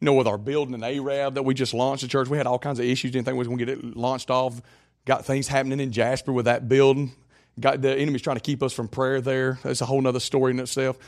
you 0.00 0.06
know, 0.06 0.14
with 0.14 0.26
our 0.26 0.38
building 0.38 0.74
and 0.74 0.84
Arab 0.84 1.34
that 1.34 1.44
we 1.44 1.54
just 1.54 1.72
launched 1.72 2.02
the 2.02 2.08
church, 2.08 2.28
we 2.28 2.36
had 2.36 2.46
all 2.46 2.58
kinds 2.58 2.78
of 2.78 2.84
issues. 2.84 3.12
Didn't 3.12 3.24
think 3.24 3.34
we 3.34 3.38
was 3.38 3.48
going 3.48 3.58
to 3.58 3.64
get 3.64 3.78
it 3.78 3.96
launched 3.96 4.30
off. 4.30 4.60
Got 5.06 5.24
things 5.24 5.48
happening 5.48 5.80
in 5.80 5.92
Jasper 5.92 6.32
with 6.32 6.44
that 6.44 6.68
building. 6.68 7.12
Got 7.58 7.80
the 7.80 7.96
enemy's 7.96 8.22
trying 8.22 8.36
to 8.36 8.42
keep 8.42 8.62
us 8.62 8.72
from 8.72 8.88
prayer 8.88 9.20
there. 9.20 9.58
That's 9.62 9.80
a 9.80 9.86
whole 9.86 10.06
other 10.06 10.20
story 10.20 10.52
in 10.52 10.60
itself. 10.60 10.98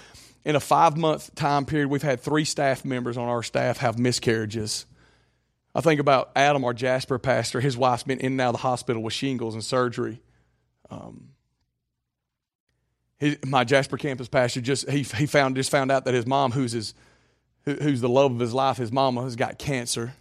In 0.45 0.57
a 0.57 0.61
five 0.61 0.97
month 0.97 1.35
time 1.35 1.67
period, 1.67 1.89
we've 1.89 2.03
had 2.03 2.21
three 2.21 2.45
staff 2.45 2.85
members 2.85 3.17
on 3.17 3.29
our 3.29 3.43
staff 3.43 3.79
have 3.79 3.99
miscarriages. 3.99 4.87
I 5.75 5.81
think 5.81 6.01
about 6.01 6.31
Adam, 6.35 6.65
our 6.65 6.75
Jasper 6.75 7.19
pastor. 7.19 7.61
His 7.61 7.77
wife's 7.77 8.03
been 8.03 8.19
in 8.19 8.33
and 8.33 8.41
out 8.41 8.49
of 8.49 8.55
the 8.55 8.63
hospital 8.63 9.03
with 9.03 9.13
shingles 9.13 9.55
and 9.55 9.63
surgery. 9.63 10.21
Um, 10.91 11.29
my 13.47 13.65
Jasper 13.65 13.99
campus 13.99 14.29
pastor 14.29 14.61
just 14.61 14.89
he, 14.89 15.03
he 15.03 15.27
found 15.27 15.57
just 15.57 15.71
found 15.71 15.93
out 15.93 16.07
that 16.07 16.15
his 16.15 16.27
mom, 16.27 16.53
who's 16.53 16.73
his 16.73 16.95
who's 17.65 18.01
the 18.01 18.09
love 18.09 18.33
of 18.33 18.41
his 18.41 18.55
life, 18.55 18.79
his 18.79 18.91
mama 18.91 19.23
has 19.23 19.37
got 19.37 19.59
cancer. 19.59 20.15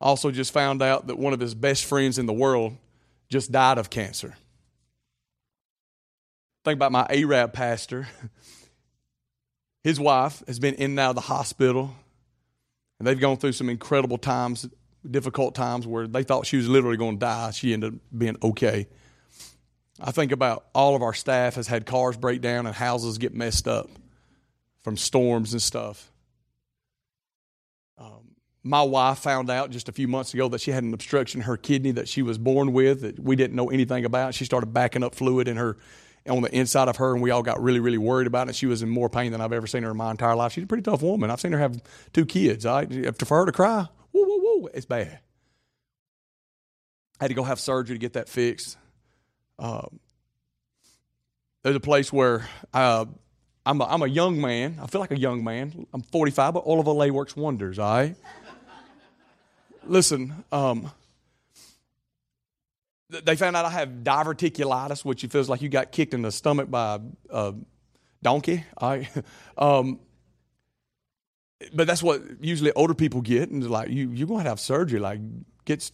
Also, 0.00 0.30
just 0.30 0.52
found 0.52 0.82
out 0.82 1.06
that 1.06 1.18
one 1.18 1.32
of 1.32 1.38
his 1.38 1.54
best 1.54 1.84
friends 1.84 2.18
in 2.18 2.26
the 2.26 2.32
world 2.32 2.76
just 3.28 3.52
died 3.52 3.78
of 3.78 3.90
cancer. 3.90 4.34
Think 6.64 6.76
about 6.76 6.90
my 6.90 7.06
Arab 7.08 7.52
pastor. 7.52 8.08
His 9.84 9.98
wife 9.98 10.42
has 10.46 10.58
been 10.58 10.74
in 10.74 10.92
and 10.92 11.00
out 11.00 11.10
of 11.10 11.14
the 11.16 11.22
hospital, 11.22 11.94
and 12.98 13.06
they've 13.06 13.18
gone 13.18 13.36
through 13.36 13.52
some 13.52 13.68
incredible 13.68 14.18
times, 14.18 14.68
difficult 15.08 15.54
times 15.54 15.86
where 15.86 16.06
they 16.06 16.22
thought 16.22 16.46
she 16.46 16.56
was 16.56 16.68
literally 16.68 16.96
going 16.96 17.16
to 17.16 17.20
die. 17.20 17.50
She 17.50 17.72
ended 17.72 17.94
up 17.94 18.00
being 18.16 18.36
okay. 18.42 18.86
I 20.00 20.10
think 20.10 20.32
about 20.32 20.66
all 20.74 20.94
of 20.94 21.02
our 21.02 21.14
staff 21.14 21.56
has 21.56 21.66
had 21.66 21.86
cars 21.86 22.16
break 22.16 22.40
down 22.40 22.66
and 22.66 22.74
houses 22.74 23.18
get 23.18 23.34
messed 23.34 23.68
up 23.68 23.90
from 24.82 24.96
storms 24.96 25.52
and 25.52 25.62
stuff. 25.62 26.10
Um, 27.98 28.34
my 28.62 28.82
wife 28.82 29.18
found 29.18 29.50
out 29.50 29.70
just 29.70 29.88
a 29.88 29.92
few 29.92 30.08
months 30.08 30.34
ago 30.34 30.48
that 30.48 30.60
she 30.60 30.70
had 30.70 30.82
an 30.82 30.94
obstruction 30.94 31.40
in 31.40 31.46
her 31.46 31.56
kidney 31.56 31.92
that 31.92 32.08
she 32.08 32.22
was 32.22 32.38
born 32.38 32.72
with 32.72 33.02
that 33.02 33.18
we 33.18 33.36
didn't 33.36 33.54
know 33.54 33.70
anything 33.70 34.04
about. 34.04 34.34
She 34.34 34.44
started 34.44 34.72
backing 34.72 35.02
up 35.02 35.14
fluid 35.14 35.46
in 35.48 35.56
her 35.56 35.76
on 36.28 36.42
the 36.42 36.54
inside 36.54 36.88
of 36.88 36.96
her, 36.96 37.12
and 37.12 37.22
we 37.22 37.30
all 37.30 37.42
got 37.42 37.62
really, 37.62 37.80
really 37.80 37.98
worried 37.98 38.26
about 38.26 38.48
it. 38.48 38.54
She 38.54 38.66
was 38.66 38.82
in 38.82 38.88
more 38.88 39.08
pain 39.08 39.32
than 39.32 39.40
I've 39.40 39.52
ever 39.52 39.66
seen 39.66 39.82
her 39.82 39.90
in 39.90 39.96
my 39.96 40.10
entire 40.10 40.36
life. 40.36 40.52
She's 40.52 40.64
a 40.64 40.66
pretty 40.66 40.82
tough 40.82 41.02
woman. 41.02 41.30
I've 41.30 41.40
seen 41.40 41.52
her 41.52 41.58
have 41.58 41.82
two 42.12 42.26
kids. 42.26 42.64
I 42.64 42.86
for 43.12 43.38
her 43.38 43.46
to 43.46 43.52
cry, 43.52 43.86
woo, 44.12 44.24
woo, 44.24 44.40
woo, 44.42 44.68
it's 44.72 44.86
bad. 44.86 45.18
I 47.20 47.24
had 47.24 47.28
to 47.28 47.34
go 47.34 47.44
have 47.44 47.60
surgery 47.60 47.94
to 47.96 48.00
get 48.00 48.14
that 48.14 48.28
fixed. 48.28 48.76
Uh, 49.58 49.86
there's 51.62 51.76
a 51.76 51.80
place 51.80 52.12
where 52.12 52.48
uh, 52.74 53.04
I'm 53.64 53.80
a, 53.80 53.84
I'm 53.84 54.02
a 54.02 54.08
young 54.08 54.40
man. 54.40 54.78
I 54.82 54.86
feel 54.86 55.00
like 55.00 55.12
a 55.12 55.18
young 55.18 55.44
man. 55.44 55.86
I'm 55.92 56.02
45, 56.02 56.54
but 56.54 56.66
Oil 56.66 56.80
of 56.80 56.86
Olay 56.86 57.10
works 57.10 57.36
wonders, 57.36 57.78
all 57.78 57.94
right? 57.94 58.16
Listen, 59.84 60.44
um, 60.50 60.90
they 63.24 63.36
found 63.36 63.56
out 63.56 63.64
I 63.64 63.70
have 63.70 63.88
diverticulitis, 64.02 65.04
which 65.04 65.24
feels 65.26 65.48
like 65.48 65.62
you 65.62 65.68
got 65.68 65.92
kicked 65.92 66.14
in 66.14 66.22
the 66.22 66.32
stomach 66.32 66.70
by 66.70 67.00
a, 67.30 67.36
a 67.36 67.54
donkey. 68.22 68.64
Right? 68.80 69.08
Um, 69.58 70.00
but 71.72 71.86
that's 71.86 72.02
what 72.02 72.22
usually 72.40 72.72
older 72.72 72.94
people 72.94 73.20
get, 73.20 73.50
and 73.50 73.68
like 73.70 73.88
you, 73.88 74.10
you're 74.10 74.26
to 74.26 74.40
have 74.40 74.58
surgery. 74.58 74.98
Like 74.98 75.20
get 75.64 75.88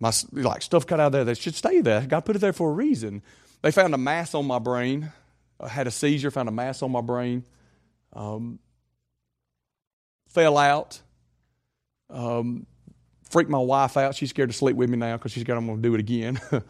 my 0.00 0.12
like 0.32 0.62
stuff 0.62 0.86
cut 0.86 0.98
out 0.98 1.08
of 1.08 1.12
there 1.12 1.24
that 1.24 1.36
should 1.36 1.54
stay 1.54 1.82
there. 1.82 2.00
God 2.02 2.24
put 2.24 2.36
it 2.36 2.38
there 2.38 2.54
for 2.54 2.70
a 2.70 2.72
reason. 2.72 3.22
They 3.60 3.70
found 3.70 3.92
a 3.92 3.98
mass 3.98 4.34
on 4.34 4.46
my 4.46 4.58
brain 4.58 5.12
I 5.60 5.68
had 5.68 5.86
a 5.86 5.90
seizure, 5.90 6.30
found 6.30 6.48
a 6.48 6.52
mass 6.52 6.82
on 6.82 6.92
my 6.92 7.00
brain, 7.00 7.44
um, 8.12 8.58
fell 10.28 10.56
out, 10.56 11.00
um, 12.10 12.66
freaked 13.30 13.50
my 13.50 13.58
wife 13.58 13.96
out. 13.96 14.14
She's 14.14 14.30
scared 14.30 14.50
to 14.50 14.56
sleep 14.56 14.76
with 14.76 14.90
me 14.90 14.96
now 14.96 15.16
because 15.16 15.32
she's 15.32 15.44
got, 15.44 15.56
I'm 15.56 15.66
going 15.66 15.82
to 15.82 15.88
do 15.88 15.94
it 15.94 16.00
again. 16.00 16.40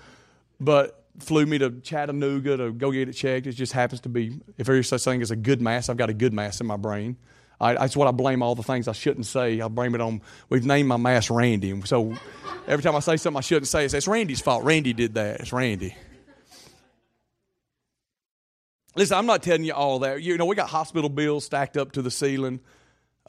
but 0.60 1.04
flew 1.18 1.46
me 1.46 1.58
to 1.58 1.70
Chattanooga 1.80 2.56
to 2.56 2.72
go 2.72 2.90
get 2.90 3.08
it 3.08 3.12
checked. 3.12 3.46
It 3.46 3.52
just 3.52 3.72
happens 3.72 4.00
to 4.02 4.08
be, 4.08 4.40
if 4.56 4.66
there's 4.66 4.88
such 4.88 5.04
thing 5.04 5.22
as 5.22 5.30
a 5.30 5.36
good 5.36 5.60
mass, 5.60 5.88
I've 5.88 5.96
got 5.96 6.10
a 6.10 6.14
good 6.14 6.32
mass 6.32 6.60
in 6.60 6.66
my 6.66 6.76
brain. 6.76 7.16
I, 7.60 7.74
that's 7.74 7.96
what 7.96 8.06
I 8.06 8.12
blame 8.12 8.42
all 8.42 8.54
the 8.54 8.62
things 8.62 8.86
I 8.86 8.92
shouldn't 8.92 9.26
say. 9.26 9.60
I 9.60 9.68
blame 9.68 9.94
it 9.94 10.00
on, 10.00 10.22
we've 10.48 10.64
named 10.64 10.88
my 10.88 10.96
mass 10.96 11.28
Randy. 11.30 11.80
So 11.86 12.14
every 12.68 12.82
time 12.82 12.94
I 12.94 13.00
say 13.00 13.16
something 13.16 13.38
I 13.38 13.42
shouldn't 13.42 13.66
say, 13.66 13.84
it's, 13.84 13.94
it's 13.94 14.06
Randy's 14.06 14.40
fault. 14.40 14.64
Randy 14.64 14.92
did 14.92 15.14
that. 15.14 15.40
It's 15.40 15.52
Randy. 15.52 15.96
Listen, 18.94 19.16
I'm 19.16 19.26
not 19.26 19.42
telling 19.42 19.64
you 19.64 19.74
all 19.74 20.00
that. 20.00 20.22
You 20.22 20.36
know, 20.38 20.46
we 20.46 20.56
got 20.56 20.68
hospital 20.68 21.08
bills 21.08 21.44
stacked 21.44 21.76
up 21.76 21.92
to 21.92 22.02
the 22.02 22.10
ceiling. 22.10 22.60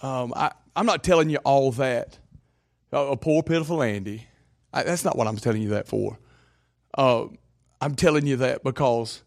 Um, 0.01 0.33
I, 0.35 0.51
am 0.75 0.85
not 0.85 1.03
telling 1.03 1.29
you 1.29 1.37
all 1.37 1.71
that. 1.73 2.17
A, 2.91 3.15
poor, 3.15 3.43
pitiful 3.43 3.83
Andy. 3.83 4.27
I, 4.73 4.83
that's 4.83 5.05
not 5.05 5.17
what 5.17 5.27
I'm 5.27 5.37
telling 5.37 5.61
you 5.61 5.69
that 5.69 5.87
for. 5.87 6.17
Uh, 6.97 7.25
I'm 7.81 7.95
telling 7.95 8.25
you 8.25 8.37
that 8.37 8.63
because 8.63 9.23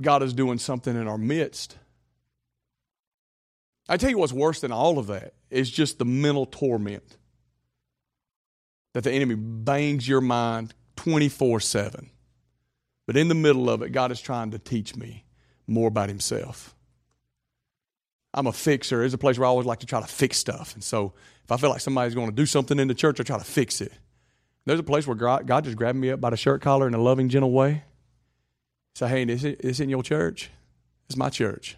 God 0.00 0.22
is 0.22 0.32
doing 0.32 0.58
something 0.58 0.94
in 0.94 1.06
our 1.06 1.18
midst. 1.18 1.78
I 3.88 3.96
tell 3.96 4.10
you 4.10 4.18
what's 4.18 4.32
worse 4.32 4.60
than 4.60 4.72
all 4.72 4.98
of 4.98 5.08
that 5.08 5.34
is 5.50 5.70
just 5.70 5.98
the 5.98 6.04
mental 6.04 6.46
torment 6.46 7.16
that 8.94 9.04
the 9.04 9.12
enemy 9.12 9.34
bangs 9.36 10.06
your 10.06 10.20
mind 10.20 10.74
24 10.96 11.60
7. 11.60 12.10
But 13.06 13.16
in 13.16 13.28
the 13.28 13.34
middle 13.34 13.68
of 13.68 13.82
it, 13.82 13.90
God 13.90 14.12
is 14.12 14.20
trying 14.20 14.52
to 14.52 14.58
teach 14.58 14.96
me 14.96 15.24
more 15.66 15.88
about 15.88 16.08
Himself. 16.08 16.74
I'm 18.34 18.46
a 18.46 18.52
fixer. 18.52 18.98
There's 18.98 19.14
a 19.14 19.18
place 19.18 19.38
where 19.38 19.46
I 19.46 19.48
always 19.48 19.66
like 19.66 19.80
to 19.80 19.86
try 19.86 20.00
to 20.00 20.06
fix 20.06 20.38
stuff. 20.38 20.74
And 20.74 20.82
so 20.82 21.12
if 21.44 21.52
I 21.52 21.56
feel 21.56 21.70
like 21.70 21.80
somebody's 21.80 22.14
going 22.14 22.28
to 22.28 22.34
do 22.34 22.46
something 22.46 22.78
in 22.78 22.88
the 22.88 22.94
church, 22.94 23.20
I 23.20 23.24
try 23.24 23.38
to 23.38 23.44
fix 23.44 23.80
it. 23.80 23.92
There's 24.64 24.80
a 24.80 24.84
place 24.84 25.06
where 25.06 25.16
God 25.16 25.64
just 25.64 25.76
grabbed 25.76 25.98
me 25.98 26.10
up 26.10 26.20
by 26.20 26.30
the 26.30 26.36
shirt 26.36 26.62
collar 26.62 26.86
in 26.86 26.94
a 26.94 26.98
loving, 26.98 27.28
gentle 27.28 27.50
way. 27.50 27.84
Say, 28.94 29.08
hey, 29.08 29.24
this, 29.24 29.42
this 29.42 29.80
in 29.80 29.88
your 29.88 30.02
church? 30.02 30.50
It's 31.08 31.16
my 31.16 31.30
church. 31.30 31.76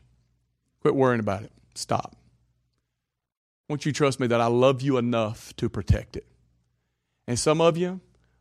Quit 0.80 0.94
worrying 0.94 1.20
about 1.20 1.42
it. 1.42 1.52
Stop. 1.74 2.14
Won't 3.68 3.86
you 3.86 3.92
trust 3.92 4.20
me 4.20 4.26
that 4.26 4.40
I 4.40 4.46
love 4.46 4.82
you 4.82 4.98
enough 4.98 5.56
to 5.56 5.68
protect 5.68 6.16
it? 6.16 6.26
And 7.26 7.38
some 7.38 7.60
of 7.60 7.78
you 7.78 8.00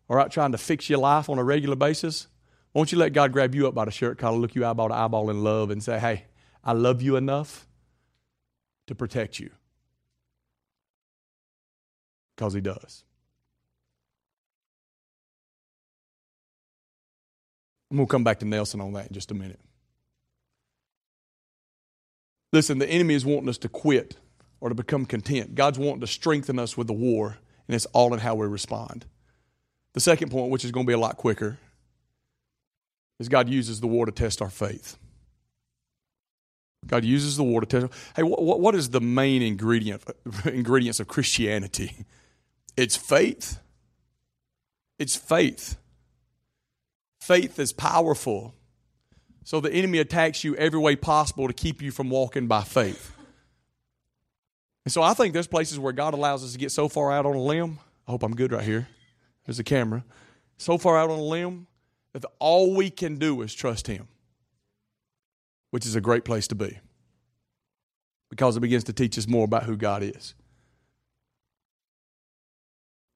are 0.10 0.20
out 0.20 0.32
trying 0.32 0.52
to 0.52 0.58
fix 0.58 0.90
your 0.90 1.00
life 1.00 1.30
on 1.30 1.40
a 1.40 1.44
regular 1.44 1.78
basis. 1.78 2.28
Won't 2.74 2.92
you 2.92 2.98
let 2.98 3.14
God 3.14 3.32
grab 3.32 3.56
you 3.56 3.68
up 3.68 3.74
by 3.74 3.86
the 3.86 3.92
shirt 3.92 4.18
collar, 4.18 4.38
look 4.38 4.56
you 4.56 4.66
eyeball 4.66 4.90
to 4.90 4.94
eyeball 4.94 5.30
in 5.30 5.44
love, 5.44 5.70
and 5.70 5.82
say, 5.82 6.00
hey, 6.00 6.26
I 6.64 6.74
love 6.74 7.02
you 7.02 7.16
enough 7.16 7.66
to 8.88 8.96
protect 8.96 9.40
you? 9.40 9.50
Because 12.36 12.54
He 12.54 12.62
does. 12.62 13.04
I'm 17.92 17.98
going 17.98 18.08
to 18.08 18.12
come 18.12 18.24
back 18.24 18.40
to 18.40 18.46
Nelson 18.46 18.82
on 18.82 18.94
that 18.94 19.08
in 19.08 19.14
just 19.14 19.30
a 19.30 19.36
minute. 19.36 19.60
Listen, 22.52 22.80
the 22.80 22.90
enemy 22.90 23.14
is 23.14 23.24
wanting 23.24 23.50
us 23.50 23.60
to 23.60 23.70
quit 23.70 24.18
or 24.60 24.70
to 24.70 24.76
become 24.76 25.06
content. 25.06 25.54
God's 25.54 25.78
wanting 25.78 26.02
to 26.02 26.08
strengthen 26.08 26.58
us 26.58 26.76
with 26.76 26.88
the 26.88 26.94
war, 26.94 27.38
and 27.68 27.76
it's 27.76 27.86
all 27.88 28.14
in 28.14 28.20
how 28.20 28.34
we 28.34 28.48
respond. 28.48 29.06
The 29.94 30.00
second 30.00 30.32
point, 30.32 30.50
which 30.52 30.66
is 30.66 30.72
going 30.72 30.86
to 30.86 30.88
be 30.88 30.94
a 30.94 31.00
lot 31.00 31.18
quicker, 31.18 31.60
is 33.20 33.30
God 33.30 33.48
uses 33.48 33.80
the 33.80 33.88
war 33.88 34.06
to 34.08 34.12
test 34.12 34.42
our 34.42 34.50
faith. 34.50 34.98
God 36.88 37.04
uses 37.04 37.38
the 37.38 37.44
water 37.44 37.66
test. 37.66 37.94
Hey, 38.16 38.24
what, 38.24 38.60
what 38.60 38.76
is 38.76 38.90
the 38.90 39.02
main 39.02 39.42
ingredient 39.42 40.04
ingredients 40.46 41.00
of 41.00 41.08
Christianity? 41.08 42.06
It's 42.76 42.96
faith. 42.96 43.60
It's 45.00 45.16
faith. 45.16 45.78
Faith 47.20 47.60
is 47.60 47.72
powerful. 47.72 48.54
So 49.44 49.60
the 49.60 49.72
enemy 49.72 50.00
attacks 50.00 50.44
you 50.44 50.56
every 50.56 50.80
way 50.80 50.96
possible 50.96 51.48
to 51.48 51.54
keep 51.54 51.82
you 51.82 51.92
from 51.92 52.10
walking 52.10 52.48
by 52.48 52.64
faith. 52.64 53.14
And 54.86 54.92
so 54.92 55.02
I 55.02 55.14
think 55.14 55.34
there's 55.34 55.48
places 55.48 55.80
where 55.80 55.94
God 55.94 56.14
allows 56.14 56.44
us 56.44 56.54
to 56.54 56.58
get 56.58 56.72
so 56.72 56.88
far 56.90 57.12
out 57.12 57.26
on 57.26 57.36
a 57.36 57.42
limb. 57.42 57.80
I 58.08 58.12
hope 58.12 58.24
I'm 58.24 58.36
good 58.36 58.52
right 58.52 58.64
here. 58.64 58.88
There's 59.46 59.60
a 59.60 59.64
camera. 59.64 60.04
So 60.58 60.78
far 60.78 60.98
out 60.98 61.10
on 61.10 61.20
a 61.20 61.24
limb 61.24 61.68
that 62.14 62.26
all 62.40 62.76
we 62.76 62.90
can 62.90 63.18
do 63.18 63.42
is 63.42 63.54
trust 63.54 63.88
Him, 63.88 64.08
which 65.74 65.88
is 65.88 65.96
a 65.96 66.02
great 66.02 66.24
place 66.24 66.46
to 66.46 66.54
be 66.54 66.78
because 68.30 68.56
it 68.56 68.60
begins 68.60 68.84
to 68.84 68.94
teach 68.94 69.18
us 69.18 69.28
more 69.28 69.44
about 69.44 69.64
who 69.64 69.76
God 69.76 70.04
is. 70.04 70.36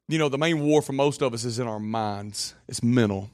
You 0.10 0.18
know, 0.18 0.28
the 0.28 0.39
main 0.39 0.62
war 0.62 0.82
for 0.82 0.93
most 0.93 1.22
of 1.22 1.36
us 1.36 1.45
is 1.45 1.60
in 1.60 1.68
our 1.68 1.80
minds, 1.80 2.55
it's 2.68 2.82
mental. 2.82 3.30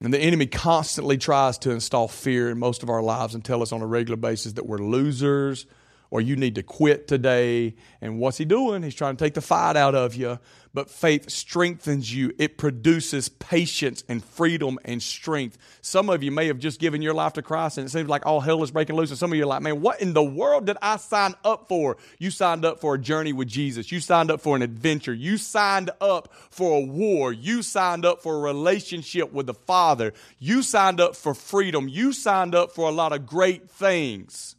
And 0.00 0.14
the 0.14 0.20
enemy 0.20 0.46
constantly 0.46 1.18
tries 1.18 1.58
to 1.58 1.72
install 1.72 2.06
fear 2.06 2.48
in 2.48 2.60
most 2.60 2.84
of 2.84 2.88
our 2.88 3.02
lives 3.02 3.34
and 3.34 3.44
tell 3.44 3.60
us 3.60 3.72
on 3.72 3.82
a 3.82 3.86
regular 3.86 4.16
basis 4.16 4.52
that 4.52 4.66
we're 4.66 4.78
losers 4.78 5.66
or 6.10 6.20
you 6.20 6.36
need 6.36 6.56
to 6.56 6.62
quit 6.62 7.06
today. 7.06 7.74
And 8.00 8.18
what's 8.18 8.38
he 8.38 8.44
doing? 8.44 8.82
He's 8.82 8.94
trying 8.94 9.16
to 9.16 9.24
take 9.24 9.34
the 9.34 9.40
fight 9.40 9.76
out 9.76 9.94
of 9.94 10.14
you. 10.14 10.38
But 10.72 10.88
faith 10.88 11.28
strengthens 11.30 12.14
you, 12.14 12.32
it 12.38 12.56
produces 12.56 13.28
patience 13.28 14.04
and 14.08 14.24
freedom 14.24 14.78
and 14.84 15.02
strength. 15.02 15.58
Some 15.82 16.08
of 16.08 16.22
you 16.22 16.30
may 16.30 16.46
have 16.46 16.60
just 16.60 16.78
given 16.78 17.02
your 17.02 17.12
life 17.12 17.32
to 17.32 17.42
Christ 17.42 17.78
and 17.78 17.88
it 17.88 17.90
seems 17.90 18.08
like 18.08 18.24
all 18.24 18.40
hell 18.40 18.62
is 18.62 18.70
breaking 18.70 18.94
loose. 18.94 19.10
And 19.10 19.18
some 19.18 19.32
of 19.32 19.36
you 19.36 19.42
are 19.42 19.48
like, 19.48 19.62
man, 19.62 19.80
what 19.80 20.00
in 20.00 20.12
the 20.12 20.22
world 20.22 20.66
did 20.66 20.76
I 20.80 20.96
sign 20.98 21.34
up 21.44 21.66
for? 21.66 21.96
You 22.18 22.30
signed 22.30 22.64
up 22.64 22.80
for 22.80 22.94
a 22.94 22.98
journey 22.98 23.32
with 23.32 23.48
Jesus. 23.48 23.90
You 23.90 23.98
signed 23.98 24.30
up 24.30 24.40
for 24.40 24.54
an 24.54 24.62
adventure. 24.62 25.12
You 25.12 25.38
signed 25.38 25.90
up 26.00 26.32
for 26.50 26.78
a 26.78 26.84
war. 26.84 27.32
You 27.32 27.62
signed 27.62 28.04
up 28.04 28.22
for 28.22 28.36
a 28.36 28.40
relationship 28.40 29.32
with 29.32 29.46
the 29.46 29.54
Father. 29.54 30.12
You 30.38 30.62
signed 30.62 31.00
up 31.00 31.16
for 31.16 31.34
freedom. 31.34 31.88
You 31.88 32.12
signed 32.12 32.54
up 32.54 32.70
for 32.70 32.88
a 32.88 32.92
lot 32.92 33.12
of 33.12 33.26
great 33.26 33.68
things. 33.68 34.54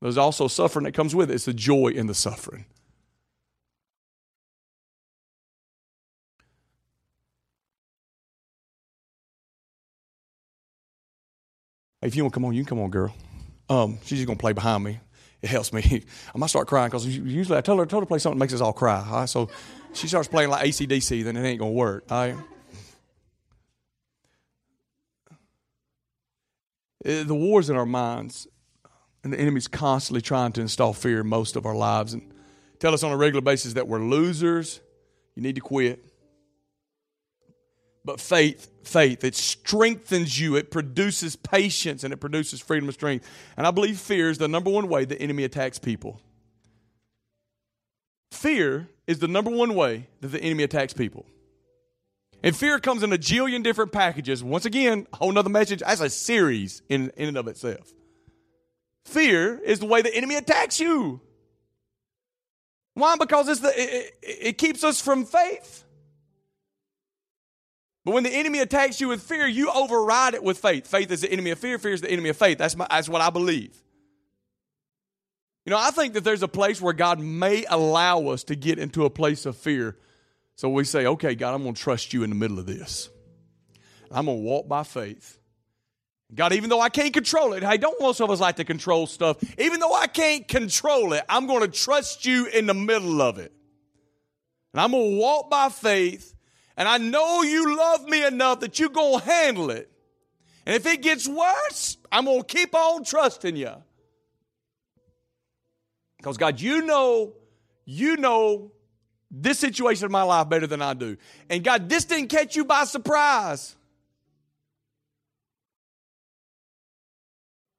There's 0.00 0.16
also 0.16 0.48
suffering 0.48 0.84
that 0.84 0.92
comes 0.92 1.14
with 1.14 1.30
it. 1.30 1.34
It's 1.34 1.44
the 1.44 1.52
joy 1.52 1.88
in 1.88 2.06
the 2.06 2.14
suffering. 2.14 2.64
Hey, 12.00 12.08
if 12.08 12.16
you 12.16 12.24
want 12.24 12.32
to 12.32 12.36
come 12.36 12.46
on, 12.46 12.54
you 12.54 12.64
can 12.64 12.68
come 12.68 12.80
on, 12.80 12.90
girl. 12.90 13.14
Um, 13.68 13.98
she's 14.04 14.18
just 14.18 14.26
gonna 14.26 14.38
play 14.38 14.54
behind 14.54 14.82
me. 14.82 15.00
It 15.42 15.50
helps 15.50 15.72
me. 15.72 16.02
I 16.34 16.38
might 16.38 16.48
start 16.48 16.66
crying 16.66 16.88
because 16.88 17.06
usually 17.06 17.58
I 17.58 17.60
tell 17.60 17.76
her, 17.76 17.84
tell 17.84 18.00
her 18.00 18.06
to 18.06 18.08
play 18.08 18.18
something 18.18 18.38
that 18.38 18.42
makes 18.42 18.54
us 18.54 18.62
all 18.62 18.72
cry. 18.72 19.04
All 19.06 19.20
right? 19.20 19.28
So 19.28 19.50
she 19.92 20.08
starts 20.08 20.28
playing 20.28 20.48
like 20.48 20.64
AC/DC, 20.64 21.24
then 21.24 21.36
it 21.36 21.46
ain't 21.46 21.58
gonna 21.58 21.72
work. 21.72 22.04
All 22.10 22.18
right? 22.18 22.36
Uh, 27.04 27.22
the 27.22 27.34
wars 27.34 27.70
in 27.70 27.76
our 27.76 27.86
minds 27.86 28.46
and 29.22 29.32
the 29.32 29.38
enemy's 29.38 29.68
constantly 29.68 30.20
trying 30.20 30.52
to 30.52 30.60
install 30.60 30.92
fear 30.92 31.20
in 31.20 31.26
most 31.26 31.56
of 31.56 31.66
our 31.66 31.74
lives 31.74 32.14
and 32.14 32.22
tell 32.78 32.94
us 32.94 33.02
on 33.02 33.12
a 33.12 33.16
regular 33.16 33.42
basis 33.42 33.74
that 33.74 33.86
we're 33.86 34.00
losers. 34.00 34.80
You 35.34 35.42
need 35.42 35.56
to 35.56 35.60
quit. 35.60 36.04
But 38.04 38.18
faith, 38.18 38.70
faith, 38.82 39.24
it 39.24 39.34
strengthens 39.34 40.40
you. 40.40 40.56
It 40.56 40.70
produces 40.70 41.36
patience 41.36 42.02
and 42.02 42.12
it 42.14 42.16
produces 42.16 42.60
freedom 42.60 42.88
of 42.88 42.94
strength. 42.94 43.28
And 43.56 43.66
I 43.66 43.70
believe 43.70 43.98
fear 43.98 44.30
is 44.30 44.38
the 44.38 44.48
number 44.48 44.70
one 44.70 44.88
way 44.88 45.04
the 45.04 45.20
enemy 45.20 45.44
attacks 45.44 45.78
people. 45.78 46.20
Fear 48.32 48.88
is 49.06 49.18
the 49.18 49.28
number 49.28 49.50
one 49.50 49.74
way 49.74 50.06
that 50.22 50.28
the 50.28 50.40
enemy 50.40 50.62
attacks 50.62 50.94
people. 50.94 51.26
And 52.42 52.56
fear 52.56 52.78
comes 52.78 53.02
in 53.02 53.12
a 53.12 53.18
jillion 53.18 53.62
different 53.62 53.92
packages. 53.92 54.42
Once 54.42 54.64
again, 54.64 55.06
a 55.12 55.16
whole 55.16 55.32
nother 55.32 55.50
message. 55.50 55.80
That's 55.80 56.00
a 56.00 56.08
series 56.08 56.80
in, 56.88 57.12
in 57.16 57.28
and 57.28 57.36
of 57.36 57.48
itself. 57.48 57.92
Fear 59.04 59.60
is 59.64 59.80
the 59.80 59.86
way 59.86 60.02
the 60.02 60.14
enemy 60.14 60.36
attacks 60.36 60.78
you. 60.78 61.20
Why? 62.94 63.16
Because 63.16 63.48
it's 63.48 63.60
the, 63.60 63.68
it, 63.68 64.14
it, 64.22 64.38
it 64.40 64.58
keeps 64.58 64.84
us 64.84 65.00
from 65.00 65.24
faith. 65.24 65.84
But 68.04 68.14
when 68.14 68.22
the 68.22 68.30
enemy 68.30 68.60
attacks 68.60 69.00
you 69.00 69.08
with 69.08 69.22
fear, 69.22 69.46
you 69.46 69.70
override 69.70 70.34
it 70.34 70.42
with 70.42 70.58
faith. 70.58 70.86
Faith 70.86 71.10
is 71.10 71.20
the 71.20 71.30
enemy 71.30 71.50
of 71.50 71.58
fear, 71.58 71.78
fear 71.78 71.92
is 71.92 72.00
the 72.00 72.10
enemy 72.10 72.30
of 72.30 72.36
faith. 72.36 72.58
That's, 72.58 72.76
my, 72.76 72.86
that's 72.90 73.08
what 73.08 73.20
I 73.20 73.30
believe. 73.30 73.76
You 75.66 75.70
know, 75.70 75.78
I 75.78 75.90
think 75.90 76.14
that 76.14 76.24
there's 76.24 76.42
a 76.42 76.48
place 76.48 76.80
where 76.80 76.94
God 76.94 77.20
may 77.20 77.64
allow 77.68 78.28
us 78.28 78.44
to 78.44 78.56
get 78.56 78.78
into 78.78 79.04
a 79.04 79.10
place 79.10 79.44
of 79.44 79.56
fear. 79.56 79.96
So 80.56 80.68
we 80.68 80.84
say, 80.84 81.06
okay, 81.06 81.34
God, 81.34 81.54
I'm 81.54 81.62
going 81.62 81.74
to 81.74 81.80
trust 81.80 82.12
you 82.12 82.22
in 82.22 82.30
the 82.30 82.36
middle 82.36 82.58
of 82.58 82.66
this. 82.66 83.10
I'm 84.10 84.26
going 84.26 84.38
to 84.38 84.42
walk 84.42 84.68
by 84.68 84.82
faith. 84.82 85.39
God, 86.34 86.52
even 86.52 86.70
though 86.70 86.80
I 86.80 86.88
can't 86.88 87.12
control 87.12 87.54
it, 87.54 87.62
hey, 87.62 87.76
don't 87.76 88.00
most 88.00 88.20
of 88.20 88.30
us 88.30 88.40
like 88.40 88.56
to 88.56 88.64
control 88.64 89.06
stuff? 89.06 89.36
Even 89.58 89.80
though 89.80 89.94
I 89.94 90.06
can't 90.06 90.46
control 90.46 91.12
it, 91.12 91.24
I'm 91.28 91.46
going 91.46 91.62
to 91.62 91.68
trust 91.68 92.24
you 92.24 92.46
in 92.46 92.66
the 92.66 92.74
middle 92.74 93.20
of 93.20 93.38
it. 93.38 93.52
And 94.72 94.80
I'm 94.80 94.92
going 94.92 95.12
to 95.12 95.16
walk 95.16 95.50
by 95.50 95.68
faith, 95.68 96.34
and 96.76 96.88
I 96.88 96.98
know 96.98 97.42
you 97.42 97.76
love 97.76 98.04
me 98.04 98.24
enough 98.24 98.60
that 98.60 98.78
you're 98.78 98.90
going 98.90 99.18
to 99.18 99.24
handle 99.24 99.70
it. 99.70 99.90
And 100.66 100.76
if 100.76 100.86
it 100.86 101.02
gets 101.02 101.26
worse, 101.26 101.96
I'm 102.12 102.26
going 102.26 102.42
to 102.42 102.46
keep 102.46 102.74
on 102.76 103.02
trusting 103.02 103.56
you. 103.56 103.72
Because, 106.18 106.36
God, 106.36 106.60
you 106.60 106.82
know, 106.82 107.32
you 107.84 108.16
know 108.16 108.70
this 109.32 109.58
situation 109.58 110.04
of 110.04 110.10
my 110.12 110.22
life 110.22 110.48
better 110.48 110.66
than 110.66 110.82
I 110.82 110.94
do. 110.94 111.16
And, 111.48 111.64
God, 111.64 111.88
this 111.88 112.04
didn't 112.04 112.28
catch 112.28 112.54
you 112.54 112.64
by 112.64 112.84
surprise. 112.84 113.74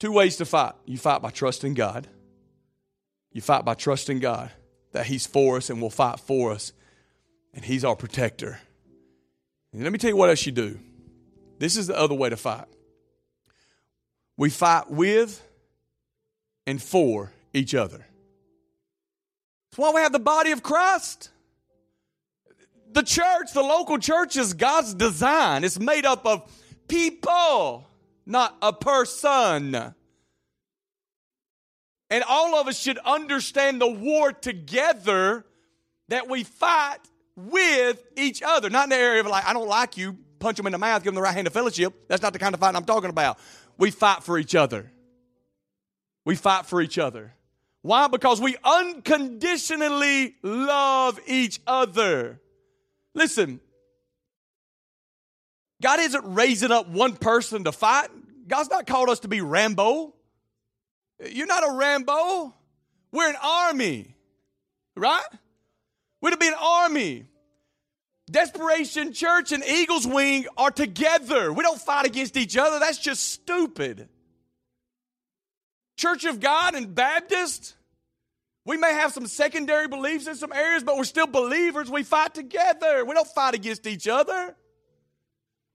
Two 0.01 0.11
ways 0.11 0.37
to 0.37 0.45
fight. 0.45 0.73
You 0.85 0.97
fight 0.97 1.21
by 1.21 1.29
trusting 1.29 1.75
God. 1.75 2.07
You 3.31 3.39
fight 3.39 3.63
by 3.63 3.75
trusting 3.75 4.17
God 4.17 4.49
that 4.93 5.05
He's 5.05 5.27
for 5.27 5.57
us 5.57 5.69
and 5.69 5.79
will 5.79 5.91
fight 5.91 6.19
for 6.19 6.51
us, 6.51 6.73
and 7.53 7.63
He's 7.63 7.85
our 7.85 7.95
protector. 7.95 8.59
And 9.71 9.83
let 9.83 9.91
me 9.91 9.99
tell 9.99 10.09
you 10.09 10.15
what 10.15 10.31
else 10.31 10.43
you 10.43 10.53
do. 10.53 10.79
This 11.59 11.77
is 11.77 11.85
the 11.85 11.95
other 11.95 12.15
way 12.15 12.29
to 12.29 12.35
fight. 12.35 12.65
We 14.37 14.49
fight 14.49 14.89
with 14.89 15.39
and 16.65 16.81
for 16.81 17.31
each 17.53 17.75
other. 17.75 18.03
That's 19.69 19.77
why 19.77 19.91
we 19.91 20.01
have 20.01 20.13
the 20.13 20.17
body 20.17 20.49
of 20.49 20.63
Christ. 20.63 21.29
The 22.91 23.03
church, 23.03 23.53
the 23.53 23.61
local 23.61 23.99
church 23.99 24.35
is 24.35 24.55
God's 24.55 24.95
design. 24.95 25.63
It's 25.63 25.79
made 25.79 26.05
up 26.05 26.25
of 26.25 26.51
people, 26.87 27.85
not 28.25 28.57
a 28.61 28.73
person. 28.73 29.93
And 32.09 32.23
all 32.27 32.55
of 32.55 32.67
us 32.67 32.77
should 32.77 32.97
understand 32.99 33.81
the 33.81 33.89
war 33.89 34.33
together 34.33 35.45
that 36.09 36.29
we 36.29 36.43
fight 36.43 36.99
with 37.35 38.03
each 38.17 38.41
other. 38.41 38.69
Not 38.69 38.85
in 38.85 38.89
the 38.89 38.97
area 38.97 39.21
of 39.21 39.27
like, 39.27 39.45
I 39.45 39.53
don't 39.53 39.67
like 39.67 39.97
you, 39.97 40.17
punch 40.39 40.57
them 40.57 40.65
in 40.67 40.73
the 40.73 40.77
mouth, 40.77 41.03
give 41.03 41.11
them 41.11 41.15
the 41.15 41.21
right 41.21 41.33
hand 41.33 41.47
of 41.47 41.53
fellowship. 41.53 42.07
That's 42.09 42.21
not 42.21 42.33
the 42.33 42.39
kind 42.39 42.53
of 42.53 42.59
fight 42.59 42.75
I'm 42.75 42.83
talking 42.83 43.09
about. 43.09 43.39
We 43.77 43.91
fight 43.91 44.23
for 44.23 44.37
each 44.37 44.55
other. 44.55 44.91
We 46.25 46.35
fight 46.35 46.65
for 46.65 46.81
each 46.81 46.97
other. 46.97 47.33
Why? 47.81 48.07
Because 48.07 48.39
we 48.39 48.57
unconditionally 48.63 50.35
love 50.43 51.19
each 51.25 51.61
other. 51.65 52.39
Listen, 53.15 53.59
God 55.81 55.99
isn't 55.99 56.33
raising 56.35 56.71
up 56.71 56.87
one 56.87 57.15
person 57.15 57.63
to 57.63 57.71
fight. 57.71 58.09
God's 58.47 58.69
not 58.69 58.85
called 58.85 59.09
us 59.09 59.21
to 59.21 59.27
be 59.27 59.41
Rambo. 59.41 60.13
You're 61.29 61.47
not 61.47 61.67
a 61.67 61.73
Rambo. 61.73 62.53
We're 63.11 63.29
an 63.29 63.35
army, 63.41 64.15
right? 64.95 65.25
We're 66.21 66.31
to 66.31 66.37
be 66.37 66.47
an 66.47 66.55
army. 66.59 67.25
Desperation 68.29 69.11
Church 69.11 69.51
and 69.51 69.63
Eagles 69.65 70.07
Wing 70.07 70.45
are 70.55 70.71
together. 70.71 71.51
We 71.51 71.63
don't 71.63 71.81
fight 71.81 72.05
against 72.05 72.37
each 72.37 72.55
other. 72.55 72.79
That's 72.79 72.97
just 72.97 73.29
stupid. 73.29 74.07
Church 75.97 76.23
of 76.25 76.39
God 76.39 76.75
and 76.75 76.95
Baptist, 76.95 77.75
we 78.65 78.77
may 78.77 78.93
have 78.93 79.11
some 79.11 79.27
secondary 79.27 79.87
beliefs 79.87 80.27
in 80.27 80.35
some 80.35 80.53
areas, 80.53 80.83
but 80.83 80.95
we're 80.95 81.03
still 81.03 81.27
believers. 81.27 81.91
We 81.91 82.03
fight 82.03 82.33
together. 82.33 83.03
We 83.03 83.13
don't 83.13 83.27
fight 83.27 83.53
against 83.53 83.85
each 83.85 84.07
other. 84.07 84.55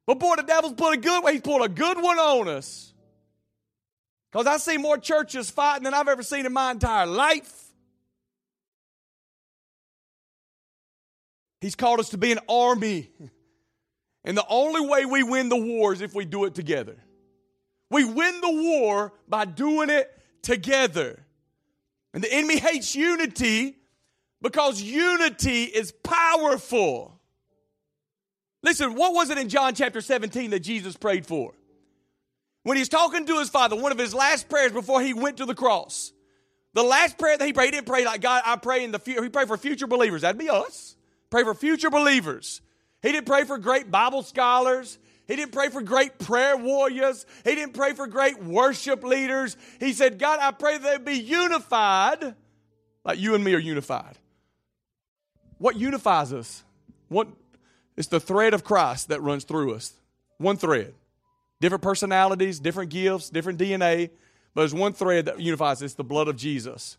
But 0.06 0.20
boy, 0.20 0.36
the 0.36 0.42
devil's 0.42 0.74
put 0.74 0.94
a 0.94 0.96
good 0.96 1.22
he's 1.30 1.40
put 1.40 1.62
a 1.62 1.68
good 1.68 2.00
one 2.00 2.18
on 2.18 2.48
us. 2.48 2.92
Because 4.30 4.46
I 4.46 4.58
see 4.58 4.76
more 4.76 4.98
churches 4.98 5.50
fighting 5.50 5.84
than 5.84 5.94
I've 5.94 6.08
ever 6.08 6.22
seen 6.22 6.46
in 6.46 6.52
my 6.52 6.70
entire 6.70 7.06
life. 7.06 7.52
He's 11.60 11.74
called 11.74 12.00
us 12.00 12.10
to 12.10 12.18
be 12.18 12.32
an 12.32 12.38
army. 12.48 13.10
And 14.24 14.36
the 14.36 14.46
only 14.48 14.86
way 14.86 15.06
we 15.06 15.22
win 15.22 15.48
the 15.48 15.56
war 15.56 15.92
is 15.92 16.00
if 16.00 16.14
we 16.14 16.24
do 16.24 16.44
it 16.44 16.54
together. 16.54 16.96
We 17.90 18.04
win 18.04 18.40
the 18.40 18.52
war 18.52 19.12
by 19.28 19.44
doing 19.44 19.88
it 19.88 20.10
together. 20.42 21.24
And 22.12 22.22
the 22.22 22.32
enemy 22.32 22.58
hates 22.58 22.94
unity 22.94 23.76
because 24.42 24.82
unity 24.82 25.64
is 25.64 25.92
powerful. 25.92 27.15
Listen, 28.66 28.96
what 28.96 29.14
was 29.14 29.30
it 29.30 29.38
in 29.38 29.48
John 29.48 29.76
chapter 29.76 30.00
17 30.00 30.50
that 30.50 30.60
Jesus 30.60 30.96
prayed 30.96 31.24
for? 31.24 31.54
when 32.66 32.76
he's 32.76 32.88
talking 32.88 33.24
to 33.26 33.38
his 33.38 33.48
father, 33.48 33.76
one 33.76 33.92
of 33.92 33.98
his 33.98 34.12
last 34.12 34.48
prayers 34.48 34.72
before 34.72 35.00
he 35.00 35.14
went 35.14 35.36
to 35.36 35.46
the 35.46 35.54
cross, 35.54 36.12
the 36.72 36.82
last 36.82 37.16
prayer 37.16 37.38
that 37.38 37.46
he 37.46 37.52
prayed, 37.52 37.66
he 37.66 37.70
didn't 37.70 37.86
pray 37.86 38.04
like, 38.04 38.20
God, 38.20 38.42
I 38.44 38.56
pray 38.56 38.82
in 38.82 38.90
the 38.90 38.98
future. 38.98 39.22
He 39.22 39.28
prayed 39.28 39.46
for 39.46 39.56
future 39.56 39.86
believers. 39.86 40.22
That'd 40.22 40.36
be 40.36 40.50
us. 40.50 40.96
Pray 41.30 41.44
for 41.44 41.54
future 41.54 41.90
believers. 41.90 42.60
He 43.02 43.12
didn't 43.12 43.26
pray 43.26 43.44
for 43.44 43.56
great 43.56 43.88
Bible 43.88 44.24
scholars. 44.24 44.98
He 45.28 45.36
didn't 45.36 45.52
pray 45.52 45.68
for 45.68 45.80
great 45.80 46.18
prayer 46.18 46.56
warriors. 46.56 47.24
He 47.44 47.54
didn't 47.54 47.74
pray 47.74 47.92
for 47.92 48.08
great 48.08 48.42
worship 48.42 49.04
leaders. 49.04 49.56
He 49.78 49.92
said, 49.92 50.18
God, 50.18 50.40
I 50.42 50.50
pray 50.50 50.78
they 50.78 50.98
be 50.98 51.20
unified 51.20 52.34
like 53.04 53.20
you 53.20 53.36
and 53.36 53.44
me 53.44 53.54
are 53.54 53.60
unified. 53.60 54.18
What 55.58 55.76
unifies 55.76 56.32
us? 56.32 56.64
What 57.08 57.28
it's 57.96 58.08
the 58.08 58.20
thread 58.20 58.54
of 58.54 58.64
Christ 58.64 59.08
that 59.08 59.22
runs 59.22 59.44
through 59.44 59.74
us. 59.74 59.92
One 60.38 60.56
thread. 60.56 60.94
Different 61.60 61.82
personalities, 61.82 62.60
different 62.60 62.90
gifts, 62.90 63.30
different 63.30 63.58
DNA, 63.58 64.10
but 64.54 64.62
there's 64.62 64.74
one 64.74 64.92
thread 64.92 65.26
that 65.26 65.40
unifies 65.40 65.82
it's 65.82 65.94
the 65.94 66.04
blood 66.04 66.28
of 66.28 66.36
Jesus. 66.36 66.98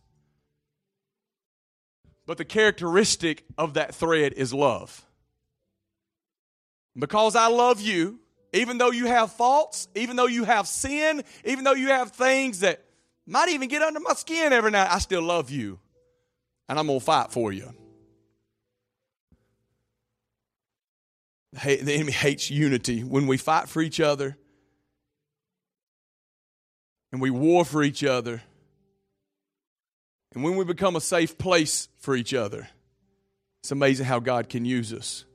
But 2.25 2.37
the 2.37 2.45
characteristic 2.45 3.45
of 3.57 3.75
that 3.75 3.95
thread 3.95 4.33
is 4.33 4.53
love. 4.53 5.05
Because 6.97 7.35
I 7.35 7.47
love 7.47 7.79
you, 7.79 8.19
even 8.53 8.79
though 8.79 8.91
you 8.91 9.05
have 9.05 9.31
faults, 9.31 9.87
even 9.95 10.15
though 10.15 10.27
you 10.27 10.43
have 10.43 10.67
sin, 10.67 11.23
even 11.45 11.63
though 11.63 11.73
you 11.73 11.89
have 11.89 12.11
things 12.11 12.61
that 12.61 12.83
might 13.27 13.49
even 13.49 13.67
get 13.67 13.81
under 13.81 13.99
my 13.99 14.13
skin 14.13 14.51
every 14.51 14.71
night, 14.71 14.89
I 14.91 14.99
still 14.99 15.21
love 15.21 15.51
you. 15.51 15.79
And 16.67 16.79
I'm 16.79 16.87
going 16.87 16.99
to 16.99 17.05
fight 17.05 17.31
for 17.31 17.51
you. 17.51 17.73
The 21.63 21.93
enemy 21.93 22.11
hates 22.11 22.49
unity. 22.49 23.03
When 23.03 23.27
we 23.27 23.37
fight 23.37 23.67
for 23.69 23.81
each 23.81 23.99
other, 23.99 24.37
and 27.11 27.21
we 27.21 27.29
war 27.29 27.65
for 27.65 27.83
each 27.83 28.03
other. 28.03 28.41
And 30.33 30.43
when 30.43 30.55
we 30.55 30.65
become 30.65 30.95
a 30.95 31.01
safe 31.01 31.37
place 31.37 31.87
for 31.99 32.15
each 32.15 32.33
other, 32.33 32.67
it's 33.61 33.71
amazing 33.71 34.05
how 34.05 34.19
God 34.19 34.49
can 34.49 34.65
use 34.65 34.93
us. 34.93 35.25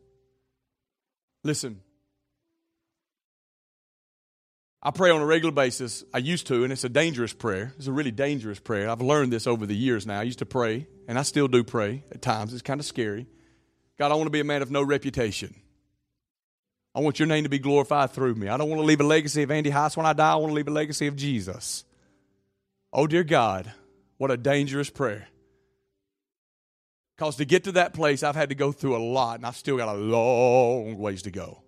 Listen, 1.43 1.81
I 4.83 4.91
pray 4.91 5.11
on 5.11 5.21
a 5.21 5.27
regular 5.27 5.53
basis. 5.53 6.05
I 6.13 6.19
used 6.19 6.47
to, 6.49 6.63
and 6.63 6.73
it's 6.73 6.85
a 6.85 6.89
dangerous 6.89 7.33
prayer. 7.33 7.73
It's 7.79 7.87
a 7.87 7.93
really 7.93 8.11
dangerous 8.11 8.61
prayer. 8.61 8.89
I've 8.89 9.01
learned 9.01 9.33
this 9.33 9.47
over 9.47 9.67
the 9.67 9.77
years 9.77 10.07
now. 10.07 10.21
I 10.21 10.25
used 10.25 10.41
to 10.41 10.47
pray, 10.47 10.87
and 11.09 11.19
I 11.19 11.23
still 11.23 11.49
do 11.49 11.65
pray 11.65 12.05
at 12.13 12.23
times. 12.23 12.53
It's 12.53 12.63
kind 12.63 12.81
of 12.81 12.87
scary. 12.87 13.27
God, 13.99 14.13
I 14.13 14.15
want 14.15 14.27
to 14.27 14.31
be 14.31 14.41
a 14.41 14.45
man 14.45 14.63
of 14.63 14.71
no 14.71 14.83
reputation. 14.83 15.55
I 16.95 17.01
want 17.01 17.19
your 17.19 17.27
name 17.27 17.45
to 17.45 17.51
be 17.51 17.59
glorified 17.59 18.11
through 18.11 18.35
me. 18.35 18.49
I 18.49 18.57
don't 18.57 18.69
want 18.69 18.81
to 18.81 18.87
leave 18.87 19.01
a 19.01 19.05
legacy 19.05 19.43
of 19.43 19.51
Andy 19.51 19.71
Heiss 19.71 19.97
when 19.97 20.05
I 20.05 20.13
die. 20.13 20.33
I 20.33 20.37
want 20.37 20.51
to 20.51 20.55
leave 20.55 20.69
a 20.69 20.73
legacy 20.73 21.07
of 21.07 21.17
Jesus. 21.17 21.85
Oh, 22.93 23.07
dear 23.07 23.25
God, 23.25 23.73
what 24.19 24.31
a 24.31 24.37
dangerous 24.37 24.91
prayer. 24.91 25.29
Because 27.17 27.37
to 27.37 27.47
get 27.47 27.65
to 27.65 27.73
that 27.73 27.95
place, 27.95 28.23
I've 28.23 28.37
had 28.37 28.51
to 28.51 28.55
go 28.55 28.73
through 28.73 28.97
a 28.97 28.99
lot, 28.99 29.39
and 29.39 29.47
I've 29.47 29.57
still 29.57 29.79
got 29.79 29.89
a 29.89 29.99
long 29.99 30.99
ways 30.99 31.23
to 31.23 31.31
go. 31.31 31.63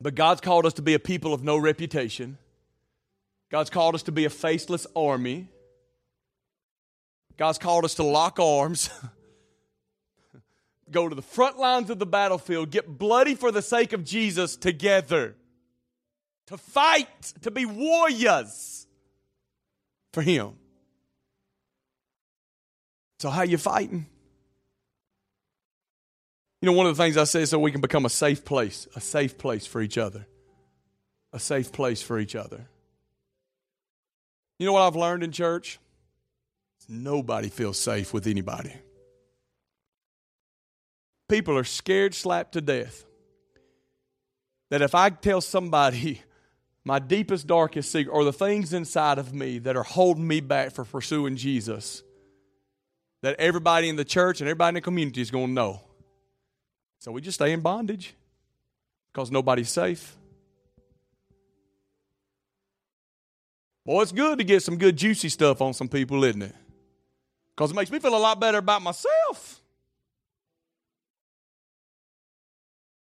But 0.00 0.14
God's 0.14 0.40
called 0.40 0.66
us 0.66 0.74
to 0.74 0.82
be 0.82 0.94
a 0.94 1.00
people 1.00 1.34
of 1.34 1.42
no 1.42 1.56
reputation. 1.56 2.38
God's 3.50 3.70
called 3.70 3.96
us 3.96 4.04
to 4.04 4.12
be 4.12 4.24
a 4.24 4.30
faceless 4.30 4.86
army. 4.94 5.48
God's 7.36 7.58
called 7.58 7.84
us 7.84 7.94
to 7.94 8.04
lock 8.04 8.38
arms. 8.38 8.90
go 10.90 11.08
to 11.08 11.14
the 11.14 11.22
front 11.22 11.58
lines 11.58 11.90
of 11.90 11.98
the 11.98 12.06
battlefield, 12.06 12.70
get 12.70 12.98
bloody 12.98 13.34
for 13.34 13.50
the 13.50 13.62
sake 13.62 13.92
of 13.92 14.04
Jesus 14.04 14.56
together, 14.56 15.36
to 16.46 16.56
fight, 16.56 17.34
to 17.42 17.50
be 17.50 17.64
warriors 17.66 18.86
for 20.12 20.22
Him. 20.22 20.52
So, 23.20 23.30
how 23.30 23.42
you 23.42 23.58
fighting? 23.58 24.06
You 26.60 26.66
know, 26.66 26.72
one 26.72 26.86
of 26.86 26.96
the 26.96 27.02
things 27.02 27.16
I 27.16 27.24
say 27.24 27.42
is 27.42 27.50
so 27.50 27.58
we 27.58 27.70
can 27.70 27.80
become 27.80 28.04
a 28.04 28.10
safe 28.10 28.44
place, 28.44 28.88
a 28.96 29.00
safe 29.00 29.38
place 29.38 29.66
for 29.66 29.80
each 29.80 29.98
other. 29.98 30.26
A 31.32 31.38
safe 31.38 31.72
place 31.72 32.00
for 32.02 32.18
each 32.18 32.34
other. 32.34 32.66
You 34.58 34.66
know 34.66 34.72
what 34.72 34.82
I've 34.82 34.96
learned 34.96 35.22
in 35.22 35.30
church? 35.30 35.78
Nobody 36.88 37.50
feels 37.50 37.78
safe 37.78 38.14
with 38.14 38.26
anybody. 38.26 38.72
People 41.28 41.56
are 41.58 41.64
scared 41.64 42.14
slapped 42.14 42.52
to 42.52 42.60
death. 42.60 43.04
That 44.70 44.82
if 44.82 44.94
I 44.94 45.10
tell 45.10 45.40
somebody 45.40 46.22
my 46.84 46.98
deepest, 46.98 47.46
darkest 47.46 47.92
secret 47.92 48.12
or 48.12 48.24
the 48.24 48.32
things 48.32 48.72
inside 48.72 49.18
of 49.18 49.34
me 49.34 49.58
that 49.60 49.76
are 49.76 49.82
holding 49.82 50.26
me 50.26 50.40
back 50.40 50.72
for 50.72 50.84
pursuing 50.84 51.36
Jesus, 51.36 52.02
that 53.22 53.38
everybody 53.38 53.88
in 53.88 53.96
the 53.96 54.04
church 54.04 54.40
and 54.40 54.48
everybody 54.48 54.70
in 54.70 54.74
the 54.74 54.80
community 54.80 55.20
is 55.20 55.30
going 55.30 55.48
to 55.48 55.52
know. 55.52 55.80
So 56.98 57.12
we 57.12 57.20
just 57.20 57.36
stay 57.36 57.52
in 57.52 57.60
bondage 57.60 58.14
because 59.12 59.30
nobody's 59.30 59.68
safe. 59.68 60.16
Well, 63.84 64.02
it's 64.02 64.12
good 64.12 64.38
to 64.38 64.44
get 64.44 64.62
some 64.62 64.76
good, 64.76 64.96
juicy 64.96 65.30
stuff 65.30 65.62
on 65.62 65.72
some 65.72 65.88
people, 65.88 66.22
isn't 66.24 66.42
it? 66.42 66.54
Because 67.56 67.70
it 67.70 67.74
makes 67.74 67.90
me 67.90 67.98
feel 67.98 68.14
a 68.14 68.18
lot 68.18 68.38
better 68.38 68.58
about 68.58 68.82
myself. 68.82 69.57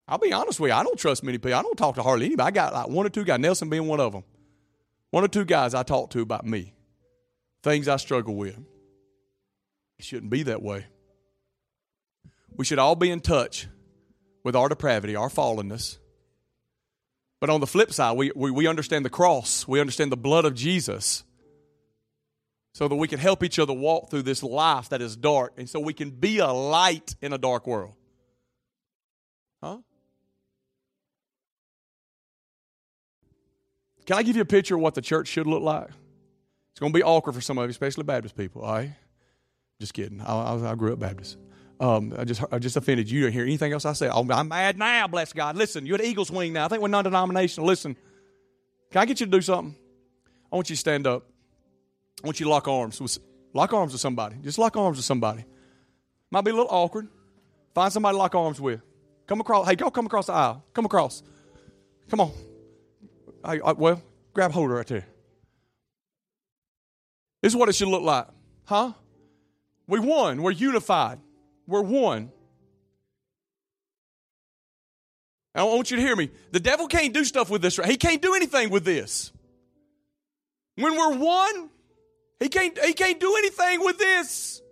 I'll 0.09 0.19
be 0.19 0.33
honest 0.33 0.59
with 0.59 0.71
you. 0.71 0.75
I 0.75 0.83
don't 0.83 0.99
trust 0.99 1.23
many 1.23 1.37
people. 1.37 1.55
I 1.55 1.63
don't 1.63 1.77
talk 1.77 1.97
to 1.97 2.03
hardly 2.03 2.27
anybody. 2.27 2.47
I 2.47 2.51
got 2.51 2.73
like 2.73 2.89
one 2.89 3.05
or 3.05 3.11
two 3.11 3.25
guys, 3.25 3.39
Nelson 3.39 3.69
being 3.69 3.87
one 3.87 4.01
of 4.01 4.13
them. 4.13 4.25
One 5.11 5.23
or 5.23 5.29
two 5.29 5.45
guys 5.45 5.75
I 5.75 5.83
talk 5.83 6.11
to 6.11 6.21
about 6.21 6.47
me, 6.47 6.73
things 7.63 7.89
I 7.89 7.97
struggle 7.97 8.35
with. 8.35 8.59
It 9.99 10.05
shouldn't 10.05 10.31
be 10.31 10.45
that 10.45 10.63
way. 10.63 10.87
We 12.57 12.65
should 12.65 12.79
all 12.79 12.97
be 12.97 13.11
in 13.11 13.21
touch 13.21 13.69
with 14.45 14.57
our 14.57 14.69
depravity, 14.69 15.15
our 15.15 15.29
fallenness. 15.29 15.99
But 17.41 17.51
on 17.51 17.61
the 17.61 17.67
flip 17.67 17.93
side, 17.93 18.17
we, 18.17 18.33
we, 18.35 18.51
we 18.51 18.67
understand 18.67 19.05
the 19.05 19.11
cross, 19.11 19.69
we 19.69 19.81
understand 19.81 20.11
the 20.11 20.17
blood 20.17 20.45
of 20.45 20.55
Jesus. 20.55 21.25
so 22.73 22.87
that 22.87 22.97
we 22.97 23.09
can 23.09 23.19
help 23.19 23.43
each 23.43 23.59
other 23.59 23.73
walk 23.73 24.09
through 24.11 24.23
this 24.23 24.43
life 24.43 24.89
that 24.91 25.03
is 25.03 25.17
dark 25.17 25.53
and 25.57 25.69
so 25.69 25.81
we 25.81 25.93
can 25.93 26.11
be 26.11 26.39
a 26.39 26.49
light 26.49 27.17
in 27.21 27.33
a 27.33 27.39
dark 27.39 27.67
world. 27.67 27.95
Huh? 29.63 29.79
Can 34.09 34.17
I 34.17 34.23
give 34.23 34.37
you 34.37 34.43
a 34.43 34.47
picture 34.47 34.75
of 34.75 34.81
what 34.81 34.95
the 34.95 35.03
church 35.03 35.29
should 35.29 35.47
look 35.47 35.63
like? 35.63 35.91
It's 36.71 36.81
going 36.81 36.91
to 36.91 36.99
be 36.99 37.03
awkward 37.03 37.35
for 37.35 37.43
some 37.43 37.59
of 37.59 37.65
you, 37.65 37.69
especially 37.69 38.05
Baptist 38.05 38.39
people. 38.39 38.63
All 38.63 38.73
right? 38.73 38.93
Just 39.79 39.93
kidding. 39.93 40.23
I, 40.23 40.33
I, 40.33 40.71
I 40.71 40.75
grew 40.77 40.95
up 40.95 40.99
Baptist. 40.99 41.37
Um, 41.79 42.15
I 42.17 42.25
just 42.25 42.43
I 42.51 42.59
just 42.59 42.79
offended 42.79 43.11
you. 43.11 43.27
to 43.27 43.31
hear 43.31 43.43
anything 43.43 43.71
else 43.71 43.85
I 43.85 43.93
say. 43.93 44.09
I'm, 44.11 44.31
I'm 44.33 44.49
mad 44.49 44.79
now. 44.79 45.09
Bless 45.09 45.35
God. 45.35 45.57
Listen, 45.57 45.85
you're 45.85 45.97
at 45.97 46.05
Eagles 46.07 46.31
Wing 46.31 46.55
now. 46.55 46.65
I 46.65 46.69
think 46.69 46.81
we're 46.81 46.89
non-denominational. 46.89 47.67
Listen, 47.67 47.99
can 48.91 49.03
I 49.03 49.05
get 49.05 49.21
you 49.21 49.27
to 49.27 49.31
do 49.31 49.43
something? 49.43 49.77
I 50.51 50.57
want 50.57 50.71
you 50.71 50.77
to 50.77 50.81
stand 50.81 51.07
up. 51.07 51.27
I 52.25 52.29
want 52.29 52.41
you 52.41 52.45
to 52.45 52.51
lock 52.51 52.67
arms 52.67 53.03
with 53.03 53.19
lock 53.53 53.75
arms 53.75 53.93
with 53.93 54.01
somebody. 54.01 54.37
Just 54.43 54.57
lock 54.57 54.75
arms 54.75 54.97
with 54.97 55.05
somebody. 55.05 55.45
Might 56.31 56.47
be 56.47 56.51
a 56.51 56.55
little 56.55 56.71
awkward. 56.71 57.09
Find 57.75 57.93
somebody 57.93 58.15
to 58.15 58.19
lock 58.19 58.35
arms 58.35 58.59
with. 58.59 58.81
Come 59.27 59.43
across. 59.43 59.69
Hey, 59.69 59.77
go 59.77 59.91
come 59.91 60.07
across 60.07 60.29
the 60.29 60.33
aisle. 60.33 60.65
Come 60.73 60.87
across. 60.87 61.23
Come 62.09 62.21
on. 62.21 62.33
I, 63.45 63.55
I, 63.55 63.59
uh, 63.59 63.75
well, 63.75 64.03
grab 64.35 64.53
hold 64.53 64.71
right 64.71 64.87
there. 64.87 65.07
This 67.43 67.53
is 67.53 67.57
what 67.57 67.69
it 67.69 67.75
should 67.75 67.89
look 67.89 68.03
like. 68.03 68.27
Huh? 68.65 68.93
We 69.87 70.01
won. 70.01 70.43
We're 70.43 70.51
unified. 70.51 71.21
We're 71.67 71.83
one. 71.83 72.33
I 75.55 75.65
want 75.65 75.91
you 75.91 75.97
to 75.97 76.03
hear 76.03 76.15
me. 76.15 76.31
The 76.53 76.61
devil 76.61 76.87
can't 76.87 77.13
do 77.13 77.25
stuff 77.25 77.51
with 77.51 77.63
this. 77.63 77.79
Right? 77.79 77.89
He 77.89 77.97
can't 77.97 78.23
do 78.23 78.35
anything 78.35 78.71
with 78.71 78.85
this. 78.85 79.33
When 80.77 80.97
we're 80.97 81.17
one, 81.17 81.71
he 82.39 82.49
can't, 82.49 82.79
he 82.85 82.93
can't 82.93 83.19
do 83.19 83.35
anything 83.37 83.85
with 83.85 83.99
this. 83.99 84.63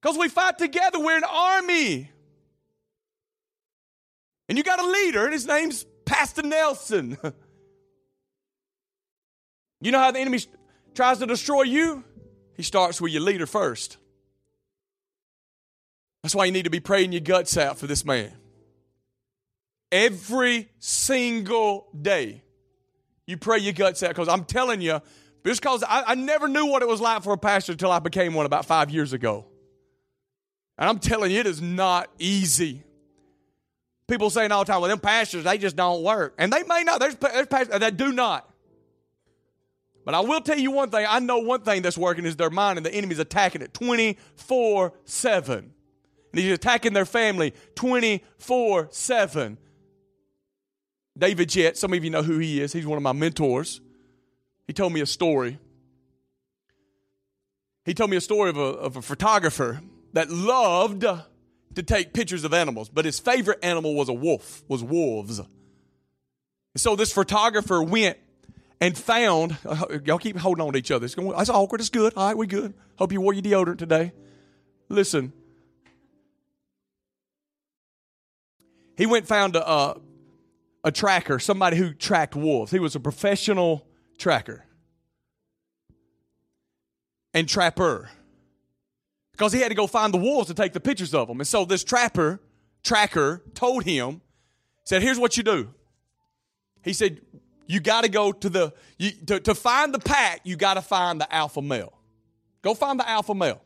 Because 0.00 0.18
we 0.18 0.28
fight 0.28 0.58
together. 0.58 0.98
We're 0.98 1.16
an 1.16 1.24
army. 1.24 2.10
And 4.48 4.58
you 4.58 4.64
got 4.64 4.80
a 4.80 4.86
leader, 4.86 5.24
and 5.24 5.32
his 5.32 5.46
name's 5.46 5.86
Pastor 6.04 6.42
Nelson. 6.42 7.16
you 9.80 9.92
know 9.92 9.98
how 9.98 10.10
the 10.10 10.18
enemy 10.18 10.40
tries 10.94 11.18
to 11.18 11.26
destroy 11.26 11.62
you? 11.62 12.04
He 12.56 12.62
starts 12.62 13.00
with 13.00 13.12
your 13.12 13.22
leader 13.22 13.46
first. 13.46 13.98
That's 16.22 16.34
why 16.34 16.44
you 16.44 16.52
need 16.52 16.64
to 16.64 16.70
be 16.70 16.80
praying 16.80 17.12
your 17.12 17.20
guts 17.20 17.56
out 17.56 17.78
for 17.78 17.86
this 17.86 18.04
man. 18.04 18.32
Every 19.90 20.68
single 20.78 21.88
day, 22.00 22.42
you 23.26 23.36
pray 23.36 23.58
your 23.58 23.72
guts 23.72 24.02
out 24.02 24.08
because 24.08 24.28
I'm 24.28 24.44
telling 24.44 24.80
you, 24.80 25.00
just 25.44 25.60
because 25.60 25.82
I, 25.82 26.04
I, 26.06 26.14
never 26.14 26.46
knew 26.46 26.66
what 26.66 26.82
it 26.82 26.88
was 26.88 27.00
like 27.00 27.24
for 27.24 27.32
a 27.32 27.38
pastor 27.38 27.72
until 27.72 27.90
I 27.90 27.98
became 27.98 28.34
one 28.34 28.46
about 28.46 28.64
five 28.64 28.90
years 28.90 29.12
ago. 29.12 29.44
And 30.78 30.88
I'm 30.88 30.98
telling 30.98 31.32
you, 31.32 31.40
it 31.40 31.46
is 31.46 31.60
not 31.60 32.08
easy. 32.18 32.84
People 34.12 34.28
saying 34.28 34.52
all 34.52 34.62
the 34.62 34.70
time, 34.70 34.82
well, 34.82 34.90
them 34.90 35.00
pastors, 35.00 35.44
they 35.44 35.56
just 35.56 35.74
don't 35.74 36.02
work. 36.02 36.34
And 36.36 36.52
they 36.52 36.62
may 36.64 36.82
not. 36.84 37.00
There's, 37.00 37.16
there's 37.16 37.46
pastors 37.46 37.74
uh, 37.74 37.78
that 37.78 37.96
do 37.96 38.12
not. 38.12 38.46
But 40.04 40.14
I 40.14 40.20
will 40.20 40.42
tell 40.42 40.58
you 40.58 40.70
one 40.70 40.90
thing. 40.90 41.06
I 41.08 41.18
know 41.18 41.38
one 41.38 41.62
thing 41.62 41.80
that's 41.80 41.96
working 41.96 42.26
is 42.26 42.36
their 42.36 42.50
mind, 42.50 42.76
and 42.76 42.84
the 42.84 42.94
enemy's 42.94 43.18
attacking 43.18 43.62
it 43.62 43.72
24 43.72 44.92
7. 45.06 45.58
And 45.58 46.38
he's 46.38 46.52
attacking 46.52 46.92
their 46.92 47.06
family 47.06 47.54
24 47.74 48.88
7. 48.90 49.56
David 51.16 51.48
Jett, 51.48 51.78
some 51.78 51.94
of 51.94 52.04
you 52.04 52.10
know 52.10 52.22
who 52.22 52.36
he 52.36 52.60
is. 52.60 52.74
He's 52.74 52.84
one 52.84 52.98
of 52.98 53.02
my 53.02 53.12
mentors. 53.12 53.80
He 54.66 54.74
told 54.74 54.92
me 54.92 55.00
a 55.00 55.06
story. 55.06 55.58
He 57.86 57.94
told 57.94 58.10
me 58.10 58.18
a 58.18 58.20
story 58.20 58.50
of 58.50 58.58
a, 58.58 58.60
of 58.60 58.96
a 58.98 59.02
photographer 59.02 59.80
that 60.12 60.28
loved 60.28 61.06
to 61.74 61.82
take 61.82 62.12
pictures 62.12 62.44
of 62.44 62.52
animals, 62.52 62.88
but 62.88 63.04
his 63.04 63.18
favorite 63.18 63.58
animal 63.62 63.94
was 63.94 64.08
a 64.08 64.12
wolf, 64.12 64.62
was 64.68 64.82
wolves. 64.82 65.40
So 66.76 66.96
this 66.96 67.12
photographer 67.12 67.82
went 67.82 68.18
and 68.80 68.96
found, 68.96 69.56
uh, 69.66 69.98
y'all 70.04 70.18
keep 70.18 70.36
holding 70.36 70.64
on 70.64 70.72
to 70.72 70.78
each 70.78 70.90
other. 70.90 71.04
It's, 71.04 71.14
going, 71.14 71.38
it's 71.38 71.50
awkward, 71.50 71.80
it's 71.80 71.90
good. 71.90 72.14
All 72.16 72.28
right, 72.28 72.36
we 72.36 72.46
good. 72.46 72.74
Hope 72.96 73.12
you 73.12 73.20
wore 73.20 73.32
your 73.32 73.42
deodorant 73.42 73.78
today. 73.78 74.12
Listen. 74.88 75.32
He 78.96 79.06
went 79.06 79.26
found 79.26 79.56
a, 79.56 79.70
a, 79.70 80.00
a 80.84 80.92
tracker, 80.92 81.38
somebody 81.38 81.76
who 81.76 81.92
tracked 81.94 82.36
wolves. 82.36 82.70
He 82.70 82.78
was 82.78 82.94
a 82.94 83.00
professional 83.00 83.86
tracker 84.18 84.64
and 87.34 87.48
trapper 87.48 88.10
because 89.42 89.52
he 89.52 89.58
had 89.58 89.70
to 89.70 89.74
go 89.74 89.88
find 89.88 90.14
the 90.14 90.18
wolves 90.18 90.46
to 90.46 90.54
take 90.54 90.72
the 90.72 90.78
pictures 90.78 91.12
of 91.12 91.26
them. 91.26 91.40
And 91.40 91.46
so 91.48 91.64
this 91.64 91.82
trapper, 91.82 92.40
tracker, 92.84 93.42
told 93.54 93.82
him, 93.82 94.20
said, 94.84 95.02
Here's 95.02 95.18
what 95.18 95.36
you 95.36 95.42
do. 95.42 95.74
He 96.84 96.92
said, 96.92 97.20
You 97.66 97.80
got 97.80 98.04
to 98.04 98.08
go 98.08 98.30
to 98.30 98.48
the, 98.48 98.72
you, 98.98 99.10
to, 99.26 99.40
to 99.40 99.56
find 99.56 99.92
the 99.92 99.98
pack, 99.98 100.42
you 100.44 100.54
got 100.54 100.74
to 100.74 100.80
find 100.80 101.20
the 101.20 101.34
alpha 101.34 101.60
male. 101.60 101.92
Go 102.62 102.72
find 102.72 103.00
the 103.00 103.08
alpha 103.08 103.34
male. 103.34 103.60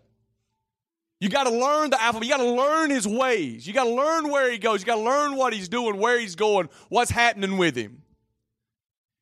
You 1.20 1.28
got 1.28 1.44
to 1.44 1.50
learn 1.50 1.90
the 1.90 2.02
alpha. 2.02 2.24
You 2.24 2.30
got 2.30 2.38
to 2.38 2.50
learn 2.50 2.88
his 2.88 3.06
ways. 3.06 3.66
You 3.66 3.74
got 3.74 3.84
to 3.84 3.90
learn 3.90 4.30
where 4.30 4.50
he 4.50 4.56
goes. 4.56 4.80
You 4.80 4.86
got 4.86 4.96
to 4.96 5.02
learn 5.02 5.36
what 5.36 5.52
he's 5.52 5.68
doing, 5.68 5.98
where 5.98 6.18
he's 6.18 6.36
going, 6.36 6.70
what's 6.88 7.10
happening 7.10 7.58
with 7.58 7.76
him. 7.76 8.00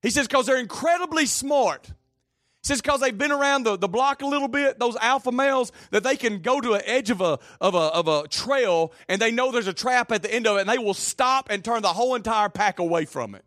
He 0.03 0.11
says, 0.11 0.29
because 0.29 0.47
they're 0.47 0.59
incredibly 0.59 1.27
smart. 1.27 1.91
Says, 2.65 2.81
because 2.81 3.01
they've 3.01 3.17
been 3.17 3.31
around 3.31 3.65
the, 3.65 3.77
the 3.77 3.89
block 3.89 4.23
a 4.23 4.27
little 4.27 4.49
bit, 4.49 4.79
those 4.79 4.97
alpha 4.97 5.31
males, 5.31 5.71
that 5.91 6.03
they 6.03 6.17
can 6.17 6.41
go 6.41 6.63
to 6.63 6.73
an 6.73 6.81
edge 6.87 7.11
of 7.11 7.21
a, 7.21 7.39
of, 7.61 7.75
a, 7.75 7.79
of 7.79 8.09
a 8.09 8.27
trail 8.29 8.91
and 9.07 9.21
they 9.21 9.31
know 9.31 9.53
there's 9.53 9.67
a 9.67 9.75
trap 9.75 10.11
at 10.11 10.23
the 10.23 10.33
end 10.33 10.47
of 10.47 10.57
it 10.57 10.61
and 10.61 10.69
they 10.71 10.79
will 10.79 10.95
stop 10.95 11.49
and 11.51 11.63
turn 11.63 11.83
the 11.83 11.89
whole 11.89 12.15
entire 12.15 12.49
pack 12.49 12.79
away 12.79 13.05
from 13.05 13.35
it. 13.35 13.45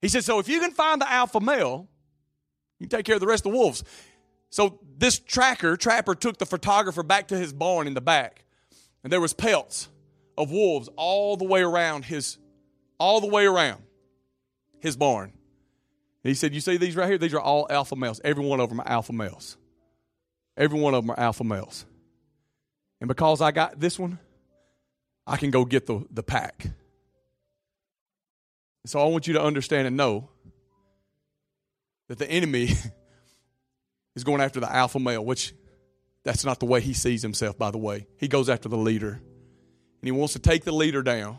He 0.00 0.06
says, 0.06 0.24
so 0.24 0.38
if 0.38 0.48
you 0.48 0.60
can 0.60 0.70
find 0.70 1.00
the 1.00 1.10
alpha 1.10 1.40
male, 1.40 1.88
you 2.78 2.86
can 2.86 2.98
take 2.98 3.04
care 3.04 3.16
of 3.16 3.20
the 3.20 3.26
rest 3.26 3.44
of 3.44 3.50
the 3.50 3.58
wolves. 3.58 3.82
So 4.50 4.78
this 4.96 5.18
tracker, 5.18 5.76
trapper, 5.76 6.14
took 6.14 6.38
the 6.38 6.46
photographer 6.46 7.02
back 7.02 7.26
to 7.28 7.36
his 7.36 7.52
barn 7.52 7.88
in 7.88 7.94
the 7.94 8.00
back, 8.00 8.44
and 9.02 9.12
there 9.12 9.20
was 9.20 9.34
pelts 9.34 9.88
of 10.38 10.52
wolves 10.52 10.88
all 10.96 11.36
the 11.36 11.44
way 11.44 11.62
around 11.62 12.04
his, 12.04 12.38
all 13.00 13.20
the 13.20 13.26
way 13.26 13.44
around 13.44 13.82
his 14.78 14.96
barn. 14.96 15.32
He 16.28 16.34
said, 16.34 16.54
You 16.54 16.60
see 16.60 16.76
these 16.76 16.94
right 16.94 17.08
here? 17.08 17.18
These 17.18 17.34
are 17.34 17.40
all 17.40 17.66
alpha 17.70 17.96
males. 17.96 18.20
Every 18.22 18.44
one 18.44 18.60
of 18.60 18.68
them 18.68 18.80
are 18.80 18.88
alpha 18.88 19.12
males. 19.12 19.56
Every 20.56 20.78
one 20.78 20.94
of 20.94 21.04
them 21.04 21.10
are 21.10 21.18
alpha 21.18 21.44
males. 21.44 21.86
And 23.00 23.08
because 23.08 23.40
I 23.40 23.50
got 23.52 23.78
this 23.78 23.98
one, 23.98 24.18
I 25.26 25.36
can 25.36 25.50
go 25.50 25.64
get 25.64 25.86
the, 25.86 26.04
the 26.10 26.22
pack. 26.22 26.66
So 28.86 29.00
I 29.00 29.04
want 29.06 29.26
you 29.26 29.34
to 29.34 29.42
understand 29.42 29.86
and 29.86 29.96
know 29.96 30.28
that 32.08 32.18
the 32.18 32.28
enemy 32.30 32.70
is 34.16 34.24
going 34.24 34.40
after 34.40 34.60
the 34.60 34.72
alpha 34.72 34.98
male, 34.98 35.24
which 35.24 35.52
that's 36.24 36.44
not 36.44 36.58
the 36.58 36.66
way 36.66 36.80
he 36.80 36.94
sees 36.94 37.22
himself, 37.22 37.56
by 37.58 37.70
the 37.70 37.78
way. 37.78 38.06
He 38.16 38.28
goes 38.28 38.48
after 38.48 38.68
the 38.68 38.76
leader. 38.76 39.10
And 39.10 40.06
he 40.06 40.10
wants 40.10 40.32
to 40.34 40.38
take 40.38 40.64
the 40.64 40.72
leader 40.72 41.02
down 41.02 41.38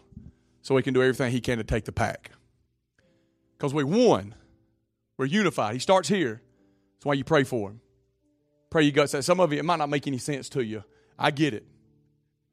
so 0.62 0.78
he 0.78 0.84
can 0.84 0.94
do 0.94 1.02
everything 1.02 1.32
he 1.32 1.42
can 1.42 1.58
to 1.58 1.64
take 1.64 1.86
the 1.86 1.92
pack. 1.92 2.32
Because 3.58 3.74
we 3.74 3.84
won. 3.84 4.36
We're 5.20 5.26
unified. 5.26 5.74
He 5.74 5.80
starts 5.80 6.08
here. 6.08 6.42
That's 6.96 7.06
why 7.06 7.14
you 7.14 7.26
pray 7.26 7.44
for 7.44 7.72
him. 7.72 7.82
Pray 8.70 8.84
you 8.84 8.94
guts. 8.94 9.14
Some 9.26 9.42
of 9.42 9.52
you, 9.52 9.60
it 9.60 9.66
might 9.66 9.76
not 9.76 9.90
make 9.90 10.08
any 10.08 10.18
sense 10.18 10.48
to 10.50 10.64
you. 10.64 10.82
I 11.18 11.32
get 11.32 11.54
it. 11.54 11.66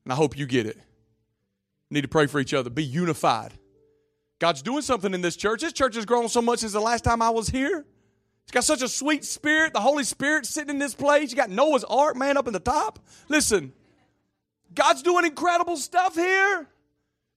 And 0.04 0.12
I 0.12 0.16
hope 0.16 0.36
you 0.36 0.46
get 0.46 0.66
it. 0.66 0.74
You 0.76 1.94
need 1.94 2.00
to 2.00 2.08
pray 2.08 2.26
for 2.26 2.40
each 2.40 2.52
other. 2.52 2.68
Be 2.68 2.82
unified. 2.82 3.52
God's 4.40 4.62
doing 4.62 4.82
something 4.82 5.14
in 5.14 5.20
this 5.20 5.36
church. 5.36 5.60
This 5.60 5.72
church 5.72 5.94
has 5.94 6.04
grown 6.04 6.28
so 6.28 6.42
much 6.42 6.58
since 6.58 6.72
the 6.72 6.80
last 6.80 7.04
time 7.04 7.22
I 7.22 7.30
was 7.30 7.48
here. 7.48 7.86
It's 8.42 8.50
got 8.50 8.64
such 8.64 8.82
a 8.82 8.88
sweet 8.88 9.24
spirit. 9.24 9.72
The 9.72 9.80
Holy 9.80 10.02
Spirit 10.02 10.44
sitting 10.44 10.70
in 10.70 10.80
this 10.80 10.92
place. 10.92 11.30
You 11.30 11.36
got 11.36 11.50
Noah's 11.50 11.84
Ark, 11.84 12.16
man, 12.16 12.36
up 12.36 12.48
in 12.48 12.52
the 12.52 12.58
top. 12.58 12.98
Listen, 13.28 13.72
God's 14.74 15.02
doing 15.02 15.24
incredible 15.24 15.76
stuff 15.76 16.16
here. 16.16 16.66